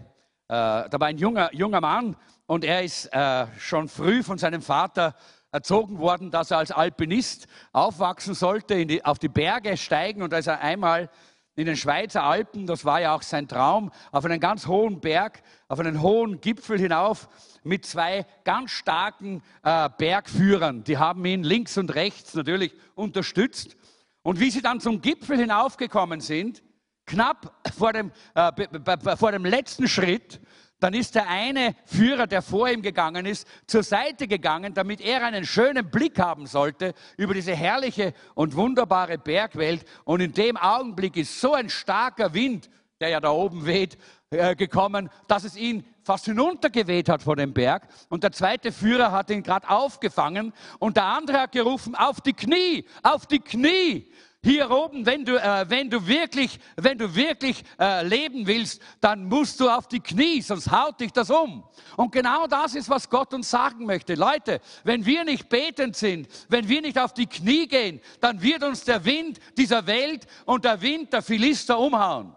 da 0.49 0.91
war 0.93 1.09
ein 1.09 1.19
junger, 1.19 1.55
junger 1.55 1.81
Mann 1.81 2.17
und 2.47 2.65
er 2.65 2.83
ist 2.83 3.07
äh, 3.07 3.47
schon 3.59 3.89
früh 3.89 4.23
von 4.23 4.39
seinem 4.39 4.61
Vater 4.61 5.15
erzogen 5.51 5.99
worden, 5.99 6.31
dass 6.31 6.51
er 6.51 6.59
als 6.59 6.73
Alpinist 6.73 7.47
aufwachsen 7.73 8.35
sollte, 8.35 8.85
die, 8.85 9.05
auf 9.05 9.19
die 9.19 9.29
Berge 9.29 9.77
steigen. 9.77 10.23
Und 10.23 10.35
als 10.35 10.49
er 10.49 10.61
einmal 10.61 11.09
in 11.55 11.67
den 11.67 11.77
Schweizer 11.77 12.25
Alpen, 12.25 12.67
das 12.67 12.85
war 12.85 13.01
ja 13.01 13.15
auch 13.15 13.23
sein 13.23 13.47
Traum, 13.47 13.93
auf 14.11 14.25
einen 14.25 14.41
ganz 14.41 14.67
hohen 14.67 15.01
Berg, 15.01 15.43
auf 15.69 15.79
einen 15.79 16.03
hohen 16.03 16.41
Gipfel 16.41 16.79
hinauf 16.79 17.29
mit 17.63 17.87
zwei 17.87 18.27
ganz 18.43 18.73
starken 18.73 19.43
äh, 19.63 19.89
Bergführern. 19.97 20.83
Die 20.83 20.99
haben 20.99 21.25
ihn 21.25 21.45
links 21.45 21.79
und 21.79 21.95
rechts 21.95 22.35
natürlich 22.35 22.75
unterstützt. 22.97 23.77
Und 24.23 24.41
wie 24.41 24.51
sie 24.51 24.61
dann 24.61 24.81
zum 24.81 25.01
Gipfel 25.01 25.39
hinaufgekommen 25.39 26.21
sind, 26.21 26.63
knapp 27.07 27.55
vor 27.77 27.93
dem, 27.93 28.13
äh, 28.35 29.17
vor 29.17 29.33
dem 29.33 29.45
letzten 29.45 29.89
Schritt, 29.89 30.41
dann 30.81 30.93
ist 30.93 31.15
der 31.15 31.29
eine 31.29 31.75
Führer, 31.87 32.27
der 32.27 32.43
vor 32.43 32.69
ihm 32.69 32.83
gegangen 32.83 33.25
ist, 33.25 33.49
zur 33.67 33.83
Seite 33.83 34.27
gegangen, 34.27 34.75
damit 34.75 35.01
er 35.01 35.25
einen 35.25 35.47
schönen 35.47 35.91
Blick 35.91 36.19
haben 36.19 36.47
sollte 36.47 36.93
über 37.17 37.33
diese 37.33 37.55
herrliche 37.55 38.13
und 38.35 38.55
wunderbare 38.55 39.17
Bergwelt. 39.17 39.87
Und 40.05 40.21
in 40.21 40.33
dem 40.33 40.57
Augenblick 40.57 41.17
ist 41.17 41.41
so 41.41 41.55
ein 41.55 41.71
starker 41.71 42.35
Wind, 42.35 42.69
der 43.01 43.09
ja 43.09 43.21
da 43.21 43.31
oben 43.31 43.65
weht, 43.65 43.97
äh, 44.31 44.55
gekommen, 44.57 45.11
dass 45.27 45.45
es 45.45 45.57
ihn 45.57 45.85
fast 46.03 46.27
hinuntergeweht 46.27 47.09
hat 47.09 47.23
vor 47.23 47.37
dem 47.37 47.55
Berg. 47.55 47.89
Und 48.09 48.23
der 48.23 48.33
zweite 48.33 48.73
Führer 48.73 49.11
hat 49.11 49.31
ihn 49.31 49.43
gerade 49.43 49.69
aufgefangen 49.71 50.53
und 50.79 50.97
der 50.97 51.05
andere 51.05 51.41
hat 51.41 51.53
gerufen, 51.53 51.95
auf 51.95 52.21
die 52.21 52.35
Knie, 52.35 52.85
auf 53.03 53.27
die 53.27 53.41
Knie. 53.41 54.13
Hier 54.45 54.71
oben, 54.71 55.07
wenn 55.07 55.25
du, 55.25 55.43
äh, 55.43 55.65
wenn 55.71 55.89
du 55.89 56.07
wirklich, 56.07 56.61
wenn 56.77 56.99
du 56.99 57.15
wirklich 57.15 57.65
äh, 57.81 58.07
leben 58.07 58.47
willst, 58.47 58.83
dann 59.01 59.25
musst 59.25 59.59
du 59.59 59.71
auf 59.71 59.89
die 59.89 60.01
Knie, 60.01 60.43
sonst 60.43 60.71
haut 60.71 61.01
dich 61.01 61.13
das 61.13 61.31
um. 61.31 61.65
Und 61.97 62.13
genau 62.13 62.47
das 62.47 62.75
ist, 62.75 62.91
was 62.91 63.09
Gott 63.09 63.33
uns 63.33 63.49
sagen 63.49 63.87
möchte. 63.87 64.15
Leute, 64.17 64.61
wenn 64.83 65.07
wir 65.07 65.25
nicht 65.25 65.49
betend 65.49 65.97
sind, 65.97 66.29
wenn 66.51 66.69
wir 66.69 66.83
nicht 66.83 66.99
auf 66.99 67.15
die 67.15 67.27
Knie 67.27 67.67
gehen, 67.67 68.03
dann 68.21 68.43
wird 68.43 68.63
uns 68.63 68.85
der 68.85 69.03
Wind 69.07 69.39
dieser 69.57 69.87
Welt 69.87 70.27
und 70.45 70.67
der 70.67 70.83
Wind 70.83 71.15
der 71.15 71.23
Philister 71.23 71.79
umhauen. 71.79 72.37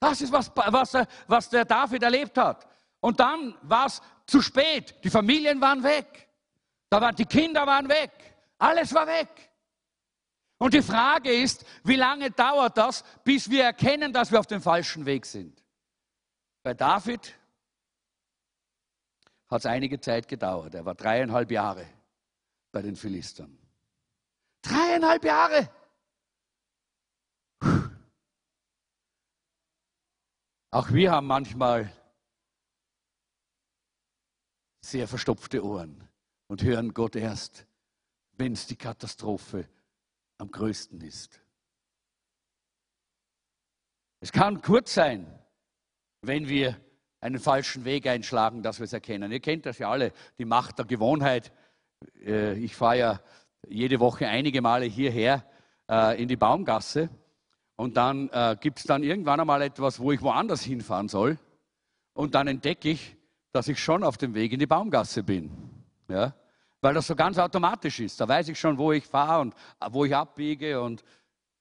Das 0.00 0.20
ist, 0.20 0.32
was, 0.32 0.50
was, 0.56 0.92
was 1.28 1.50
der 1.50 1.66
David 1.66 2.02
erlebt 2.02 2.36
hat. 2.36 2.66
Und 2.98 3.20
dann 3.20 3.54
war 3.62 3.86
es 3.86 4.02
zu 4.26 4.42
spät. 4.42 4.96
Die 5.04 5.10
Familien 5.10 5.60
waren 5.60 5.84
weg. 5.84 6.28
Da 6.90 7.00
waren, 7.00 7.14
die 7.14 7.26
Kinder 7.26 7.64
waren 7.64 7.88
weg. 7.88 8.10
Alles 8.58 8.92
war 8.92 9.06
weg. 9.06 9.47
Und 10.58 10.74
die 10.74 10.82
Frage 10.82 11.32
ist, 11.32 11.64
wie 11.84 11.96
lange 11.96 12.30
dauert 12.32 12.76
das, 12.76 13.04
bis 13.22 13.48
wir 13.48 13.62
erkennen, 13.64 14.12
dass 14.12 14.32
wir 14.32 14.40
auf 14.40 14.46
dem 14.46 14.60
falschen 14.60 15.06
Weg 15.06 15.24
sind? 15.24 15.64
Bei 16.64 16.74
David 16.74 17.34
hat 19.48 19.60
es 19.60 19.66
einige 19.66 20.00
Zeit 20.00 20.26
gedauert. 20.26 20.74
Er 20.74 20.84
war 20.84 20.96
dreieinhalb 20.96 21.50
Jahre 21.50 21.86
bei 22.72 22.82
den 22.82 22.96
Philistern. 22.96 23.56
Dreieinhalb 24.62 25.24
Jahre! 25.24 25.70
Auch 30.70 30.90
wir 30.90 31.12
haben 31.12 31.26
manchmal 31.26 31.90
sehr 34.82 35.08
verstopfte 35.08 35.64
Ohren 35.64 36.06
und 36.48 36.62
hören 36.62 36.92
Gott 36.92 37.16
erst, 37.16 37.66
wenn 38.32 38.52
es 38.52 38.66
die 38.66 38.76
Katastrophe 38.76 39.68
am 40.38 40.50
größten 40.50 41.00
ist. 41.00 41.40
Es 44.20 44.32
kann 44.32 44.62
kurz 44.62 44.94
sein, 44.94 45.26
wenn 46.22 46.48
wir 46.48 46.76
einen 47.20 47.38
falschen 47.38 47.84
Weg 47.84 48.06
einschlagen, 48.06 48.62
dass 48.62 48.78
wir 48.78 48.84
es 48.84 48.92
erkennen. 48.92 49.30
Ihr 49.32 49.40
kennt 49.40 49.66
das 49.66 49.78
ja 49.78 49.90
alle, 49.90 50.12
die 50.38 50.44
Macht 50.44 50.78
der 50.78 50.86
Gewohnheit. 50.86 51.52
Äh, 52.24 52.54
ich 52.54 52.74
fahre 52.74 52.98
ja 52.98 53.20
jede 53.66 54.00
Woche 54.00 54.28
einige 54.28 54.62
Male 54.62 54.86
hierher 54.86 55.44
äh, 55.90 56.20
in 56.20 56.28
die 56.28 56.36
Baumgasse 56.36 57.10
und 57.76 57.96
dann 57.96 58.28
äh, 58.30 58.56
gibt 58.60 58.78
es 58.78 58.84
dann 58.84 59.02
irgendwann 59.02 59.40
einmal 59.40 59.62
etwas, 59.62 59.98
wo 60.00 60.12
ich 60.12 60.22
woanders 60.22 60.62
hinfahren 60.62 61.08
soll 61.08 61.38
und 62.14 62.34
dann 62.34 62.46
entdecke 62.46 62.90
ich, 62.90 63.16
dass 63.52 63.68
ich 63.68 63.82
schon 63.82 64.04
auf 64.04 64.16
dem 64.16 64.34
Weg 64.34 64.52
in 64.52 64.60
die 64.60 64.66
Baumgasse 64.66 65.22
bin. 65.22 65.50
Ja? 66.08 66.34
Weil 66.80 66.94
das 66.94 67.06
so 67.06 67.16
ganz 67.16 67.38
automatisch 67.38 68.00
ist. 68.00 68.20
Da 68.20 68.28
weiß 68.28 68.48
ich 68.48 68.58
schon, 68.58 68.78
wo 68.78 68.92
ich 68.92 69.06
fahre 69.06 69.40
und 69.40 69.54
äh, 69.80 69.88
wo 69.90 70.04
ich 70.04 70.14
abbiege 70.14 70.80
und 70.80 71.04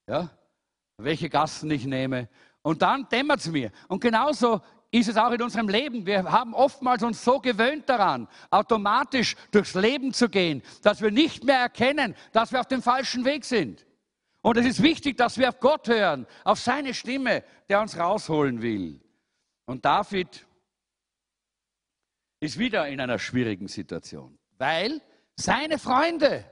ja, 0.07 0.30
welche 0.97 1.30
Gassen 1.30 1.70
ich 1.72 1.86
nehme. 1.86 2.30
Und 2.61 2.82
dann 2.82 3.07
dämmert 3.09 3.39
es 3.39 3.47
mir. 3.47 3.72
Und 3.88 4.01
genauso 4.01 4.61
ist 4.91 5.09
es 5.09 5.18
auch 5.18 5.32
in 5.32 5.41
unserem 5.41 5.70
Leben. 5.70 6.05
Wir 6.05 6.24
haben 6.24 6.53
oftmals 6.53 7.03
uns 7.03 7.24
so 7.24 7.39
gewöhnt 7.39 7.89
daran, 7.89 8.28
automatisch 8.49 9.36
durchs 9.51 9.74
Leben 9.74 10.13
zu 10.13 10.30
gehen, 10.30 10.63
dass 10.82 11.01
wir 11.01 11.11
nicht 11.11 11.43
mehr 11.43 11.59
erkennen, 11.59 12.15
dass 12.32 12.51
wir 12.51 12.59
auf 12.59 12.68
dem 12.68 12.82
falschen 12.82 13.26
Weg 13.26 13.45
sind. 13.45 13.86
Und 14.41 14.57
es 14.57 14.65
ist 14.65 14.82
wichtig, 14.82 15.18
dass 15.18 15.38
wir 15.38 15.49
auf 15.49 15.59
Gott 15.59 15.88
hören, 15.88 16.26
auf 16.45 16.59
seine 16.59 16.93
Stimme, 16.93 17.43
der 17.68 17.82
uns 17.82 17.97
rausholen 17.97 18.61
will. 18.61 19.01
Und 19.65 19.84
David 19.84 20.45
ist 22.39 22.57
wieder 22.57 22.88
in 22.88 23.01
einer 23.01 23.20
schwierigen 23.20 23.68
Situation. 23.68 24.38
Weil 24.58 25.01
seine 25.36 25.78
Freunde, 25.78 26.45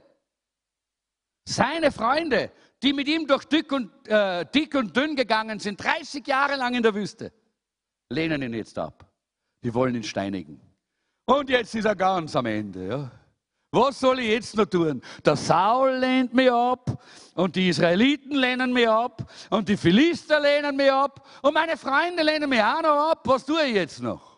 seine 1.44 1.90
Freunde, 1.90 2.52
die 2.82 2.92
mit 2.92 3.08
ihm 3.08 3.26
durch 3.26 3.44
dick 3.44 3.72
und, 3.72 3.90
äh, 4.08 4.44
dick 4.54 4.74
und 4.74 4.96
dünn 4.96 5.16
gegangen 5.16 5.58
sind, 5.58 5.82
30 5.82 6.26
Jahre 6.26 6.56
lang 6.56 6.74
in 6.74 6.82
der 6.82 6.94
Wüste, 6.94 7.32
lehnen 8.08 8.42
ihn 8.42 8.54
jetzt 8.54 8.78
ab. 8.78 9.10
Die 9.62 9.72
wollen 9.74 9.94
ihn 9.94 10.04
steinigen. 10.04 10.60
Und 11.24 11.50
jetzt 11.50 11.74
ist 11.74 11.84
er 11.84 11.96
ganz 11.96 12.36
am 12.36 12.46
Ende. 12.46 12.86
Ja. 12.86 13.10
Was 13.72 13.98
soll 13.98 14.20
ich 14.20 14.28
jetzt 14.28 14.56
noch 14.56 14.66
tun? 14.66 15.02
Der 15.24 15.36
Saul 15.36 15.96
lehnt 15.96 16.32
mich 16.32 16.50
ab 16.50 17.02
und 17.34 17.56
die 17.56 17.68
Israeliten 17.68 18.36
lehnen 18.36 18.72
mich 18.72 18.88
ab 18.88 19.30
und 19.50 19.68
die 19.68 19.76
Philister 19.76 20.40
lehnen 20.40 20.76
mich 20.76 20.90
ab 20.90 21.26
und 21.42 21.52
meine 21.52 21.76
Freunde 21.76 22.22
lehnen 22.22 22.48
mich 22.48 22.62
auch 22.62 22.80
noch 22.80 23.10
ab. 23.10 23.22
Was 23.24 23.44
tue 23.44 23.64
ich 23.64 23.74
jetzt 23.74 24.00
noch? 24.00 24.35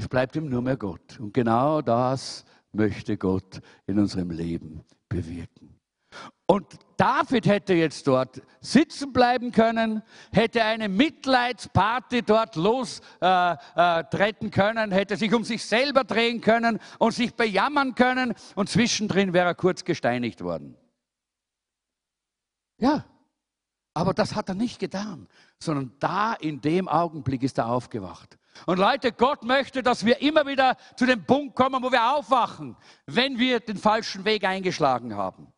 Es 0.00 0.08
bleibt 0.08 0.34
ihm 0.34 0.48
nur 0.48 0.62
mehr 0.62 0.78
Gott. 0.78 1.20
Und 1.20 1.34
genau 1.34 1.82
das 1.82 2.46
möchte 2.72 3.18
Gott 3.18 3.60
in 3.86 3.98
unserem 3.98 4.30
Leben 4.30 4.82
bewirken. 5.10 5.78
Und 6.46 6.78
David 6.96 7.46
hätte 7.46 7.74
jetzt 7.74 8.06
dort 8.06 8.40
sitzen 8.62 9.12
bleiben 9.12 9.52
können, 9.52 10.02
hätte 10.32 10.64
eine 10.64 10.88
Mitleidsparty 10.88 12.22
dort 12.22 12.56
lostreten 12.56 13.58
äh, 13.76 14.46
äh, 14.46 14.50
können, 14.50 14.90
hätte 14.90 15.18
sich 15.18 15.34
um 15.34 15.44
sich 15.44 15.66
selber 15.66 16.04
drehen 16.04 16.40
können 16.40 16.78
und 16.98 17.12
sich 17.12 17.34
bejammern 17.34 17.94
können 17.94 18.32
und 18.54 18.70
zwischendrin 18.70 19.34
wäre 19.34 19.48
er 19.48 19.54
kurz 19.54 19.84
gesteinigt 19.84 20.40
worden. 20.40 20.78
Ja, 22.78 23.04
aber 23.92 24.14
das 24.14 24.34
hat 24.34 24.48
er 24.48 24.54
nicht 24.54 24.78
getan, 24.78 25.28
sondern 25.58 25.92
da 25.98 26.32
in 26.32 26.62
dem 26.62 26.88
Augenblick 26.88 27.42
ist 27.42 27.58
er 27.58 27.68
aufgewacht. 27.68 28.39
Und 28.66 28.78
Leute, 28.78 29.12
Gott 29.12 29.44
möchte, 29.44 29.82
dass 29.82 30.04
wir 30.04 30.20
immer 30.20 30.46
wieder 30.46 30.76
zu 30.96 31.06
dem 31.06 31.24
Punkt 31.24 31.54
kommen, 31.54 31.82
wo 31.82 31.90
wir 31.90 32.14
aufwachen, 32.14 32.76
wenn 33.06 33.38
wir 33.38 33.60
den 33.60 33.76
falschen 33.76 34.24
Weg 34.24 34.44
eingeschlagen 34.44 35.14
haben. 35.14 35.52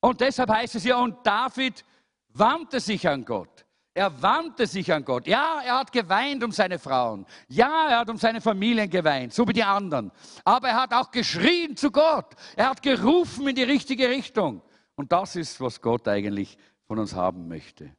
Und 0.00 0.20
deshalb 0.20 0.50
heißt 0.50 0.74
es 0.74 0.84
ja, 0.84 0.96
und 0.96 1.26
David 1.26 1.84
wandte 2.28 2.80
sich 2.80 3.08
an 3.08 3.24
Gott. 3.24 3.64
Er 3.94 4.22
wandte 4.22 4.66
sich 4.66 4.90
an 4.92 5.04
Gott. 5.04 5.26
Ja, 5.26 5.60
er 5.64 5.78
hat 5.80 5.92
geweint 5.92 6.42
um 6.42 6.50
seine 6.50 6.78
Frauen. 6.78 7.26
Ja, 7.48 7.88
er 7.88 7.98
hat 8.00 8.08
um 8.08 8.16
seine 8.16 8.40
Familien 8.40 8.88
geweint, 8.88 9.34
so 9.34 9.46
wie 9.46 9.52
die 9.52 9.62
anderen. 9.62 10.10
Aber 10.44 10.68
er 10.68 10.82
hat 10.82 10.94
auch 10.94 11.10
geschrien 11.10 11.76
zu 11.76 11.90
Gott. 11.90 12.34
Er 12.56 12.70
hat 12.70 12.82
gerufen 12.82 13.48
in 13.48 13.54
die 13.54 13.64
richtige 13.64 14.08
Richtung. 14.08 14.62
Und 14.94 15.12
das 15.12 15.36
ist, 15.36 15.60
was 15.60 15.80
Gott 15.80 16.08
eigentlich 16.08 16.56
von 16.86 16.98
uns 16.98 17.14
haben 17.14 17.48
möchte. 17.48 17.94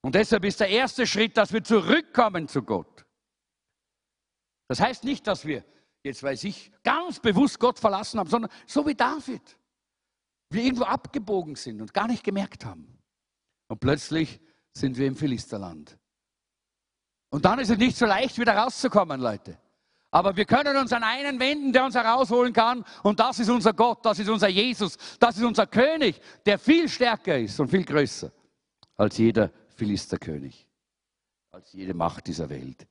Und 0.00 0.14
deshalb 0.14 0.44
ist 0.44 0.60
der 0.60 0.68
erste 0.68 1.06
Schritt, 1.06 1.36
dass 1.36 1.52
wir 1.52 1.64
zurückkommen 1.64 2.46
zu 2.46 2.62
Gott. 2.62 3.05
Das 4.68 4.80
heißt 4.80 5.04
nicht, 5.04 5.26
dass 5.26 5.44
wir, 5.44 5.64
jetzt 6.02 6.22
weiß 6.22 6.44
ich, 6.44 6.72
ganz 6.82 7.20
bewusst 7.20 7.58
Gott 7.58 7.78
verlassen 7.78 8.18
haben, 8.18 8.28
sondern 8.28 8.50
so 8.66 8.86
wie 8.86 8.94
David 8.94 9.42
wir 10.50 10.62
irgendwo 10.62 10.84
abgebogen 10.84 11.56
sind 11.56 11.80
und 11.80 11.92
gar 11.92 12.06
nicht 12.06 12.22
gemerkt 12.22 12.64
haben. 12.64 12.98
Und 13.68 13.80
plötzlich 13.80 14.40
sind 14.72 14.96
wir 14.96 15.06
im 15.06 15.16
Philisterland. 15.16 15.98
Und 17.30 17.44
dann 17.44 17.58
ist 17.58 17.70
es 17.70 17.78
nicht 17.78 17.96
so 17.96 18.06
leicht, 18.06 18.38
wieder 18.38 18.56
rauszukommen, 18.56 19.20
Leute. 19.20 19.58
Aber 20.10 20.36
wir 20.36 20.44
können 20.44 20.76
uns 20.76 20.92
an 20.92 21.02
einen 21.02 21.40
wenden, 21.40 21.72
der 21.72 21.84
uns 21.84 21.94
herausholen 21.94 22.52
kann. 22.52 22.84
Und 23.02 23.18
das 23.18 23.38
ist 23.40 23.50
unser 23.50 23.72
Gott, 23.72 24.04
das 24.04 24.18
ist 24.18 24.28
unser 24.28 24.48
Jesus, 24.48 24.96
das 25.18 25.36
ist 25.36 25.42
unser 25.42 25.66
König, 25.66 26.20
der 26.46 26.58
viel 26.58 26.88
stärker 26.88 27.38
ist 27.38 27.58
und 27.58 27.68
viel 27.68 27.84
größer 27.84 28.30
als 28.96 29.18
jeder 29.18 29.50
Philisterkönig, 29.74 30.66
als 31.50 31.72
jede 31.72 31.92
Macht 31.92 32.28
dieser 32.28 32.48
Welt. 32.48 32.86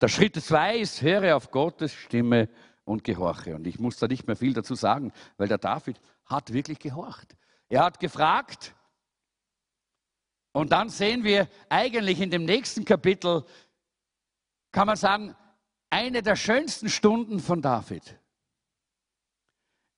Der 0.00 0.08
Schritt 0.08 0.36
zwei 0.42 0.78
ist, 0.78 1.02
höre 1.02 1.36
auf 1.36 1.50
Gottes 1.50 1.92
Stimme 1.92 2.48
und 2.84 3.04
gehorche. 3.04 3.54
Und 3.54 3.66
ich 3.66 3.78
muss 3.78 3.98
da 3.98 4.06
nicht 4.06 4.26
mehr 4.26 4.36
viel 4.36 4.54
dazu 4.54 4.74
sagen, 4.74 5.12
weil 5.36 5.48
der 5.48 5.58
David 5.58 6.00
hat 6.24 6.52
wirklich 6.52 6.78
gehorcht. 6.78 7.36
Er 7.68 7.84
hat 7.84 8.00
gefragt. 8.00 8.74
Und 10.52 10.72
dann 10.72 10.88
sehen 10.88 11.22
wir 11.22 11.48
eigentlich 11.68 12.20
in 12.20 12.30
dem 12.30 12.44
nächsten 12.44 12.84
Kapitel, 12.84 13.44
kann 14.72 14.86
man 14.86 14.96
sagen, 14.96 15.36
eine 15.90 16.22
der 16.22 16.36
schönsten 16.36 16.88
Stunden 16.88 17.40
von 17.40 17.60
David. 17.60 18.18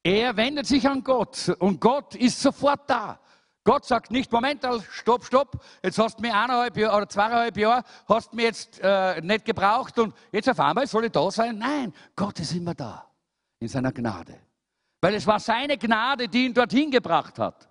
Er 0.02 0.36
wendet 0.36 0.66
sich 0.66 0.88
an 0.88 1.04
Gott 1.04 1.48
und 1.60 1.80
Gott 1.80 2.16
ist 2.16 2.40
sofort 2.40 2.90
da. 2.90 3.21
Gott 3.64 3.84
sagt 3.84 4.10
nicht, 4.10 4.32
Moment, 4.32 4.66
stopp, 4.90 5.24
stopp, 5.24 5.64
jetzt 5.84 5.98
hast 5.98 6.18
du 6.18 6.22
mir 6.22 6.34
eineinhalb 6.34 6.76
Jahre 6.76 6.96
oder 6.96 7.08
zweieinhalb 7.08 7.56
Jahre, 7.56 7.84
hast 8.08 8.34
mir 8.34 8.42
jetzt 8.42 8.80
äh, 8.82 9.20
nicht 9.20 9.44
gebraucht 9.44 9.98
und 10.00 10.14
jetzt 10.32 10.48
auf 10.48 10.58
einmal 10.58 10.86
soll 10.88 11.04
ich 11.04 11.12
da 11.12 11.30
sein. 11.30 11.58
Nein, 11.58 11.92
Gott 12.16 12.40
ist 12.40 12.52
immer 12.52 12.74
da, 12.74 13.06
in 13.60 13.68
seiner 13.68 13.92
Gnade. 13.92 14.36
Weil 15.00 15.14
es 15.14 15.26
war 15.26 15.38
seine 15.38 15.78
Gnade, 15.78 16.28
die 16.28 16.46
ihn 16.46 16.54
dorthin 16.54 16.90
gebracht 16.90 17.38
hat. 17.38 17.68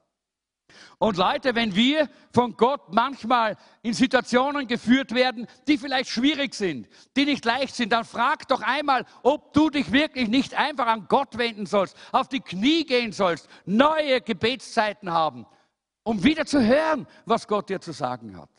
Und 0.98 1.18
Leute, 1.18 1.56
wenn 1.56 1.76
wir 1.76 2.10
von 2.34 2.56
Gott 2.56 2.94
manchmal 2.94 3.58
in 3.82 3.94
Situationen 3.94 4.68
geführt 4.68 5.14
werden, 5.14 5.48
die 5.68 5.78
vielleicht 5.78 6.10
schwierig 6.10 6.54
sind, 6.54 6.88
die 7.18 7.26
nicht 7.26 7.44
leicht 7.44 7.76
sind, 7.76 7.92
dann 7.92 8.06
frag 8.06 8.48
doch 8.48 8.62
einmal, 8.62 9.06
ob 9.24 9.54
du 9.54 9.70
dich 9.70 9.92
wirklich 9.92 10.30
nicht 10.30 10.54
einfach 10.54 10.88
an 10.88 11.08
Gott 11.10 11.38
wenden 11.38 11.66
sollst, 11.66 11.98
auf 12.14 12.30
die 12.30 12.40
Knie 12.40 12.86
gehen 12.86 13.12
sollst, 13.12 13.50
neue 13.66 14.22
Gebetszeiten 14.22 15.12
haben, 15.12 15.46
um 16.04 16.24
wieder 16.24 16.46
zu 16.46 16.66
hören, 16.66 17.08
was 17.26 17.48
Gott 17.48 17.70
dir 17.70 17.80
zu 17.80 17.92
sagen 17.92 18.38
hat. 18.38 18.50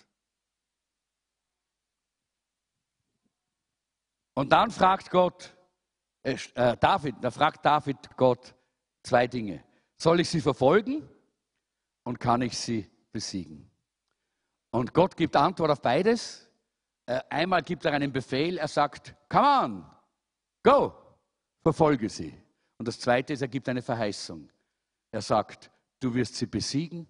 Und 4.34 4.50
dann 4.50 4.70
fragt 4.70 5.10
Gott, 5.10 5.54
äh, 6.22 6.36
David, 6.78 7.16
da 7.20 7.30
fragt 7.30 7.64
David 7.64 8.16
Gott, 8.16 8.54
Zwei 9.02 9.26
Dinge. 9.26 9.64
Soll 9.96 10.20
ich 10.20 10.28
sie 10.28 10.40
verfolgen 10.40 11.08
und 12.04 12.20
kann 12.20 12.42
ich 12.42 12.56
sie 12.56 12.88
besiegen? 13.10 13.70
Und 14.70 14.94
Gott 14.94 15.16
gibt 15.16 15.36
Antwort 15.36 15.70
auf 15.70 15.82
beides. 15.82 16.48
Äh, 17.06 17.20
einmal 17.28 17.62
gibt 17.62 17.84
er 17.84 17.92
einen 17.92 18.12
Befehl, 18.12 18.58
er 18.58 18.68
sagt, 18.68 19.14
come 19.28 19.46
on, 19.46 19.90
go, 20.62 20.94
verfolge 21.62 22.08
sie. 22.08 22.32
Und 22.78 22.88
das 22.88 23.00
Zweite 23.00 23.32
ist, 23.32 23.42
er 23.42 23.48
gibt 23.48 23.68
eine 23.68 23.82
Verheißung. 23.82 24.48
Er 25.10 25.20
sagt, 25.20 25.70
du 26.00 26.14
wirst 26.14 26.36
sie 26.36 26.46
besiegen 26.46 27.08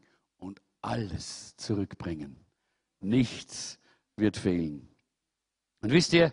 alles 0.83 1.57
zurückbringen. 1.57 2.37
Nichts 3.01 3.79
wird 4.17 4.37
fehlen. 4.37 4.89
Und 5.81 5.91
wisst 5.91 6.13
ihr, 6.13 6.33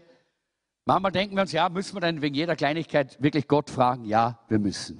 manchmal 0.86 1.12
denken 1.12 1.36
wir 1.36 1.42
uns, 1.42 1.52
ja, 1.52 1.70
müssen 1.70 1.96
wir 1.96 2.02
dann 2.02 2.22
wegen 2.22 2.36
jeder 2.36 2.56
Kleinigkeit 2.56 3.22
wirklich 3.22 3.48
Gott 3.48 3.70
fragen? 3.70 4.06
Ja, 4.06 4.40
wir 4.48 4.60
müssen. 4.60 5.00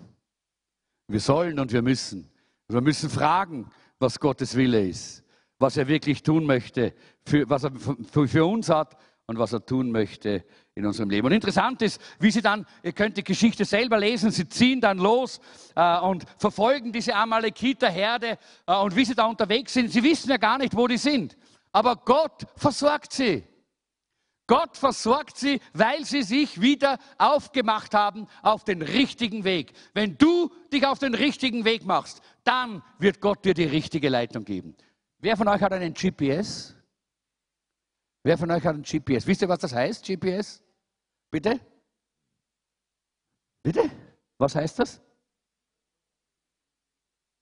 Wir 1.08 1.20
sollen 1.20 1.60
und 1.60 1.72
wir 1.74 1.82
müssen. 1.82 2.32
Wir 2.68 2.82
müssen 2.82 3.10
fragen, 3.10 3.70
was 4.00 4.20
Gottes 4.20 4.56
Wille 4.56 4.88
ist, 4.88 5.24
was 5.58 5.76
er 5.76 5.88
wirklich 5.88 6.24
tun 6.24 6.46
möchte, 6.46 6.94
für, 7.26 7.50
was 7.50 7.64
er 7.64 7.72
für 7.74 8.46
uns 8.46 8.70
hat 8.70 8.96
und 9.26 9.38
was 9.40 9.54
er 9.54 9.66
tun 9.66 9.92
möchte 9.92 10.46
in 10.80 10.86
unserem 10.86 11.10
Leben. 11.10 11.28
Und 11.28 11.34
interessant 11.34 11.82
ist, 11.82 12.02
wie 12.20 12.32
sie 12.32 12.42
dann, 12.42 12.66
ihr 12.84 12.94
könnt 12.94 13.18
die 13.18 13.24
Geschichte 13.24 13.66
selber 13.66 14.00
lesen, 14.00 14.32
sie 14.32 14.48
ziehen 14.48 14.80
dann 14.80 14.98
los 14.98 15.40
äh, 15.76 16.00
und 16.00 16.26
verfolgen 16.38 16.92
diese 16.92 17.14
Amalekiter-Herde 17.14 18.38
äh, 18.66 18.76
und 18.76 18.96
wie 18.96 19.06
sie 19.06 19.14
da 19.14 19.26
unterwegs 19.26 19.74
sind. 19.74 19.92
Sie 19.92 20.02
wissen 20.02 20.30
ja 20.30 20.38
gar 20.38 20.58
nicht, 20.58 20.76
wo 20.76 20.88
die 20.88 20.98
sind. 20.98 21.38
Aber 21.72 21.98
Gott 21.98 22.48
versorgt 22.56 23.14
sie. 23.14 23.44
Gott 24.48 24.78
versorgt 24.78 25.38
sie, 25.38 25.60
weil 25.74 26.06
sie 26.06 26.24
sich 26.24 26.60
wieder 26.60 26.98
aufgemacht 27.20 27.94
haben 27.94 28.28
auf 28.42 28.64
den 28.64 28.82
richtigen 28.82 29.44
Weg. 29.44 29.74
Wenn 29.94 30.18
du 30.18 30.50
dich 30.74 30.88
auf 30.88 30.98
den 30.98 31.14
richtigen 31.14 31.66
Weg 31.66 31.86
machst, 31.86 32.22
dann 32.46 32.82
wird 32.98 33.22
Gott 33.22 33.46
dir 33.46 33.54
die 33.54 33.66
richtige 33.66 34.10
Leitung 34.10 34.46
geben. 34.46 34.76
Wer 35.20 35.38
von 35.38 35.48
euch 35.50 35.62
hat 35.62 35.74
einen 35.74 35.94
GPS? 35.94 36.74
Wer 38.24 38.38
von 38.38 38.50
euch 38.50 38.66
hat 38.66 38.74
einen 38.74 38.84
GPS? 38.84 39.28
Wisst 39.28 39.42
ihr, 39.42 39.50
was 39.50 39.60
das 39.60 39.74
heißt, 39.74 40.06
GPS? 40.06 40.64
Bitte? 41.32 41.60
Bitte? 43.64 43.90
Was 44.38 44.56
heißt 44.56 44.80
das? 44.80 45.02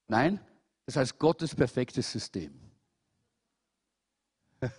Nein, 0.08 0.40
das 0.86 0.96
heißt 0.96 1.18
Gottes 1.20 1.54
perfektes 1.54 2.12
System. 2.12 2.60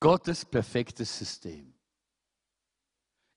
Gottes 0.00 0.44
perfektes 0.44 1.18
System. 1.18 1.74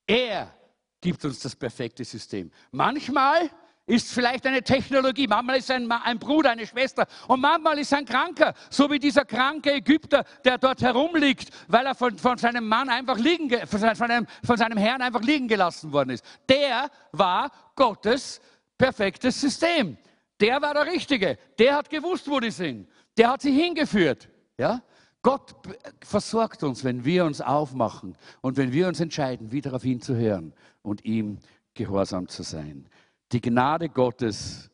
Er 0.06 0.54
gibt 1.02 1.24
uns 1.26 1.40
das 1.40 1.56
perfekte 1.56 2.06
System. 2.06 2.52
Manchmal 2.72 3.50
ist 3.88 4.14
vielleicht 4.14 4.46
eine 4.46 4.62
Technologie, 4.62 5.28
manchmal 5.28 5.58
ist 5.58 5.72
ein, 5.72 5.90
ein 5.90 6.20
Bruder, 6.20 6.52
eine 6.52 6.68
Schwester 6.68 7.08
und 7.28 7.40
manchmal 7.40 7.80
ist 7.80 7.94
ein 7.94 8.06
Kranker, 8.06 8.54
so 8.70 8.92
wie 8.92 9.00
dieser 9.00 9.26
kranke 9.26 9.74
Ägypter, 9.74 10.26
der 10.44 10.58
dort 10.58 10.82
herumliegt, 10.82 11.50
weil 11.68 11.86
er 11.86 11.96
von, 11.96 12.18
von 12.18 12.38
seinem 12.38 12.68
Mann 12.68 12.90
einfach 12.90 13.18
liegen, 13.18 13.66
von 13.66 13.80
seinem, 13.80 14.28
von 14.44 14.58
seinem 14.58 14.78
Herrn 14.78 15.02
einfach 15.02 15.22
liegen 15.22 15.48
gelassen 15.48 15.92
worden 15.92 16.12
ist. 16.12 16.26
Der 16.50 16.92
war 17.14 17.50
Gottes 17.76 18.42
perfektes 18.78 19.40
System. 19.40 19.98
Der 20.40 20.62
war 20.62 20.74
der 20.74 20.86
Richtige. 20.86 21.38
Der 21.58 21.76
hat 21.76 21.90
gewusst, 21.90 22.30
wo 22.30 22.40
die 22.40 22.52
sind. 22.52 22.88
Der 23.18 23.32
hat 23.32 23.42
sie 23.42 23.52
hingeführt. 23.52 24.30
Ja? 24.58 24.82
Gott 25.22 25.56
versorgt 26.02 26.62
uns, 26.64 26.84
wenn 26.84 27.06
wir 27.06 27.26
uns 27.26 27.42
aufmachen 27.42 28.16
und 28.42 28.58
wenn 28.58 28.72
wir 28.72 28.88
uns 28.88 29.00
entscheiden, 29.00 29.52
wieder 29.52 29.74
auf 29.74 29.84
ihn 29.84 30.02
zu 30.02 30.16
hören 30.16 30.54
und 30.84 31.06
ihm 31.06 31.40
gehorsam 31.74 32.28
zu 32.28 32.44
sein. 32.44 32.88
Die 33.32 33.42
Gnade 33.42 33.90
Gottes 33.90 34.70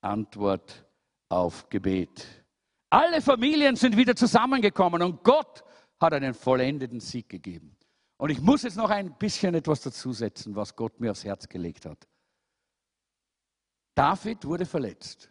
Antwort 0.00 0.84
auf 1.28 1.68
Gebet. 1.68 2.44
Alle 2.90 3.22
Familien 3.22 3.76
sind 3.76 3.96
wieder 3.96 4.14
zusammengekommen 4.14 5.02
und 5.02 5.22
Gott 5.22 5.64
hat 6.00 6.12
einen 6.12 6.34
vollendeten 6.34 7.00
Sieg 7.00 7.28
gegeben. 7.28 7.76
Und 8.18 8.30
ich 8.30 8.40
muss 8.40 8.62
jetzt 8.62 8.76
noch 8.76 8.90
ein 8.90 9.16
bisschen 9.18 9.54
etwas 9.54 9.80
dazusetzen, 9.80 10.54
was 10.54 10.76
Gott 10.76 11.00
mir 11.00 11.10
aufs 11.10 11.24
Herz 11.24 11.48
gelegt 11.48 11.86
hat. 11.86 12.06
David 13.94 14.44
wurde 14.44 14.66
verletzt. 14.66 15.30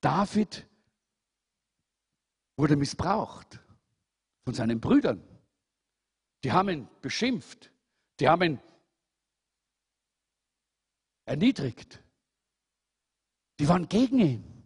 David 0.00 0.66
wurde 2.56 2.76
missbraucht 2.76 3.60
von 4.44 4.54
seinen 4.54 4.80
Brüdern. 4.80 5.22
Die 6.44 6.52
haben 6.52 6.68
ihn 6.68 6.88
beschimpft. 7.02 7.70
Die 8.20 8.28
haben 8.28 8.42
ihn 8.42 8.60
erniedrigt. 11.26 12.02
Die 13.58 13.68
waren 13.68 13.88
gegen 13.88 14.18
ihn. 14.18 14.56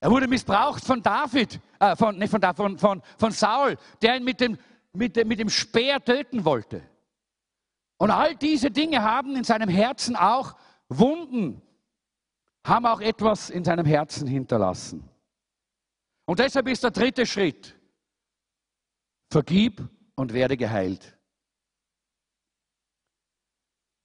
Er 0.00 0.10
wurde 0.10 0.26
missbraucht 0.26 0.84
von 0.84 1.02
David, 1.02 1.60
äh, 1.78 1.96
von, 1.96 2.18
nicht 2.18 2.30
von, 2.30 2.40
von, 2.54 2.78
von, 2.78 3.02
von 3.18 3.30
Saul, 3.32 3.76
der 4.02 4.16
ihn 4.16 4.24
mit 4.24 4.40
dem, 4.40 4.58
mit, 4.92 5.16
mit 5.26 5.38
dem 5.38 5.48
Speer 5.48 6.04
töten 6.04 6.44
wollte. 6.44 6.82
Und 7.98 8.10
all 8.10 8.34
diese 8.34 8.70
Dinge 8.70 9.02
haben 9.02 9.36
in 9.36 9.44
seinem 9.44 9.68
Herzen 9.68 10.16
auch 10.16 10.56
Wunden, 10.88 11.62
haben 12.66 12.86
auch 12.86 13.00
etwas 13.00 13.48
in 13.48 13.64
seinem 13.64 13.86
Herzen 13.86 14.26
hinterlassen. 14.26 15.08
Und 16.24 16.38
deshalb 16.40 16.68
ist 16.68 16.82
der 16.82 16.90
dritte 16.90 17.24
Schritt, 17.24 17.76
vergib 19.30 19.88
und 20.16 20.32
werde 20.32 20.56
geheilt. 20.56 21.16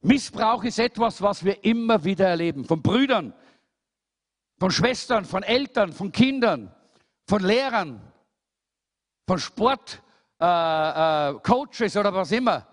Missbrauch 0.01 0.63
ist 0.63 0.79
etwas, 0.79 1.21
was 1.21 1.43
wir 1.43 1.63
immer 1.63 2.03
wieder 2.03 2.27
erleben, 2.27 2.65
von 2.65 2.81
Brüdern, 2.81 3.33
von 4.59 4.71
Schwestern, 4.71 5.25
von 5.25 5.43
Eltern, 5.43 5.91
von 5.91 6.11
Kindern, 6.11 6.73
von 7.27 7.43
Lehrern, 7.43 8.01
von 9.27 9.39
Sportcoaches 9.39 9.99
äh, 10.39 11.97
äh, 11.97 11.99
oder 11.99 12.13
was 12.13 12.31
immer. 12.31 12.67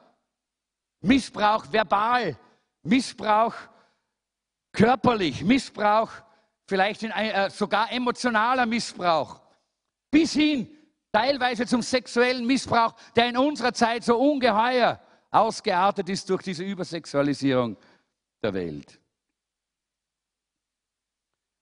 Missbrauch 1.00 1.70
verbal, 1.70 2.38
Missbrauch 2.82 3.54
körperlich, 4.72 5.42
Missbrauch 5.44 6.10
vielleicht 6.66 7.02
in, 7.02 7.10
äh, 7.10 7.50
sogar 7.50 7.92
emotionaler 7.92 8.66
Missbrauch, 8.66 9.40
bis 10.10 10.32
hin 10.32 10.70
teilweise 11.12 11.66
zum 11.66 11.82
sexuellen 11.82 12.46
Missbrauch, 12.46 12.94
der 13.14 13.28
in 13.28 13.36
unserer 13.36 13.72
Zeit 13.72 14.04
so 14.04 14.18
ungeheuer 14.18 15.00
ausgeartet 15.34 16.08
ist 16.08 16.30
durch 16.30 16.42
diese 16.42 16.64
Übersexualisierung 16.64 17.76
der 18.42 18.54
Welt. 18.54 19.00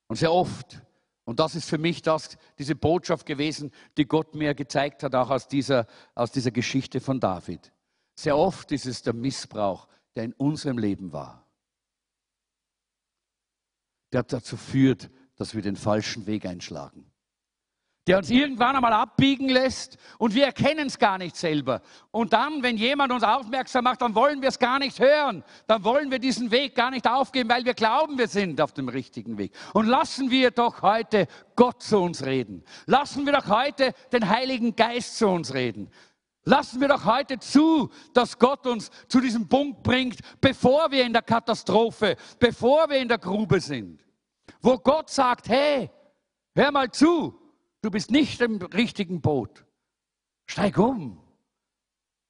Und 0.08 0.16
sehr 0.16 0.32
oft, 0.32 0.82
und 1.24 1.40
das 1.40 1.54
ist 1.54 1.68
für 1.68 1.78
mich 1.78 2.02
das, 2.02 2.36
diese 2.58 2.74
Botschaft 2.74 3.24
gewesen, 3.24 3.72
die 3.96 4.06
Gott 4.06 4.34
mir 4.34 4.54
gezeigt 4.54 5.02
hat, 5.02 5.14
auch 5.14 5.30
aus 5.30 5.48
dieser, 5.48 5.86
aus 6.14 6.32
dieser 6.32 6.50
Geschichte 6.50 7.00
von 7.00 7.18
David. 7.18 7.72
Sehr 8.14 8.36
oft 8.36 8.72
ist 8.72 8.86
es 8.86 9.02
der 9.02 9.14
Missbrauch, 9.14 9.88
der 10.14 10.24
in 10.24 10.32
unserem 10.34 10.76
Leben 10.76 11.12
war, 11.12 11.46
der 14.12 14.24
dazu 14.24 14.58
führt, 14.58 15.10
dass 15.36 15.54
wir 15.54 15.62
den 15.62 15.76
falschen 15.76 16.26
Weg 16.26 16.44
einschlagen 16.44 17.11
der 18.06 18.18
uns 18.18 18.30
irgendwann 18.30 18.74
einmal 18.74 18.92
abbiegen 18.92 19.48
lässt 19.48 19.96
und 20.18 20.34
wir 20.34 20.46
erkennen 20.46 20.88
es 20.88 20.98
gar 20.98 21.18
nicht 21.18 21.36
selber. 21.36 21.82
Und 22.10 22.32
dann, 22.32 22.62
wenn 22.62 22.76
jemand 22.76 23.12
uns 23.12 23.22
aufmerksam 23.22 23.84
macht, 23.84 24.02
dann 24.02 24.14
wollen 24.14 24.42
wir 24.42 24.48
es 24.48 24.58
gar 24.58 24.80
nicht 24.80 24.98
hören. 24.98 25.44
Dann 25.68 25.84
wollen 25.84 26.10
wir 26.10 26.18
diesen 26.18 26.50
Weg 26.50 26.74
gar 26.74 26.90
nicht 26.90 27.08
aufgeben, 27.08 27.48
weil 27.48 27.64
wir 27.64 27.74
glauben, 27.74 28.18
wir 28.18 28.26
sind 28.26 28.60
auf 28.60 28.72
dem 28.72 28.88
richtigen 28.88 29.38
Weg. 29.38 29.52
Und 29.72 29.86
lassen 29.86 30.30
wir 30.30 30.50
doch 30.50 30.82
heute 30.82 31.28
Gott 31.54 31.82
zu 31.82 31.98
uns 31.98 32.24
reden. 32.24 32.64
Lassen 32.86 33.24
wir 33.24 33.34
doch 33.34 33.46
heute 33.46 33.94
den 34.12 34.28
Heiligen 34.28 34.74
Geist 34.74 35.18
zu 35.18 35.28
uns 35.28 35.54
reden. 35.54 35.88
Lassen 36.44 36.80
wir 36.80 36.88
doch 36.88 37.04
heute 37.04 37.38
zu, 37.38 37.88
dass 38.14 38.36
Gott 38.36 38.66
uns 38.66 38.90
zu 39.06 39.20
diesem 39.20 39.48
Punkt 39.48 39.84
bringt, 39.84 40.18
bevor 40.40 40.90
wir 40.90 41.04
in 41.04 41.12
der 41.12 41.22
Katastrophe, 41.22 42.16
bevor 42.40 42.90
wir 42.90 42.98
in 42.98 43.06
der 43.06 43.18
Grube 43.18 43.60
sind. 43.60 44.04
Wo 44.60 44.76
Gott 44.76 45.08
sagt, 45.08 45.48
hey, 45.48 45.88
hör 46.56 46.72
mal 46.72 46.90
zu, 46.90 47.38
Du 47.82 47.90
bist 47.90 48.12
nicht 48.12 48.40
im 48.40 48.56
richtigen 48.62 49.20
Boot. 49.20 49.64
Steig 50.46 50.78
um 50.78 51.18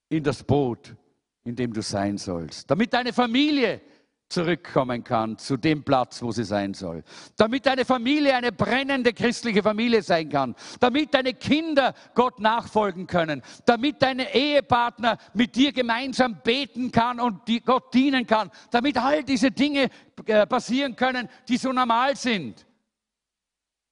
in 0.09 0.25
das 0.25 0.43
Boot, 0.43 0.97
in 1.45 1.57
dem 1.57 1.73
du 1.73 1.83
sein 1.83 2.19
sollst, 2.19 2.71
damit 2.71 2.93
deine 2.93 3.13
Familie 3.13 3.81
zurückkommen 4.29 5.05
kann 5.05 5.37
zu 5.37 5.59
dem 5.59 5.85
Platz, 5.85 6.23
wo 6.23 6.33
sie 6.33 6.45
sein 6.45 6.73
soll. 6.73 7.05
Damit 7.37 7.67
deine 7.67 7.85
Familie 7.85 8.35
eine 8.35 8.51
brennende 8.51 9.13
christliche 9.13 9.63
Familie 9.63 10.03
sein 10.03 10.31
kann. 10.31 10.55
Damit 10.81 11.13
deine 11.13 11.35
Kinder 11.35 11.95
Gott 12.15 12.41
nachfolgen 12.41 13.07
können. 13.07 13.43
Damit 13.67 14.01
deine 14.01 14.35
Ehepartner 14.35 15.19
mit 15.35 15.55
dir 15.55 15.73
gemeinsam 15.73 16.41
beten 16.43 16.91
kann 16.91 17.21
und 17.21 17.43
Gott 17.67 17.93
dienen 17.93 18.27
kann. 18.27 18.51
Damit 18.71 18.97
all 18.97 19.23
diese 19.23 19.51
Dinge 19.51 19.91
äh, 20.25 20.47
passieren 20.47 20.97
können, 20.97 21.29
die 21.47 21.59
so 21.59 21.71
normal 21.71 22.17
sind. 22.17 22.67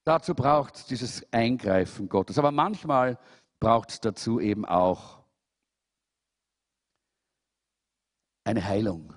Dazu 0.03 0.33
braucht 0.33 0.75
es 0.75 0.85
dieses 0.85 1.31
Eingreifen 1.31 2.09
Gottes. 2.09 2.37
Aber 2.37 2.51
manchmal 2.51 3.19
braucht 3.59 3.91
es 3.91 3.99
dazu 3.99 4.39
eben 4.39 4.65
auch 4.65 5.23
eine 8.43 8.65
Heilung. 8.65 9.13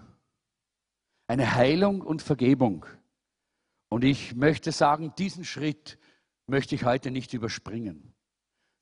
Eine 1.27 1.55
Heilung 1.55 2.03
und 2.03 2.21
Vergebung. 2.21 2.85
Und 3.89 4.05
ich 4.05 4.35
möchte 4.35 4.73
sagen, 4.73 5.15
diesen 5.17 5.45
Schritt 5.45 5.99
möchte 6.47 6.75
ich 6.75 6.85
heute 6.85 7.11
nicht 7.11 7.33
überspringen, 7.33 8.13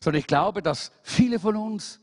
sondern 0.02 0.20
ich 0.20 0.26
glaube, 0.26 0.62
dass 0.62 0.90
viele 1.02 1.38
von 1.38 1.56
uns 1.56 2.00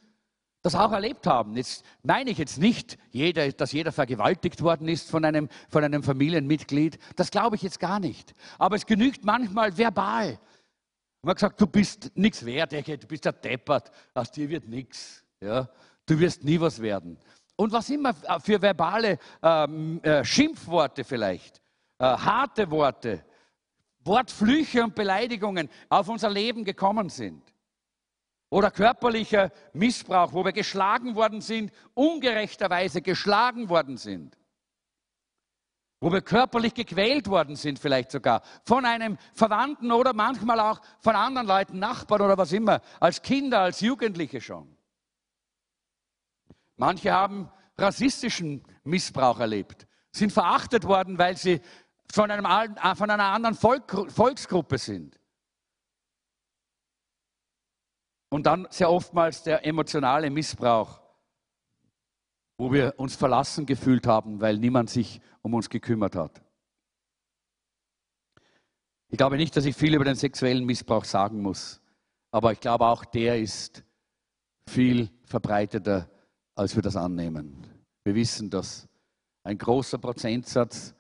das 0.62 0.76
auch 0.76 0.92
erlebt 0.92 1.26
haben. 1.26 1.56
Jetzt 1.56 1.86
meine 2.04 2.30
ich 2.30 2.38
jetzt 2.38 2.58
nicht, 2.58 2.98
jeder, 3.12 3.52
dass 3.52 3.72
jeder 3.72 3.92
vergewaltigt 3.92 4.62
worden 4.62 4.88
ist 4.88 5.10
von 5.10 5.24
einem, 5.24 5.50
von 5.70 5.84
einem 5.84 6.04
Familienmitglied. 6.04 7.00
Das 7.16 7.32
glaube 7.32 7.56
ich 7.56 7.62
jetzt 7.62 7.80
gar 7.80 8.00
nicht. 8.00 8.34
Aber 8.58 8.76
es 8.76 8.86
genügt 8.86 9.24
manchmal 9.24 9.78
verbal. 9.78 10.40
Man 11.22 11.32
hat 11.32 11.38
gesagt, 11.38 11.62
du 11.62 11.68
bist 11.68 12.12
nichts 12.16 12.46
wert, 12.46 12.72
du 12.72 13.08
bist 13.08 13.26
ja 13.26 13.32
deppert, 13.32 13.92
aus 14.14 14.32
dir 14.32 14.50
wird 14.50 14.68
nichts. 14.68 15.24
Ja? 15.42 15.70
Du 16.06 16.20
wirst 16.20 16.44
nie 16.44 16.60
was 16.60 16.82
werden. 16.82 17.18
Und 17.56 17.72
was 17.74 17.90
immer 17.90 18.14
für 18.42 18.62
verbale 18.62 19.20
ähm, 19.44 20.02
äh, 20.02 20.24
Schimpfworte 20.24 21.04
vielleicht, 21.04 21.62
äh, 21.98 22.06
harte 22.06 22.72
Worte, 22.72 23.26
Wortflüche 24.06 24.84
und 24.84 24.96
Beleidigungen 24.96 25.70
auf 25.90 26.08
unser 26.08 26.30
Leben 26.30 26.64
gekommen 26.64 27.10
sind. 27.10 27.44
Oder 28.50 28.72
körperlicher 28.72 29.52
Missbrauch, 29.74 30.34
wo 30.34 30.44
wir 30.44 30.54
geschlagen 30.54 31.16
worden 31.16 31.42
sind, 31.42 31.72
ungerechterweise 31.94 33.02
geschlagen 33.02 33.70
worden 33.70 33.98
sind. 33.98 34.36
Wo 36.02 36.12
wir 36.12 36.22
körperlich 36.22 36.74
gequält 36.74 37.28
worden 37.28 37.56
sind, 37.56 37.78
vielleicht 37.78 38.12
sogar 38.12 38.42
von 38.64 38.86
einem 38.86 39.18
Verwandten 39.34 39.92
oder 39.92 40.14
manchmal 40.14 40.60
auch 40.62 40.82
von 41.02 41.16
anderen 41.16 41.48
Leuten, 41.48 41.78
Nachbarn 41.78 42.22
oder 42.22 42.38
was 42.38 42.54
immer, 42.54 42.82
als 43.00 43.22
Kinder, 43.22 43.60
als 43.60 43.82
Jugendliche 43.82 44.40
schon. 44.42 44.76
Manche 46.78 47.12
haben 47.12 47.52
rassistischen 47.78 48.64
Missbrauch 48.84 49.40
erlebt, 49.40 49.88
sind 50.12 50.32
verachtet 50.32 50.86
worden, 50.86 51.18
weil 51.18 51.38
sie 51.38 51.62
von, 52.12 52.32
einem, 52.32 52.46
von 52.96 53.10
einer 53.10 53.26
anderen 53.26 53.56
Volk, 53.56 54.10
Volksgruppe 54.10 54.78
sind. 54.78 55.19
Und 58.30 58.46
dann 58.46 58.68
sehr 58.70 58.92
oftmals 58.92 59.44
der 59.44 59.66
emotionale 59.66 60.30
Missbrauch, 60.30 61.02
wo 62.58 62.72
wir 62.72 62.94
uns 62.98 63.16
verlassen 63.16 63.66
gefühlt 63.66 64.06
haben, 64.06 64.40
weil 64.40 64.58
niemand 64.58 64.90
sich 64.90 65.20
um 65.42 65.54
uns 65.54 65.70
gekümmert 65.70 66.16
hat. 66.16 66.42
Ich 69.08 69.18
glaube 69.18 69.38
nicht, 69.38 69.56
dass 69.58 69.66
ich 69.66 69.76
viel 69.76 69.96
über 69.96 70.06
den 70.06 70.16
sexuellen 70.16 70.66
Missbrauch 70.66 71.06
sagen 71.06 71.42
muss, 71.42 71.82
aber 72.32 72.52
ich 72.52 72.60
glaube 72.60 72.86
auch, 72.86 73.06
der 73.06 73.40
ist 73.40 73.84
viel 74.68 75.10
verbreiteter, 75.26 76.08
als 76.54 76.76
wir 76.76 76.84
das 76.84 76.96
annehmen. 76.96 77.66
Wir 78.04 78.14
wissen, 78.14 78.52
dass 78.52 78.88
ein 79.44 79.58
großer 79.58 79.98
Prozentsatz 79.98 80.94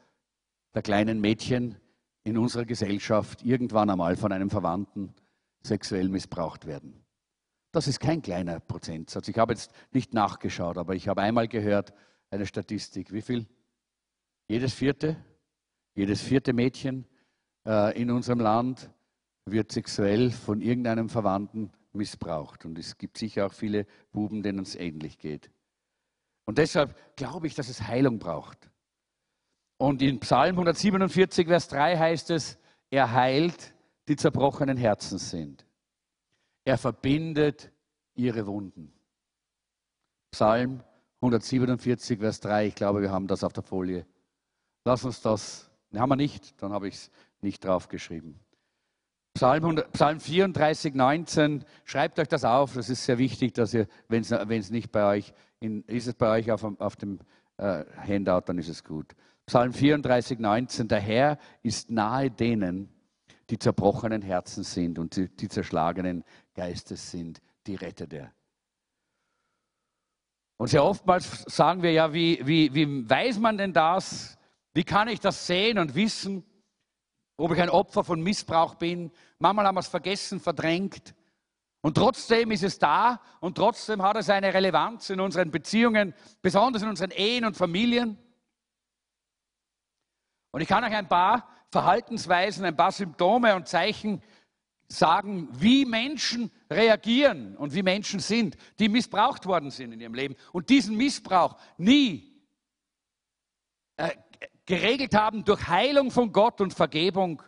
der 0.73 0.82
kleinen 0.82 1.21
Mädchen 1.21 1.75
in 2.23 2.38
unserer 2.38 2.65
Gesellschaft 2.65 3.43
irgendwann 3.43 3.89
einmal 3.91 4.15
von 4.15 4.32
einem 4.32 4.49
Verwandten 4.49 5.13
sexuell 5.61 6.09
missbraucht 6.09 6.65
werden. 6.65 7.05
Das 7.72 7.88
ist 7.88 7.99
kein 7.99 8.22
kleiner 8.22 8.59
Prozentsatz. 8.59 9.28
Ich 9.28 9.38
habe 9.38 9.53
jetzt 9.53 9.72
nicht 9.91 10.13
nachgeschaut, 10.13 10.78
aber 10.78 10.95
ich 10.95 11.07
habe 11.07 11.22
einmal 11.22 11.47
gehört, 11.47 11.93
eine 12.32 12.45
Statistik. 12.45 13.13
Wie 13.13 13.22
viel? 13.22 13.47
Jedes 14.47 14.74
vierte, 14.74 15.15
jedes 15.93 16.22
vierte 16.22 16.53
Mädchen 16.53 17.05
äh, 17.67 17.99
in 17.99 18.09
unserem 18.09 18.39
Land 18.39 18.89
wird 19.45 19.72
sexuell 19.72 20.32
von 20.32 20.61
irgendeinem 20.61 21.09
Verwandten 21.09 21.72
missbraucht. 21.93 22.65
Und 22.65 22.78
es 22.80 22.97
gibt 22.97 23.17
sicher 23.17 23.45
auch 23.45 23.53
viele 23.53 23.86
Buben, 24.11 24.41
denen 24.41 24.59
es 24.59 24.76
ähnlich 24.76 25.20
geht. 25.20 25.51
Und 26.45 26.57
deshalb 26.57 26.95
glaube 27.15 27.45
ich, 27.45 27.53
dass 27.53 27.70
es 27.70 27.88
Heilung 27.88 28.17
braucht. 28.17 28.72
Und 29.78 30.01
in 30.01 30.20
Psalm 30.20 30.55
147, 30.55 31.47
Vers 31.47 31.67
3 31.67 31.97
heißt 31.97 32.32
es, 32.32 32.57
er 32.89 33.13
heilt, 33.13 33.74
die 34.07 34.15
zerbrochenen 34.15 34.78
Herzen 34.78 35.20
sind. 35.20 35.65
Er 36.70 36.78
verbindet 36.78 37.72
ihre 38.13 38.45
Wunden. 38.45 38.93
Psalm 40.30 40.84
147, 41.20 42.20
Vers 42.20 42.41
3, 42.41 42.67
ich 42.67 42.76
glaube, 42.76 43.01
wir 43.01 43.09
haben 43.09 43.26
das 43.26 43.43
auf 43.43 43.53
der 43.53 43.63
Folie. 43.63 44.05
Lass 44.86 45.03
uns 45.03 45.20
das, 45.20 45.72
ne, 45.89 45.99
haben 45.99 46.09
wir 46.09 46.15
nicht, 46.15 46.61
dann 46.61 46.72
habe 46.72 46.88
ich 46.88 46.93
es 46.93 47.11
nicht 47.41 47.65
draufgeschrieben. 47.65 48.39
Psalm, 49.34 49.63
100, 49.63 49.91
Psalm 49.93 50.20
34, 50.20 50.93
19, 50.93 51.65
schreibt 51.86 52.20
euch 52.20 52.28
das 52.28 52.45
auf, 52.45 52.76
das 52.76 52.89
ist 52.89 53.03
sehr 53.03 53.17
wichtig, 53.17 53.55
dass 53.55 53.74
ihr, 53.74 53.88
wenn 54.07 54.22
es 54.22 54.70
nicht 54.70 54.91
bei 54.91 55.05
euch, 55.17 55.34
in, 55.59 55.82
ist 55.86 56.05
es 56.05 56.13
bei 56.13 56.30
euch 56.38 56.51
auf, 56.51 56.63
auf 56.63 56.95
dem 56.97 57.17
äh, 57.57 57.84
Handout, 57.97 58.41
dann 58.45 58.59
ist 58.59 58.70
es 58.70 58.84
gut. 58.84 59.15
Psalm 59.47 59.74
34, 59.74 60.38
19, 60.38 60.88
der 60.88 60.99
Herr 60.99 61.39
ist 61.63 61.89
nahe 61.89 62.30
denen, 62.30 62.93
die 63.49 63.57
zerbrochenen 63.57 64.21
Herzen 64.21 64.63
sind 64.63 64.99
und 64.99 65.15
die, 65.15 65.27
die 65.27 65.47
zerschlagenen 65.47 66.23
Geistes 66.53 67.11
sind, 67.11 67.41
die 67.67 67.75
rettet 67.75 68.13
er. 68.13 68.33
Und 70.57 70.67
sehr 70.67 70.83
oftmals 70.83 71.43
sagen 71.47 71.81
wir 71.81 71.91
ja, 71.91 72.13
wie, 72.13 72.45
wie, 72.45 72.73
wie 72.73 73.09
weiß 73.09 73.39
man 73.39 73.57
denn 73.57 73.73
das? 73.73 74.37
Wie 74.73 74.83
kann 74.83 75.07
ich 75.07 75.19
das 75.19 75.47
sehen 75.47 75.79
und 75.79 75.95
wissen, 75.95 76.43
ob 77.37 77.53
ich 77.53 77.61
ein 77.61 77.69
Opfer 77.69 78.03
von 78.03 78.21
Missbrauch 78.21 78.75
bin? 78.75 79.11
Manchmal 79.39 79.65
haben 79.65 79.75
wir 79.75 79.79
es 79.79 79.87
vergessen, 79.87 80.39
verdrängt. 80.39 81.15
Und 81.81 81.95
trotzdem 81.95 82.51
ist 82.51 82.63
es 82.63 82.77
da 82.77 83.21
und 83.39 83.55
trotzdem 83.55 84.01
hat 84.03 84.17
es 84.17 84.29
eine 84.29 84.53
Relevanz 84.53 85.09
in 85.09 85.21
unseren 85.21 85.49
Beziehungen, 85.49 86.13
besonders 86.41 86.81
in 86.81 86.89
unseren 86.89 87.11
Ehen 87.11 87.45
und 87.45 87.55
Familien. 87.55 88.17
Und 90.51 90.61
ich 90.61 90.67
kann 90.67 90.83
euch 90.83 90.93
ein 90.93 91.07
paar 91.07 91.47
Verhaltensweisen, 91.72 92.65
ein 92.65 92.76
paar 92.76 92.91
Symptome 92.91 93.55
und 93.55 93.67
Zeichen 93.67 94.22
sagen, 94.88 95.47
wie 95.51 95.86
Menschen 95.86 96.51
reagieren 96.70 97.55
und 97.57 97.74
wie 97.74 97.84
Menschen 97.84 98.20
sind, 98.20 98.57
die 98.80 98.89
missbraucht 98.89 99.45
worden 99.45 99.70
sind 99.70 99.91
in 99.91 100.01
ihrem 100.01 100.15
Leben 100.15 100.36
und 100.51 100.70
diesen 100.70 100.97
Missbrauch 100.97 101.59
nie 101.78 102.43
äh, 103.97 104.09
geregelt 104.65 105.13
haben 105.13 105.45
durch 105.45 105.67
Heilung 105.67 106.09
von 106.09 106.32
Gott 106.32 106.59
und 106.61 106.74
Vergebung 106.74 107.43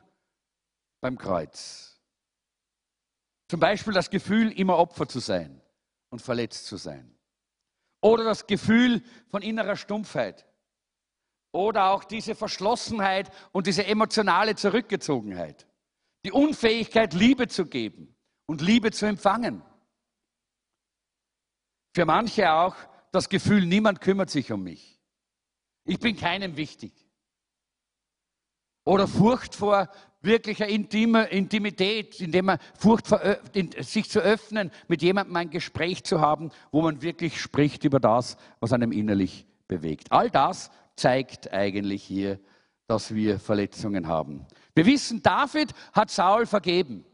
beim 1.02 1.18
Kreuz. 1.18 2.00
Zum 3.48 3.60
Beispiel 3.60 3.94
das 3.94 4.10
Gefühl, 4.10 4.52
immer 4.52 4.78
Opfer 4.78 5.08
zu 5.08 5.20
sein 5.20 5.62
und 6.10 6.22
verletzt 6.22 6.68
zu 6.68 6.78
sein. 6.78 7.18
Oder 8.02 8.24
das 8.24 8.48
Gefühl 8.48 9.04
von 9.30 9.42
innerer 9.42 9.76
Stumpfheit. 9.76 10.46
Oder 11.52 11.92
auch 11.92 12.04
diese 12.04 12.36
Verschlossenheit 12.36 13.30
und 13.52 13.68
diese 13.68 13.86
emotionale 13.86 14.56
Zurückgezogenheit. 14.56 15.68
Die 16.24 16.32
Unfähigkeit, 16.32 17.14
Liebe 17.14 17.48
zu 17.48 17.66
geben 17.66 18.16
und 18.46 18.62
Liebe 18.62 18.92
zu 18.92 19.06
empfangen. 19.06 19.62
Für 21.94 22.06
manche 22.06 22.52
auch 22.52 22.76
das 23.12 23.28
Gefühl, 23.28 23.66
niemand 23.66 24.00
kümmert 24.00 24.30
sich 24.30 24.52
um 24.52 24.64
mich. 24.64 25.00
Ich 25.84 26.00
bin 26.00 26.16
keinem 26.16 26.56
wichtig. 26.56 26.94
Oder 28.86 29.08
Furcht 29.08 29.56
vor 29.56 29.90
wirklicher 30.22 30.68
Intime, 30.68 31.26
Intimität, 31.26 32.20
indem 32.20 32.46
man 32.46 32.60
Furcht 32.78 33.08
vor, 33.08 33.20
sich 33.80 34.10
zu 34.10 34.20
öffnen, 34.20 34.72
mit 34.88 35.02
jemandem 35.02 35.36
ein 35.36 35.50
Gespräch 35.50 36.04
zu 36.04 36.22
haben, 36.22 36.52
wo 36.72 36.82
man 36.82 37.02
wirklich 37.02 37.42
spricht 37.42 37.84
über 37.84 38.00
das, 38.00 38.38
was 38.60 38.74
einem 38.74 38.92
innerlich 38.92 39.46
bewegt. 39.68 40.12
All 40.12 40.30
das 40.30 40.72
zeigt 40.96 41.52
eigentlich 41.54 42.04
hier, 42.04 42.40
dass 42.88 43.14
wir 43.14 43.40
Verletzungen 43.40 44.08
haben. 44.08 44.46
Wir 44.76 44.86
wissen, 44.86 45.22
David 45.24 45.74
hat 45.94 46.10
Saul 46.10 46.46
vergeben. 46.46 47.06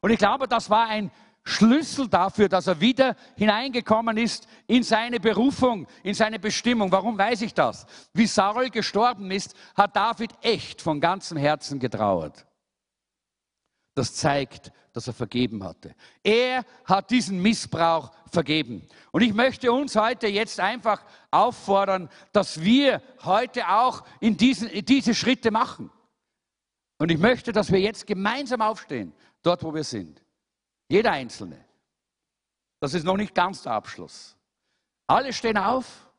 Und 0.00 0.10
ich 0.10 0.18
glaube, 0.18 0.48
das 0.48 0.70
war 0.70 0.88
ein 0.88 1.10
Schlüssel 1.42 2.08
dafür, 2.08 2.48
dass 2.48 2.66
er 2.66 2.80
wieder 2.80 3.16
hineingekommen 3.36 4.16
ist 4.16 4.46
in 4.66 4.82
seine 4.82 5.20
Berufung, 5.20 5.86
in 6.02 6.14
seine 6.14 6.38
Bestimmung. 6.38 6.92
Warum 6.92 7.18
weiß 7.18 7.42
ich 7.42 7.54
das? 7.54 7.86
Wie 8.12 8.26
Saul 8.26 8.70
gestorben 8.70 9.30
ist, 9.30 9.54
hat 9.74 9.96
David 9.96 10.32
echt 10.42 10.82
von 10.82 11.00
ganzem 11.00 11.38
Herzen 11.38 11.78
getrauert. 11.78 12.46
Das 13.94 14.14
zeigt, 14.14 14.70
dass 14.92 15.06
er 15.06 15.12
vergeben 15.12 15.62
hatte. 15.64 15.94
Er 16.22 16.64
hat 16.84 17.10
diesen 17.10 17.40
Missbrauch 17.40 18.10
vergeben. 18.30 18.86
Und 19.12 19.22
ich 19.22 19.32
möchte 19.32 19.72
uns 19.72 19.96
heute 19.96 20.26
jetzt 20.26 20.60
einfach 20.60 21.04
auffordern, 21.30 22.08
dass 22.32 22.60
wir 22.60 23.02
heute 23.22 23.68
auch 23.68 24.04
in, 24.20 24.36
diesen, 24.36 24.68
diese 24.84 25.14
Schritte 25.14 25.50
machen. 25.50 25.90
Und 26.98 27.10
ich 27.10 27.18
möchte, 27.18 27.52
dass 27.52 27.70
wir 27.72 27.80
jetzt 27.80 28.06
gemeinsam 28.06 28.60
aufstehen, 28.60 29.12
dort 29.42 29.62
wo 29.62 29.72
wir 29.72 29.84
sind. 29.84 30.22
Jeder 30.88 31.12
Einzelne. 31.12 31.64
Das 32.80 32.94
ist 32.94 33.04
noch 33.04 33.16
nicht 33.16 33.34
ganz 33.34 33.62
der 33.62 33.72
Abschluss. 33.72 34.36
Alle 35.06 35.32
stehen 35.32 35.56
auf. 35.56 36.10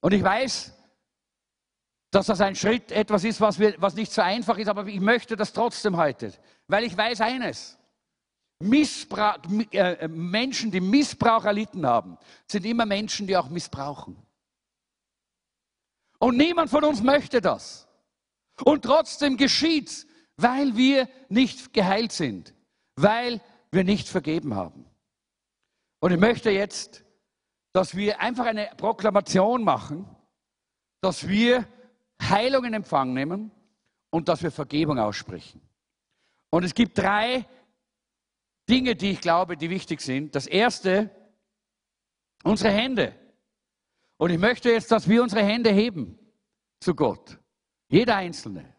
Und 0.00 0.12
ich 0.12 0.22
weiß, 0.22 0.72
dass 2.10 2.26
das 2.26 2.40
ein 2.40 2.56
Schritt 2.56 2.90
etwas 2.90 3.24
ist, 3.24 3.40
was, 3.40 3.58
wir, 3.58 3.74
was 3.78 3.94
nicht 3.94 4.12
so 4.12 4.22
einfach 4.22 4.58
ist, 4.58 4.68
aber 4.68 4.86
ich 4.86 5.00
möchte 5.00 5.36
das 5.36 5.52
trotzdem 5.52 5.96
heute, 5.96 6.32
weil 6.66 6.84
ich 6.84 6.96
weiß 6.96 7.20
eines. 7.20 7.78
Missbrauch, 8.62 9.38
äh, 9.70 10.06
Menschen, 10.08 10.70
die 10.70 10.80
Missbrauch 10.80 11.44
erlitten 11.44 11.86
haben, 11.86 12.18
sind 12.46 12.66
immer 12.66 12.84
Menschen, 12.84 13.26
die 13.26 13.36
auch 13.36 13.48
missbrauchen. 13.48 14.16
Und 16.18 16.36
niemand 16.36 16.68
von 16.68 16.84
uns 16.84 17.02
möchte 17.02 17.40
das. 17.40 17.88
Und 18.62 18.84
trotzdem 18.84 19.38
geschieht's, 19.38 20.06
weil 20.36 20.76
wir 20.76 21.08
nicht 21.30 21.72
geheilt 21.72 22.12
sind, 22.12 22.54
weil 22.96 23.40
wir 23.70 23.84
nicht 23.84 24.08
vergeben 24.08 24.54
haben. 24.54 24.84
Und 26.00 26.12
ich 26.12 26.18
möchte 26.18 26.50
jetzt, 26.50 27.02
dass 27.72 27.94
wir 27.96 28.20
einfach 28.20 28.44
eine 28.44 28.70
Proklamation 28.76 29.64
machen, 29.64 30.04
dass 31.00 31.28
wir 31.28 31.66
Heilung 32.20 32.64
in 32.64 32.74
Empfang 32.74 33.14
nehmen 33.14 33.50
und 34.10 34.28
dass 34.28 34.42
wir 34.42 34.50
Vergebung 34.50 34.98
aussprechen. 34.98 35.60
Und 36.50 36.64
es 36.64 36.74
gibt 36.74 36.98
drei 36.98 37.46
Dinge, 38.68 38.96
die 38.96 39.12
ich 39.12 39.20
glaube, 39.20 39.56
die 39.56 39.70
wichtig 39.70 40.00
sind. 40.00 40.34
Das 40.34 40.46
erste, 40.46 41.10
unsere 42.44 42.72
Hände. 42.72 43.14
Und 44.16 44.30
ich 44.30 44.38
möchte 44.38 44.70
jetzt, 44.70 44.90
dass 44.90 45.08
wir 45.08 45.22
unsere 45.22 45.44
Hände 45.44 45.70
heben 45.70 46.18
zu 46.80 46.94
Gott. 46.94 47.38
Jeder 47.88 48.16
Einzelne. 48.16 48.74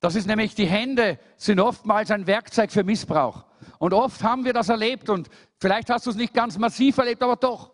Das 0.00 0.14
ist 0.14 0.26
nämlich, 0.26 0.54
die 0.54 0.66
Hände 0.66 1.18
sind 1.36 1.60
oftmals 1.60 2.10
ein 2.10 2.26
Werkzeug 2.26 2.70
für 2.70 2.84
Missbrauch. 2.84 3.44
Und 3.78 3.94
oft 3.94 4.22
haben 4.22 4.44
wir 4.44 4.52
das 4.52 4.68
erlebt 4.68 5.08
und 5.08 5.28
vielleicht 5.58 5.90
hast 5.90 6.06
du 6.06 6.10
es 6.10 6.16
nicht 6.16 6.34
ganz 6.34 6.58
massiv 6.58 6.98
erlebt, 6.98 7.22
aber 7.22 7.36
doch 7.36 7.72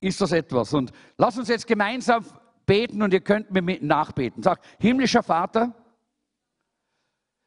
ist 0.00 0.20
das 0.20 0.32
etwas. 0.32 0.74
Und 0.74 0.92
lass 1.16 1.38
uns 1.38 1.48
jetzt 1.48 1.66
gemeinsam 1.66 2.24
beten 2.66 3.02
und 3.02 3.12
ihr 3.12 3.20
könnt 3.20 3.50
mir 3.50 3.62
mit 3.62 3.82
nachbeten. 3.82 4.42
Sag, 4.42 4.60
himmlischer 4.78 5.22
Vater, 5.22 5.74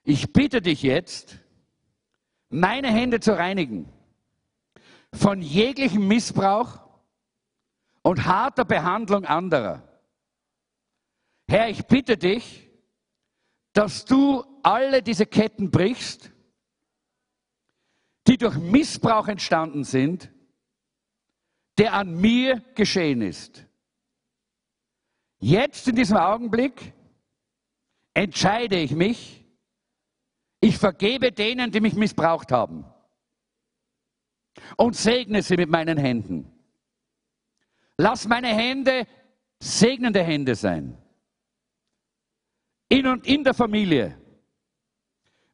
ich 0.04 0.32
bitte 0.32 0.62
dich 0.62 0.84
jetzt, 0.84 1.38
meine 2.50 2.90
Hände 2.90 3.20
zu 3.20 3.38
reinigen 3.38 3.92
von 5.14 5.42
jeglichem 5.42 6.08
Missbrauch 6.08 6.80
und 8.02 8.26
harter 8.26 8.66
Behandlung 8.66 9.26
anderer. 9.26 9.84
Herr, 11.48 11.70
ich 11.70 11.86
bitte 11.86 12.18
dich, 12.18 12.70
dass 13.74 14.06
du 14.06 14.44
alle 14.64 15.04
diese 15.04 15.26
Ketten 15.26 15.72
brichst, 15.72 16.32
die 18.28 18.38
durch 18.38 18.58
Missbrauch 18.58 19.28
entstanden 19.28 19.84
sind, 19.84 20.32
der 21.78 21.94
an 21.94 22.16
mir 22.16 22.62
geschehen 22.76 23.22
ist. 23.22 23.67
Jetzt 25.40 25.88
in 25.88 25.96
diesem 25.96 26.18
Augenblick 26.18 26.94
entscheide 28.14 28.78
ich 28.80 28.92
mich, 28.92 29.46
ich 30.60 30.78
vergebe 30.78 31.32
denen, 31.32 31.72
die 31.72 31.82
mich 31.82 31.94
missbraucht 31.94 32.52
haben 32.52 32.86
und 34.76 34.96
segne 34.96 35.44
sie 35.44 35.56
mit 35.56 35.70
meinen 35.70 35.98
Händen. 35.98 36.52
Lass 37.98 38.28
meine 38.28 38.48
Hände 38.48 39.08
segnende 39.60 40.24
Hände 40.24 40.56
sein 40.56 40.98
in 42.90 43.08
und 43.08 43.28
in 43.28 43.44
der 43.44 43.54
Familie, 43.54 44.18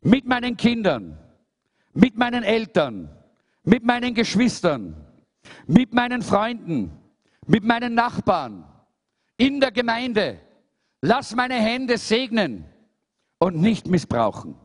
mit 0.01 0.25
meinen 0.25 0.55
Kindern, 0.57 1.17
mit 1.93 2.15
meinen 2.15 2.43
Eltern, 2.43 3.09
mit 3.63 3.83
meinen 3.83 4.13
Geschwistern, 4.13 4.95
mit 5.65 5.93
meinen 5.93 6.21
Freunden, 6.21 6.91
mit 7.47 7.63
meinen 7.63 7.93
Nachbarn, 7.93 8.65
in 9.37 9.59
der 9.59 9.71
Gemeinde. 9.71 10.39
Lass 11.01 11.35
meine 11.35 11.55
Hände 11.55 11.97
segnen 11.97 12.65
und 13.39 13.55
nicht 13.57 13.87
missbrauchen. 13.87 14.55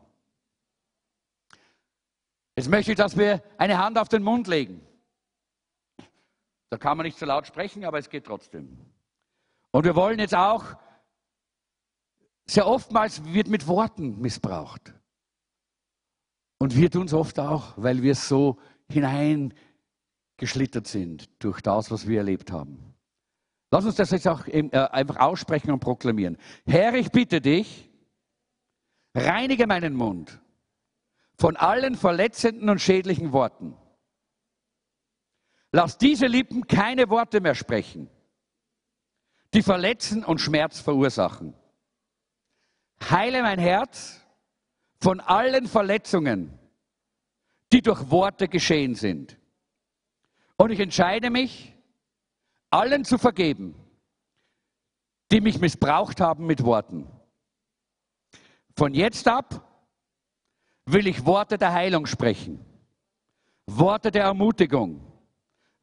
Jetzt 2.56 2.68
möchte 2.68 2.92
ich, 2.92 2.96
dass 2.96 3.16
wir 3.16 3.42
eine 3.56 3.78
Hand 3.78 3.98
auf 3.98 4.08
den 4.08 4.22
Mund 4.22 4.46
legen. 4.46 4.80
Da 6.70 6.76
kann 6.76 6.96
man 6.96 7.06
nicht 7.06 7.18
so 7.18 7.26
laut 7.26 7.46
sprechen, 7.46 7.84
aber 7.84 7.98
es 7.98 8.10
geht 8.10 8.24
trotzdem. 8.24 8.78
Und 9.70 9.84
wir 9.84 9.94
wollen 9.94 10.18
jetzt 10.18 10.34
auch 10.34 10.76
sehr 12.46 12.66
oftmals 12.66 13.24
wird 13.24 13.48
mit 13.48 13.66
Worten 13.66 14.20
missbraucht. 14.20 14.94
Und 16.58 16.76
wir 16.76 16.90
tun 16.90 17.06
es 17.06 17.12
oft 17.12 17.38
auch, 17.38 17.74
weil 17.76 18.02
wir 18.02 18.14
so 18.14 18.58
hineingeschlittert 18.90 20.86
sind 20.86 21.28
durch 21.42 21.60
das, 21.60 21.90
was 21.90 22.08
wir 22.08 22.18
erlebt 22.18 22.50
haben. 22.50 22.87
Lass 23.70 23.84
uns 23.84 23.96
das 23.96 24.10
jetzt 24.10 24.26
auch 24.26 24.46
äh, 24.46 24.70
einfach 24.72 25.16
aussprechen 25.16 25.70
und 25.70 25.80
proklamieren. 25.80 26.38
Herr, 26.66 26.94
ich 26.94 27.10
bitte 27.10 27.40
dich, 27.40 27.90
reinige 29.14 29.66
meinen 29.66 29.94
Mund 29.94 30.40
von 31.38 31.56
allen 31.56 31.94
verletzenden 31.94 32.68
und 32.68 32.80
schädlichen 32.80 33.32
Worten. 33.32 33.76
Lass 35.70 35.98
diese 35.98 36.26
Lippen 36.26 36.66
keine 36.66 37.10
Worte 37.10 37.40
mehr 37.40 37.54
sprechen, 37.54 38.08
die 39.54 39.62
verletzen 39.62 40.24
und 40.24 40.40
Schmerz 40.40 40.80
verursachen. 40.80 41.54
Heile 43.10 43.42
mein 43.42 43.58
Herz 43.58 44.24
von 45.00 45.20
allen 45.20 45.68
Verletzungen, 45.68 46.58
die 47.72 47.82
durch 47.82 48.10
Worte 48.10 48.48
geschehen 48.48 48.94
sind. 48.94 49.38
Und 50.56 50.70
ich 50.70 50.80
entscheide 50.80 51.30
mich, 51.30 51.77
allen 52.70 53.04
zu 53.04 53.18
vergeben, 53.18 53.74
die 55.30 55.40
mich 55.40 55.60
missbraucht 55.60 56.20
haben 56.20 56.46
mit 56.46 56.64
Worten. 56.64 57.06
Von 58.76 58.94
jetzt 58.94 59.26
ab 59.28 59.64
will 60.86 61.06
ich 61.06 61.26
Worte 61.26 61.58
der 61.58 61.72
Heilung 61.72 62.06
sprechen, 62.06 62.64
Worte 63.66 64.10
der 64.10 64.24
Ermutigung, 64.24 65.00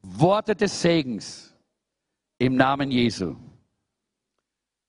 Worte 0.00 0.56
des 0.56 0.80
Segens 0.80 1.54
im 2.38 2.56
Namen 2.56 2.90
Jesu. 2.90 3.36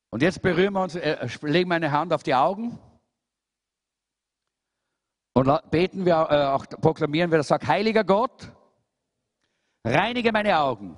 Und 0.09 0.21
jetzt 0.21 0.41
berühren 0.41 0.73
wir 0.73 0.83
uns, 0.83 0.95
äh, 0.95 1.27
legen 1.41 1.69
wir 1.69 1.75
eine 1.75 1.91
Hand 1.91 2.13
auf 2.13 2.23
die 2.23 2.33
Augen 2.33 2.79
und 5.33 5.51
beten 5.69 6.05
wir, 6.05 6.27
äh, 6.31 6.45
auch 6.45 6.65
proklamieren 6.65 7.29
wir, 7.29 7.37
das 7.37 7.49
sagt, 7.49 7.67
Heiliger 7.67 8.03
Gott, 8.03 8.51
reinige 9.83 10.31
meine 10.31 10.57
Augen 10.57 10.95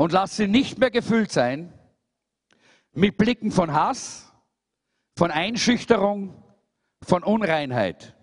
und 0.00 0.12
lass 0.12 0.34
sie 0.34 0.48
nicht 0.48 0.78
mehr 0.78 0.90
gefüllt 0.90 1.30
sein 1.30 1.78
mit 2.92 3.18
Blicken 3.18 3.52
von 3.52 3.74
Hass, 3.74 4.32
von 5.14 5.30
Einschüchterung, 5.30 6.42
von 7.02 7.22
Unreinheit. 7.22 8.16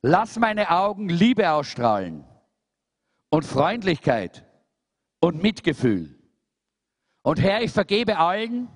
Lass 0.00 0.38
meine 0.38 0.70
Augen 0.70 1.10
Liebe 1.10 1.50
ausstrahlen 1.50 2.24
und 3.28 3.44
Freundlichkeit 3.44 4.46
und 5.20 5.42
Mitgefühl. 5.42 6.18
Und 7.20 7.42
Herr, 7.42 7.60
ich 7.60 7.72
vergebe 7.72 8.16
allen, 8.16 8.70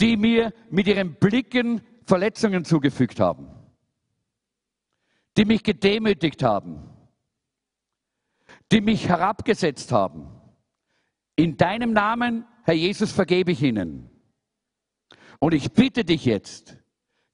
die 0.00 0.16
mir 0.16 0.54
mit 0.70 0.86
ihren 0.86 1.16
Blicken 1.16 1.82
Verletzungen 2.06 2.64
zugefügt 2.64 3.20
haben, 3.20 3.50
die 5.36 5.44
mich 5.44 5.62
gedemütigt 5.62 6.42
haben, 6.42 6.91
die 8.72 8.80
mich 8.80 9.08
herabgesetzt 9.08 9.92
haben. 9.92 10.28
In 11.36 11.56
deinem 11.58 11.92
Namen, 11.92 12.46
Herr 12.64 12.74
Jesus, 12.74 13.12
vergebe 13.12 13.52
ich 13.52 13.62
ihnen. 13.62 14.10
Und 15.38 15.52
ich 15.52 15.72
bitte 15.72 16.04
dich 16.04 16.24
jetzt, 16.24 16.76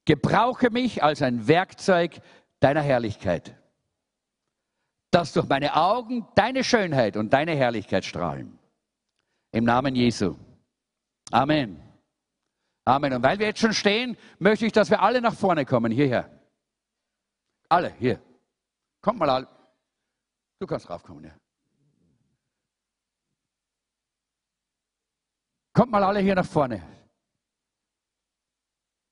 gebrauche 0.05 0.70
mich 0.70 1.03
als 1.03 1.22
ein 1.22 1.47
Werkzeug 1.47 2.20
deiner 2.59 2.82
Herrlichkeit, 2.82 3.55
dass 5.12 5.32
durch 5.32 5.49
meine 5.49 5.76
Augen 5.76 6.26
deine 6.34 6.64
Schönheit 6.64 7.16
und 7.16 7.32
deine 7.32 7.55
Herrlichkeit 7.55 8.05
strahlen. 8.05 8.59
Im 9.53 9.64
Namen 9.64 9.95
Jesu. 9.95 10.36
Amen. 11.30 11.80
Amen. 12.84 13.12
Und 13.12 13.22
weil 13.22 13.39
wir 13.39 13.47
jetzt 13.47 13.61
schon 13.61 13.74
stehen, 13.74 14.16
möchte 14.39 14.66
ich, 14.66 14.72
dass 14.72 14.91
wir 14.91 15.03
alle 15.03 15.20
nach 15.20 15.34
vorne 15.34 15.64
kommen, 15.64 15.93
hierher. 15.93 16.30
Alle, 17.68 17.93
hier. 17.99 18.20
Kommt 19.03 19.18
mal 19.18 19.30
alle. 19.30 19.57
Du 20.59 20.66
kannst 20.66 20.90
raufkommen, 20.90 21.24
ja. 21.24 21.36
Kommt 25.72 25.92
mal 25.92 26.02
alle 26.02 26.20
hier 26.20 26.34
nach 26.34 26.46
vorne. 26.46 26.82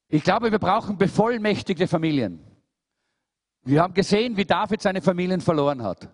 Ich 0.08 0.24
glaube, 0.24 0.50
wir 0.50 0.58
brauchen 0.58 0.98
bevollmächtigte 0.98 1.86
Familien. 1.86 2.44
Wir 3.62 3.82
haben 3.82 3.94
gesehen, 3.94 4.36
wie 4.36 4.44
David 4.44 4.82
seine 4.82 5.02
Familien 5.02 5.40
verloren 5.40 5.82
hat. 5.82 6.08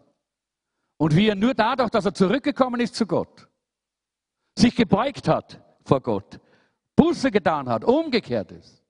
Und 0.98 1.16
wie 1.16 1.28
er 1.28 1.34
nur 1.34 1.54
dadurch, 1.54 1.90
dass 1.90 2.04
er 2.04 2.14
zurückgekommen 2.14 2.80
ist 2.80 2.94
zu 2.94 3.06
Gott, 3.06 3.48
sich 4.56 4.76
gebeugt 4.76 5.28
hat 5.28 5.60
vor 5.84 6.00
Gott, 6.00 6.38
Buße 6.96 7.30
getan 7.30 7.68
hat, 7.68 7.84
umgekehrt 7.84 8.52
ist 8.52 8.84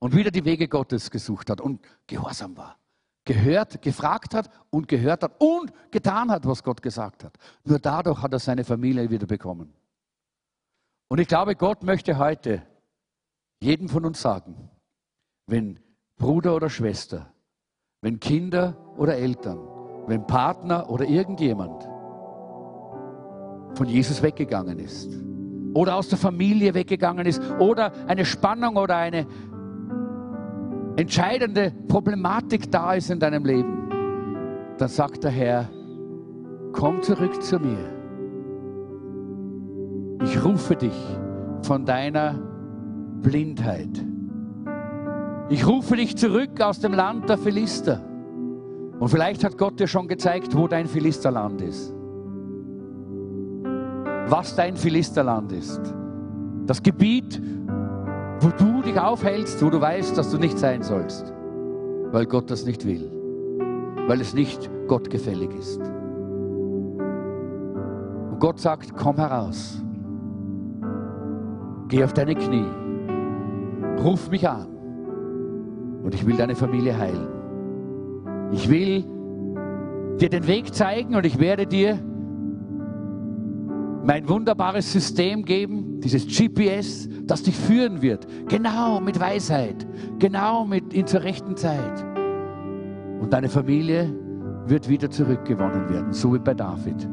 und 0.00 0.14
wieder 0.14 0.30
die 0.30 0.44
Wege 0.44 0.68
Gottes 0.68 1.10
gesucht 1.10 1.50
hat 1.50 1.60
und 1.60 1.80
gehorsam 2.06 2.56
war. 2.56 2.78
Gehört, 3.28 3.82
gefragt 3.82 4.32
hat 4.32 4.48
und 4.70 4.88
gehört 4.88 5.22
hat 5.22 5.32
und 5.38 5.70
getan 5.90 6.30
hat, 6.30 6.46
was 6.46 6.62
Gott 6.62 6.80
gesagt 6.80 7.24
hat. 7.24 7.36
Nur 7.62 7.78
dadurch 7.78 8.22
hat 8.22 8.32
er 8.32 8.38
seine 8.38 8.64
Familie 8.64 9.10
wieder 9.10 9.26
bekommen. 9.26 9.74
Und 11.08 11.18
ich 11.20 11.28
glaube, 11.28 11.54
Gott 11.54 11.82
möchte 11.82 12.16
heute 12.16 12.62
jedem 13.60 13.90
von 13.90 14.06
uns 14.06 14.22
sagen, 14.22 14.70
wenn 15.46 15.78
Bruder 16.16 16.56
oder 16.56 16.70
Schwester, 16.70 17.30
wenn 18.00 18.18
Kinder 18.18 18.74
oder 18.96 19.14
Eltern, 19.16 19.58
wenn 20.06 20.26
Partner 20.26 20.88
oder 20.88 21.04
irgendjemand 21.04 21.82
von 23.76 23.86
Jesus 23.86 24.22
weggegangen 24.22 24.78
ist 24.78 25.10
oder 25.74 25.96
aus 25.96 26.08
der 26.08 26.16
Familie 26.16 26.72
weggegangen 26.72 27.26
ist 27.26 27.42
oder 27.58 27.92
eine 28.06 28.24
Spannung 28.24 28.76
oder 28.76 28.96
eine 28.96 29.26
entscheidende 30.98 31.72
Problematik 31.88 32.70
da 32.70 32.94
ist 32.94 33.10
in 33.10 33.18
deinem 33.20 33.44
Leben, 33.44 33.88
dann 34.78 34.88
sagt 34.88 35.24
der 35.24 35.30
Herr, 35.30 35.68
komm 36.72 37.02
zurück 37.02 37.42
zu 37.42 37.58
mir. 37.58 37.78
Ich 40.24 40.44
rufe 40.44 40.76
dich 40.76 41.18
von 41.62 41.84
deiner 41.84 42.34
Blindheit. 43.22 44.04
Ich 45.48 45.66
rufe 45.66 45.96
dich 45.96 46.16
zurück 46.16 46.60
aus 46.60 46.80
dem 46.80 46.92
Land 46.92 47.28
der 47.28 47.38
Philister. 47.38 48.00
Und 48.98 49.08
vielleicht 49.08 49.44
hat 49.44 49.56
Gott 49.56 49.78
dir 49.80 49.86
schon 49.86 50.08
gezeigt, 50.08 50.56
wo 50.56 50.68
dein 50.68 50.86
Philisterland 50.86 51.62
ist 51.62 51.94
was 54.30 54.54
dein 54.54 54.76
Philisterland 54.76 55.52
ist. 55.52 55.80
Das 56.66 56.82
Gebiet, 56.82 57.40
wo 58.40 58.48
du 58.50 58.82
dich 58.82 58.98
aufhältst, 58.98 59.64
wo 59.64 59.70
du 59.70 59.80
weißt, 59.80 60.16
dass 60.16 60.30
du 60.30 60.38
nicht 60.38 60.58
sein 60.58 60.82
sollst, 60.82 61.32
weil 62.12 62.26
Gott 62.26 62.50
das 62.50 62.64
nicht 62.64 62.86
will, 62.86 63.10
weil 64.06 64.20
es 64.20 64.34
nicht 64.34 64.70
Gott 64.86 65.10
gefällig 65.10 65.50
ist. 65.58 65.80
Und 68.30 68.38
Gott 68.38 68.60
sagt, 68.60 68.94
komm 68.96 69.16
heraus, 69.16 69.82
geh 71.88 72.04
auf 72.04 72.12
deine 72.12 72.34
Knie, 72.34 72.66
ruf 74.02 74.30
mich 74.30 74.48
an 74.48 74.68
und 76.04 76.14
ich 76.14 76.24
will 76.24 76.36
deine 76.36 76.54
Familie 76.54 76.96
heilen. 76.96 77.26
Ich 78.52 78.70
will 78.70 79.04
dir 80.18 80.28
den 80.28 80.46
Weg 80.46 80.72
zeigen 80.74 81.14
und 81.14 81.26
ich 81.26 81.38
werde 81.38 81.66
dir 81.66 81.98
mein 84.04 84.28
wunderbares 84.28 84.92
System 84.92 85.44
geben, 85.44 86.00
dieses 86.00 86.26
GPS, 86.26 87.08
das 87.24 87.42
dich 87.42 87.56
führen 87.56 88.00
wird. 88.00 88.26
Genau 88.48 89.00
mit 89.00 89.18
Weisheit, 89.20 89.86
genau 90.18 90.64
mit 90.64 90.92
in 90.94 91.06
zur 91.06 91.22
rechten 91.22 91.56
Zeit. 91.56 92.04
Und 93.20 93.32
deine 93.32 93.48
Familie 93.48 94.14
wird 94.66 94.88
wieder 94.88 95.10
zurückgewonnen 95.10 95.88
werden, 95.88 96.12
so 96.12 96.34
wie 96.34 96.38
bei 96.38 96.54
David. 96.54 97.08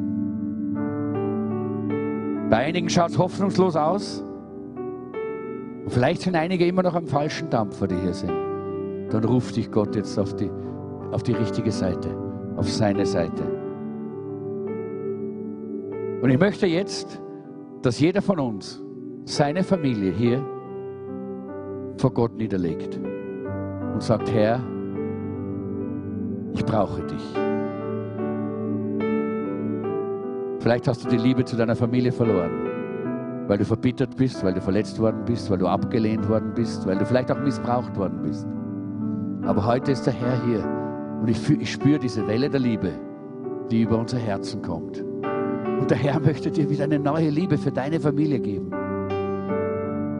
Bei 2.49 2.57
einigen 2.57 2.89
schaut 2.89 3.11
es 3.11 3.17
hoffnungslos 3.17 3.75
aus. 3.75 4.23
Und 5.83 5.91
vielleicht 5.91 6.21
sind 6.21 6.35
einige 6.35 6.65
immer 6.65 6.83
noch 6.83 6.95
am 6.95 7.07
falschen 7.07 7.49
Dampfer, 7.49 7.87
die 7.87 7.97
hier 7.97 8.13
sind. 8.13 8.33
Dann 9.09 9.23
ruft 9.23 9.55
dich 9.55 9.71
Gott 9.71 9.95
jetzt 9.95 10.17
auf 10.19 10.35
die, 10.35 10.49
auf 11.11 11.23
die 11.23 11.33
richtige 11.33 11.71
Seite, 11.71 12.09
auf 12.55 12.69
seine 12.69 13.05
Seite. 13.05 13.64
Und 16.25 16.31
ich 16.31 16.39
möchte 16.39 16.65
jetzt, 16.65 17.21
dass 17.83 17.99
jeder 17.99 18.19
von 18.19 18.39
uns 18.39 18.83
seine 19.25 19.61
Familie 19.61 20.11
hier 20.11 20.43
vor 21.97 22.11
Gott 22.15 22.35
niederlegt 22.35 22.99
und 23.93 24.01
sagt, 24.01 24.33
Herr, 24.33 24.59
ich 26.55 26.65
brauche 26.65 27.03
dich. 27.03 27.21
Vielleicht 30.61 30.87
hast 30.87 31.05
du 31.05 31.09
die 31.09 31.17
Liebe 31.17 31.45
zu 31.45 31.57
deiner 31.57 31.75
Familie 31.75 32.11
verloren, 32.11 33.45
weil 33.47 33.59
du 33.59 33.65
verbittert 33.65 34.17
bist, 34.17 34.43
weil 34.43 34.55
du 34.55 34.61
verletzt 34.61 34.97
worden 34.97 35.25
bist, 35.27 35.51
weil 35.51 35.59
du 35.59 35.67
abgelehnt 35.67 36.27
worden 36.27 36.53
bist, 36.55 36.87
weil 36.87 36.97
du 36.97 37.05
vielleicht 37.05 37.31
auch 37.31 37.39
missbraucht 37.39 37.95
worden 37.97 38.23
bist. 38.23 38.47
Aber 39.47 39.63
heute 39.63 39.91
ist 39.91 40.07
der 40.07 40.13
Herr 40.13 40.43
hier 40.43 40.67
und 41.21 41.29
ich, 41.29 41.47
ich 41.51 41.71
spüre 41.71 41.99
diese 41.99 42.25
Welle 42.27 42.49
der 42.49 42.61
Liebe, 42.61 42.93
die 43.69 43.83
über 43.83 43.99
unser 43.99 44.17
Herzen 44.17 44.63
kommt. 44.63 45.05
Und 45.79 45.91
der 45.91 45.97
Herr 45.97 46.19
möchte 46.19 46.51
dir 46.51 46.69
wieder 46.69 46.85
eine 46.85 46.99
neue 46.99 47.29
Liebe 47.29 47.57
für 47.57 47.71
deine 47.71 47.99
Familie 47.99 48.39
geben. 48.39 48.71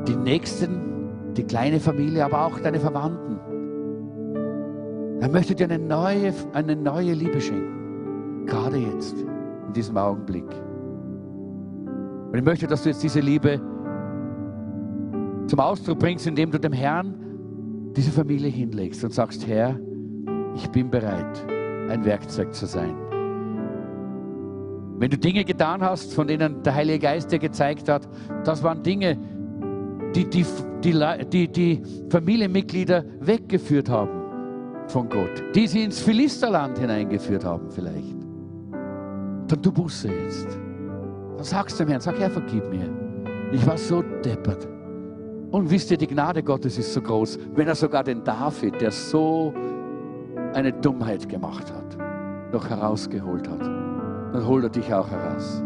Die 0.08 0.16
Nächsten, 0.16 1.34
die 1.36 1.44
kleine 1.44 1.80
Familie, 1.80 2.26
aber 2.26 2.46
auch 2.46 2.60
deine 2.60 2.80
Verwandten. 2.80 3.40
Er 5.22 5.30
möchte 5.30 5.56
dir 5.56 5.66
eine 5.66 5.80
neue, 5.80 6.34
eine 6.54 6.76
neue 6.76 7.14
Liebe 7.14 7.42
schenken. 7.42 8.46
Gerade 8.46 8.78
jetzt, 8.78 9.16
in 9.68 9.74
diesem 9.74 9.98
Augenblick. 9.98 10.46
Und 12.32 12.36
ich 12.36 12.44
möchte, 12.44 12.68
dass 12.68 12.84
du 12.84 12.90
jetzt 12.90 13.02
diese 13.02 13.22
Liebe 13.22 13.60
zum 15.48 15.60
Ausdruck 15.60 16.00
bringst, 16.00 16.28
indem 16.28 16.52
du 16.52 16.60
dem 16.60 16.74
Herrn 16.74 17.16
diese 17.96 18.12
Familie 18.12 18.50
hinlegst 18.50 19.04
und 19.04 19.14
sagst, 19.14 19.48
Herr, 19.48 19.80
ich 20.56 20.70
bin 20.70 20.90
bereit, 20.90 21.46
ein 21.90 22.04
Werkzeug 22.04 22.54
zu 22.54 22.66
sein. 22.66 23.05
Wenn 24.98 25.12
du 25.12 25.18
Dinge 25.18 25.44
getan 25.44 25.82
hast, 25.82 26.14
von 26.14 26.28
denen 26.28 26.64
der 26.64 26.74
Heilige 26.74 27.00
Geist 27.00 27.32
dir 27.32 27.40
gezeigt 27.40 27.90
hat, 27.90 28.08
das 28.46 28.64
waren 28.64 28.82
Dinge, 28.82 29.18
die 30.16 30.26
die, 30.30 30.46
die, 30.84 31.26
die, 31.30 31.48
die 31.50 31.84
Familienmitglieder 32.10 33.04
weggeführt 33.20 33.90
haben 33.90 34.26
von 34.88 35.10
Gott, 35.10 35.44
die 35.54 35.68
sie 35.68 35.84
ins 35.84 36.00
Philisterland 36.00 36.78
hineingeführt 36.78 37.44
haben 37.44 37.70
vielleicht. 37.70 38.16
Dann 39.48 39.62
tu 39.62 39.72
Buße 39.72 40.08
jetzt. 40.08 40.48
Dann 41.36 41.44
sagst 41.44 41.80
du 41.80 41.84
dem 41.84 41.90
Herrn, 41.90 42.02
sag 42.02 42.18
Herr, 42.18 42.30
vergib 42.30 42.70
mir. 42.70 42.90
Ich 43.52 43.66
war 43.68 43.78
so 43.78 44.02
deppert. 44.02 44.68
Und 45.52 45.70
wisst 45.70 45.92
ihr, 45.92 45.98
die 45.98 46.08
Gnade 46.08 46.42
Gottes 46.42 46.78
ist 46.78 46.94
so 46.94 47.02
groß, 47.02 47.38
wenn 47.54 47.68
er 47.68 47.76
sogar 47.76 48.04
den 48.04 48.24
David, 48.24 48.80
der 48.82 48.92
so 48.92 49.54
eine 50.54 50.72
Dummheit 50.72 51.28
gemacht 51.28 51.72
hat, 51.72 51.98
noch 52.52 52.70
herausgeholt 52.70 53.48
hat, 53.50 53.85
dann 54.36 54.48
holt 54.48 54.64
er 54.64 54.70
dich 54.70 54.94
auch 54.94 55.10
heraus. 55.10 55.64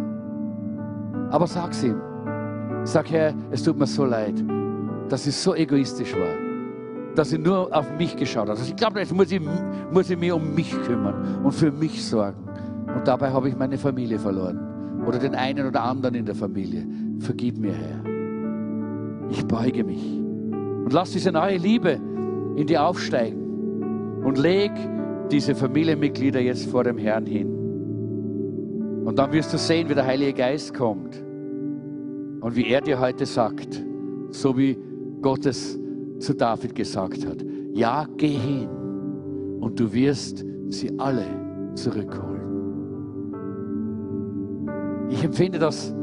Aber 1.31 1.47
sag's 1.47 1.83
ihm. 1.83 2.01
Sag, 2.83 3.11
Herr, 3.11 3.33
es 3.51 3.63
tut 3.63 3.77
mir 3.77 3.87
so 3.87 4.05
leid, 4.05 4.43
dass 5.09 5.27
ich 5.27 5.35
so 5.35 5.55
egoistisch 5.55 6.13
war, 6.13 6.35
dass 7.15 7.33
ich 7.33 7.39
nur 7.39 7.75
auf 7.75 7.91
mich 7.97 8.15
geschaut 8.15 8.43
habe. 8.43 8.51
Also 8.51 8.63
ich 8.63 8.75
glaube, 8.75 8.99
jetzt 8.99 9.13
muss 9.13 9.31
ich, 9.31 9.41
muss 9.91 10.09
ich 10.09 10.17
mich 10.17 10.31
um 10.31 10.53
mich 10.53 10.71
kümmern 10.83 11.41
und 11.43 11.51
für 11.51 11.71
mich 11.71 12.05
sorgen. 12.05 12.47
Und 12.95 13.07
dabei 13.07 13.31
habe 13.31 13.49
ich 13.49 13.57
meine 13.57 13.77
Familie 13.77 14.19
verloren. 14.19 14.59
Oder 15.05 15.19
den 15.19 15.35
einen 15.35 15.67
oder 15.67 15.83
anderen 15.83 16.15
in 16.15 16.25
der 16.25 16.35
Familie. 16.35 16.85
Vergib 17.19 17.57
mir, 17.57 17.73
Herr. 17.73 18.03
Ich 19.29 19.45
beuge 19.45 19.83
mich. 19.83 20.03
Und 20.03 20.93
lass 20.93 21.11
diese 21.11 21.31
neue 21.31 21.57
Liebe 21.57 21.99
in 22.55 22.67
dir 22.67 22.83
aufsteigen. 22.83 24.21
Und 24.23 24.37
leg 24.37 24.71
diese 25.31 25.55
Familienmitglieder 25.55 26.39
jetzt 26.39 26.69
vor 26.69 26.83
dem 26.83 26.97
Herrn 26.97 27.25
hin. 27.25 27.58
Und 29.05 29.17
dann 29.17 29.31
wirst 29.31 29.53
du 29.53 29.57
sehen, 29.57 29.89
wie 29.89 29.95
der 29.95 30.05
Heilige 30.05 30.33
Geist 30.33 30.73
kommt 30.73 31.23
und 32.41 32.55
wie 32.55 32.67
er 32.67 32.81
dir 32.81 32.99
heute 32.99 33.25
sagt, 33.25 33.83
so 34.31 34.57
wie 34.57 34.77
Gott 35.21 35.45
es 35.45 35.79
zu 36.19 36.33
David 36.33 36.75
gesagt 36.75 37.25
hat, 37.25 37.43
ja, 37.73 38.07
geh 38.17 38.27
hin 38.27 38.69
und 39.59 39.79
du 39.79 39.91
wirst 39.91 40.45
sie 40.69 40.97
alle 40.99 41.25
zurückholen. 41.75 42.39
Ich 45.09 45.23
empfinde 45.23 45.59
das 45.59 45.93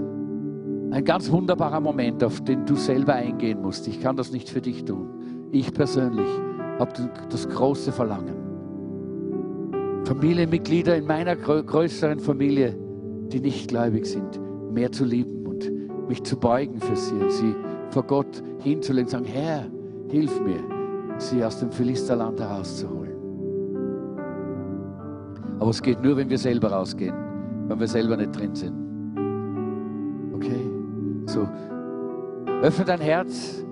ein 0.91 1.05
ganz 1.05 1.31
wunderbarer 1.31 1.81
Moment, 1.81 2.25
auf 2.25 2.43
den 2.43 2.65
du 2.65 2.75
selber 2.75 3.15
eingehen 3.15 3.61
musst. 3.61 3.87
Ich 3.89 4.01
kann 4.01 4.17
das 4.17 4.33
nicht 4.33 4.49
für 4.49 4.61
dich 4.61 4.85
tun. 4.85 5.49
Ich 5.53 5.73
persönlich 5.73 6.29
habe 6.79 6.93
das 7.31 7.49
große 7.49 7.93
Verlangen. 7.93 8.35
Familienmitglieder 10.05 10.97
in 10.97 11.07
meiner 11.07 11.35
größeren 11.37 12.21
Familie 12.21 12.77
die 13.33 13.41
nicht 13.41 13.69
gläubig 13.69 14.07
sind, 14.07 14.41
mehr 14.73 14.93
zu 14.93 15.05
lieben 15.05 15.47
und 15.47 16.09
mich 16.09 16.23
zu 16.23 16.37
beugen 16.39 16.81
für 16.81 16.97
sie 16.97 17.15
und 17.15 17.33
sie 17.33 17.55
vor 17.91 18.05
Gott 18.05 18.43
hinzulegen 18.63 19.07
und 19.07 19.11
sagen, 19.11 19.25
Herr, 19.25 19.65
hilf 20.09 20.41
mir, 20.41 20.61
sie 21.19 21.43
aus 21.45 21.59
dem 21.59 21.71
Philisterland 21.71 22.41
herauszuholen. 22.41 23.17
Aber 25.59 25.71
es 25.71 25.83
geht 25.83 26.03
nur, 26.03 26.17
wenn 26.17 26.29
wir 26.29 26.39
selber 26.39 26.71
rausgehen, 26.71 27.15
wenn 27.69 27.81
wir 27.81 27.89
selber 27.89 28.17
nicht 28.17 28.39
drin 28.39 28.55
sind. 28.55 28.75
Okay? 30.35 30.71
So, 31.27 31.49
öffne 32.63 32.85
dein 32.85 33.01
Herz, 33.01 33.65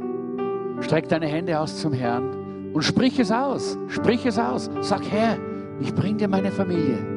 streck 0.80 1.08
deine 1.08 1.26
Hände 1.26 1.58
aus 1.58 1.80
zum 1.80 1.92
Herrn 1.92 2.72
und 2.72 2.82
sprich 2.82 3.18
es 3.18 3.30
aus. 3.30 3.78
Sprich 3.88 4.26
es 4.26 4.38
aus. 4.38 4.70
Sag, 4.80 5.02
Herr, 5.10 5.36
ich 5.80 5.94
bring 5.94 6.16
dir 6.16 6.28
meine 6.28 6.50
Familie. 6.50 7.13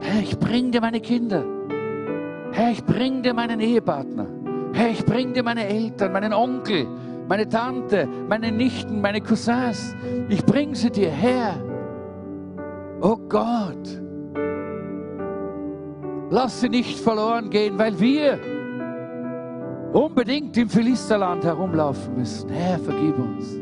Herr, 0.00 0.22
ich 0.22 0.38
bring 0.38 0.70
dir 0.70 0.80
meine 0.80 1.00
Kinder. 1.00 1.44
Herr, 2.52 2.70
ich 2.70 2.84
bring 2.84 3.22
dir 3.22 3.34
meinen 3.34 3.60
Ehepartner. 3.60 4.26
Herr, 4.72 4.90
ich 4.90 5.04
bring 5.04 5.32
dir 5.32 5.42
meine 5.42 5.66
Eltern, 5.66 6.12
meinen 6.12 6.32
Onkel, 6.32 6.86
meine 7.28 7.48
Tante, 7.48 8.08
meine 8.28 8.52
Nichten, 8.52 9.00
meine 9.00 9.20
Cousins. 9.20 9.94
Ich 10.28 10.44
bring 10.44 10.74
sie 10.74 10.90
dir, 10.90 11.10
Herr. 11.10 11.54
Oh 13.00 13.16
Gott, 13.28 14.02
lass 16.30 16.60
sie 16.60 16.68
nicht 16.68 16.98
verloren 16.98 17.48
gehen, 17.50 17.78
weil 17.78 17.98
wir 18.00 18.38
unbedingt 19.92 20.56
im 20.56 20.68
Philisterland 20.68 21.44
herumlaufen 21.44 22.16
müssen. 22.16 22.50
Herr, 22.50 22.78
vergib 22.78 23.18
uns. 23.18 23.58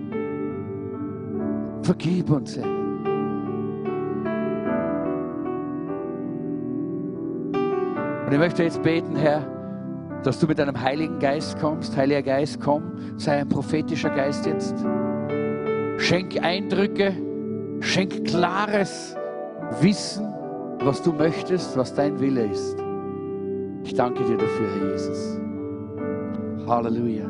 Vergib 1.82 2.30
uns, 2.30 2.56
Herr. 2.56 2.75
Und 8.26 8.32
ich 8.32 8.38
möchte 8.38 8.64
jetzt 8.64 8.82
beten, 8.82 9.14
Herr, 9.14 9.46
dass 10.24 10.40
du 10.40 10.48
mit 10.48 10.58
deinem 10.58 10.80
Heiligen 10.80 11.20
Geist 11.20 11.60
kommst. 11.60 11.96
Heiliger 11.96 12.22
Geist, 12.22 12.60
komm, 12.60 12.92
sei 13.16 13.38
ein 13.38 13.48
prophetischer 13.48 14.10
Geist 14.10 14.46
jetzt. 14.46 14.74
Schenk 15.98 16.42
Eindrücke, 16.42 17.12
schenk 17.80 18.24
klares 18.24 19.16
Wissen, 19.80 20.26
was 20.80 21.00
du 21.02 21.12
möchtest, 21.12 21.76
was 21.76 21.94
dein 21.94 22.18
Wille 22.18 22.46
ist. 22.46 22.76
Ich 23.84 23.94
danke 23.94 24.24
dir 24.24 24.36
dafür, 24.36 24.66
Herr 24.74 24.90
Jesus. 24.90 25.38
Halleluja. 26.66 27.26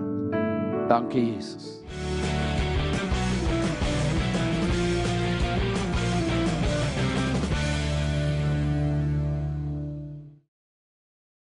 Danke, 0.89 1.19
Jesus. 1.19 1.85